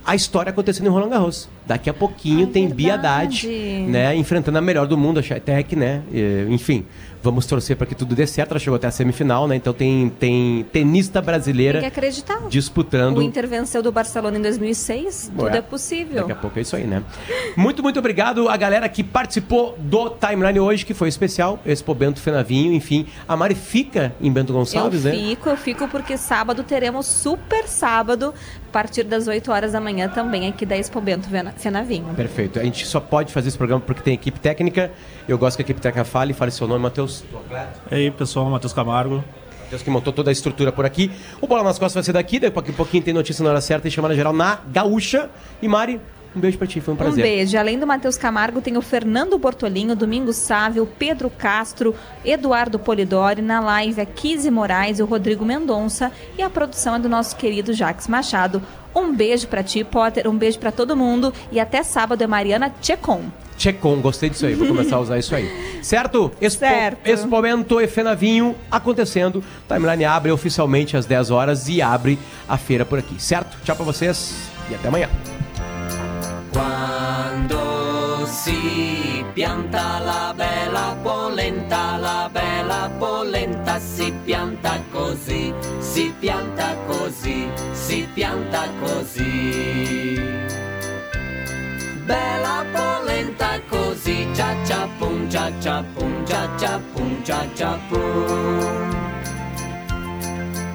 a 0.05 0.15
história 0.15 0.51
acontecendo 0.51 0.87
em 0.87 0.91
Roland 0.91 1.09
Garros. 1.09 1.49
Daqui 1.67 1.89
a 1.89 1.95
pouquinho 1.95 2.49
tem 2.49 2.69
Bia 2.69 2.95
Haddad, 2.95 3.49
né, 3.89 4.15
enfrentando 4.15 4.59
a 4.59 4.61
melhor 4.61 4.87
do 4.87 4.99
mundo, 4.99 5.19
a 5.19 5.23
Shatec, 5.23 5.75
né? 5.75 6.03
Enfim, 6.51 6.85
vamos 7.25 7.47
torcer 7.47 7.75
para 7.75 7.87
que 7.87 7.95
tudo 7.95 8.15
dê 8.15 8.27
certo. 8.27 8.51
Ela 8.51 8.61
chegou 8.61 8.77
até 8.77 8.87
a 8.87 8.91
semifinal, 8.91 9.49
né? 9.49 9.57
Então 9.57 9.73
tem 9.73 10.11
tem 10.21 10.65
tenista 10.71 11.23
brasileira 11.23 11.81
Tem 11.81 11.91
que 11.91 11.99
acreditar. 11.99 12.49
disputando 12.49 13.17
O 13.17 13.23
Inter 13.23 13.49
venceu 13.49 13.83
do 13.83 13.91
Barcelona 13.91 14.37
em 14.39 14.43
2006. 14.43 15.33
Ué, 15.37 15.45
Tudo 15.45 15.57
é 15.57 15.63
possível. 15.63 16.21
Daqui 16.21 16.33
a 16.33 16.37
pouco 16.37 16.59
é 16.59 16.63
isso 16.63 16.77
aí, 16.77 16.85
né? 16.85 17.03
Muito, 17.57 17.83
muito 17.83 17.99
obrigado 17.99 18.49
a 18.49 18.57
galera 18.57 18.87
que 18.89 19.03
participou 19.03 19.75
do 19.79 20.11
timeline 20.11 20.61
hoje, 20.61 20.85
que 20.85 20.93
foi 20.93 21.09
especial. 21.09 21.59
Expo 21.65 21.95
Bento 21.95 22.21
Fenavinho, 22.21 22.73
enfim. 22.75 23.07
A 23.27 23.37
Mari 23.37 23.55
fica 23.55 24.15
em 24.21 24.31
Bento 24.31 24.53
Gonçalves, 24.53 25.07
eu 25.07 25.13
né? 25.13 25.19
fico, 25.19 25.49
eu 25.49 25.57
fico 25.57 25.89
porque 25.89 26.19
sábado 26.19 26.63
teremos 26.63 27.07
super 27.07 27.67
sábado, 27.67 28.35
a 28.69 28.73
partir 28.73 29.05
das 29.05 29.27
8 29.27 29.51
horas 29.51 29.73
da 29.73 29.81
manhã 29.81 30.09
também 30.09 30.47
aqui 30.47 30.67
da 30.67 30.77
Expo 30.77 31.01
Bento 31.01 31.29
Fenavinho. 31.57 32.13
Perfeito. 32.15 32.59
A 32.59 32.65
gente 32.65 32.85
só 32.87 33.01
pode 33.01 33.33
fazer 33.33 33.49
esse 33.49 33.57
programa 33.57 33.81
porque 33.81 34.03
tem 34.03 34.15
equipe 34.15 34.39
técnica. 34.39 34.91
Eu 35.27 35.39
gosto 35.39 35.57
que 35.57 35.63
a 35.63 35.65
equipe 35.65 35.81
técnica 35.81 36.05
fale. 36.05 36.33
Fale 36.35 36.51
seu 36.51 36.67
nome, 36.67 36.83
Matheus. 36.83 37.14
E 37.91 37.95
aí, 37.95 38.11
pessoal, 38.11 38.49
Matheus 38.51 38.73
Camargo. 38.73 39.23
Matheus 39.65 39.83
que 39.83 39.91
montou 39.91 40.13
toda 40.13 40.31
a 40.31 40.33
estrutura 40.33 40.71
por 40.73 40.85
aqui. 40.85 41.11
O 41.41 41.47
Bola 41.47 41.63
nas 41.63 41.79
Costas 41.79 41.95
vai 41.95 42.03
ser 42.03 42.13
daqui. 42.13 42.39
Daqui 42.39 42.71
a 42.71 42.75
pouquinho 42.75 43.03
tem 43.03 43.15
notícia 43.15 43.43
na 43.43 43.51
hora 43.51 43.61
certa 43.61 43.89
e 43.89 43.91
chamada 43.91 44.15
geral 44.15 44.33
na 44.33 44.59
Gaúcha. 44.71 45.31
E 45.63 45.67
Mari, 45.67 46.01
um 46.37 46.41
beijo 46.41 46.59
pra 46.59 46.67
ti. 46.67 46.81
Foi 46.81 46.93
um 46.93 46.97
Um 46.97 46.99
prazer. 46.99 47.23
beijo. 47.25 47.57
Além 47.59 47.79
do 47.79 47.87
Matheus 47.87 48.17
Camargo, 48.19 48.61
tem 48.61 48.77
o 48.77 48.83
Fernando 48.83 49.39
Bortolinho, 49.39 49.97
Domingos 49.97 50.37
Sávio, 50.37 50.87
Pedro 50.99 51.31
Castro, 51.31 51.95
Eduardo 52.25 52.79
Polidori. 52.79 53.41
Na 53.41 53.59
live, 53.61 54.01
a 54.01 54.07
Kise 54.07 54.51
Moraes 54.51 54.99
e 54.99 55.03
o 55.03 55.07
Rodrigo 55.07 55.45
Mendonça. 55.45 56.13
E 56.39 56.43
a 56.43 56.51
produção 56.51 56.97
é 56.97 56.99
do 56.99 57.09
nosso 57.09 57.35
querido 57.37 57.73
Jax 57.73 58.07
Machado. 58.07 58.63
Um 58.95 59.13
beijo 59.15 59.49
pra 59.49 59.63
ti, 59.63 59.83
Potter. 59.83 60.29
Um 60.29 60.37
beijo 60.37 60.59
pra 60.59 60.71
todo 60.71 60.95
mundo. 60.97 61.33
E 61.51 61.59
até 61.59 61.83
sábado 61.83 62.23
é 62.23 62.27
Mariana 62.27 62.71
Tchecon. 62.81 63.23
Tchecon, 63.57 64.01
gostei 64.01 64.31
disso 64.31 64.47
aí. 64.47 64.55
Vou 64.55 64.67
começar 64.67 64.97
a 64.97 65.01
usar 65.01 65.19
isso 65.19 65.35
aí. 65.35 65.51
Certo? 65.83 66.33
Expo, 66.41 66.61
Certo. 66.61 67.07
Expomento 67.07 67.81
e 67.81 67.87
Fenavinho 67.87 68.55
acontecendo. 68.71 69.43
Timeline 69.69 70.05
abre 70.05 70.33
oficialmente 70.33 70.97
às 70.97 71.07
10 71.07 71.31
horas 71.31 71.69
e 71.69 71.83
abre 71.83 72.19
a 72.49 72.57
feira 72.57 72.85
por 72.85 72.99
aqui. 72.99 73.21
Certo? 73.21 73.57
Tchau 73.65 73.77
pra 73.77 73.85
vocês 73.85 74.35
e 74.71 74.75
até 74.75 74.89
amanhã. 74.89 75.09
Quando 76.53 78.27
si 78.27 79.25
pianta 79.35 79.99
la 79.99 80.33
bella 80.37 80.97
polenta, 81.03 81.97
la 81.97 82.31
bella 82.33 82.91
polenta 82.99 83.79
si 83.81 84.13
pianta 84.25 84.81
così, 84.93 85.53
si 85.81 86.15
pianta 86.21 86.77
così, 86.87 87.49
si 87.73 88.09
pianta 88.15 88.69
così. 88.81 90.44
Bella 92.07 92.67
polenta 92.73 93.61
così, 93.69 94.29
cia 94.35 94.55
cia 94.65 94.89
pum, 94.99 95.27
cia 95.29 95.51
cia 95.59 95.83
pum, 95.95 96.25
cia 96.25 96.51
cia 96.59 96.81
pum, 96.93 97.23
cia 97.23 97.49
cia 97.55 97.79
pum. 97.89 98.91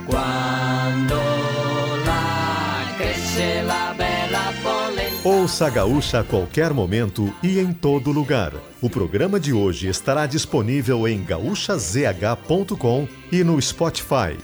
Quando 0.08 1.22
la 2.06 2.86
cresce 2.98 3.62
la 3.62 3.94
bella 3.96 4.52
polenta. 4.64 5.28
Ouça 5.28 5.68
a 5.68 5.70
Gaúcha 5.70 6.20
a 6.22 6.24
qualquer 6.24 6.74
momento 6.74 7.32
e 7.44 7.60
em 7.60 7.74
todo 7.74 8.12
lugar. 8.12 8.54
O 8.82 8.90
programa 8.90 9.40
de 9.40 9.54
hoje 9.54 9.88
estará 9.88 10.26
disponível 10.26 11.08
em 11.08 11.24
gaúchazh.com 11.24 13.08
e 13.32 13.44
no 13.44 13.62
Spotify. 13.62 14.36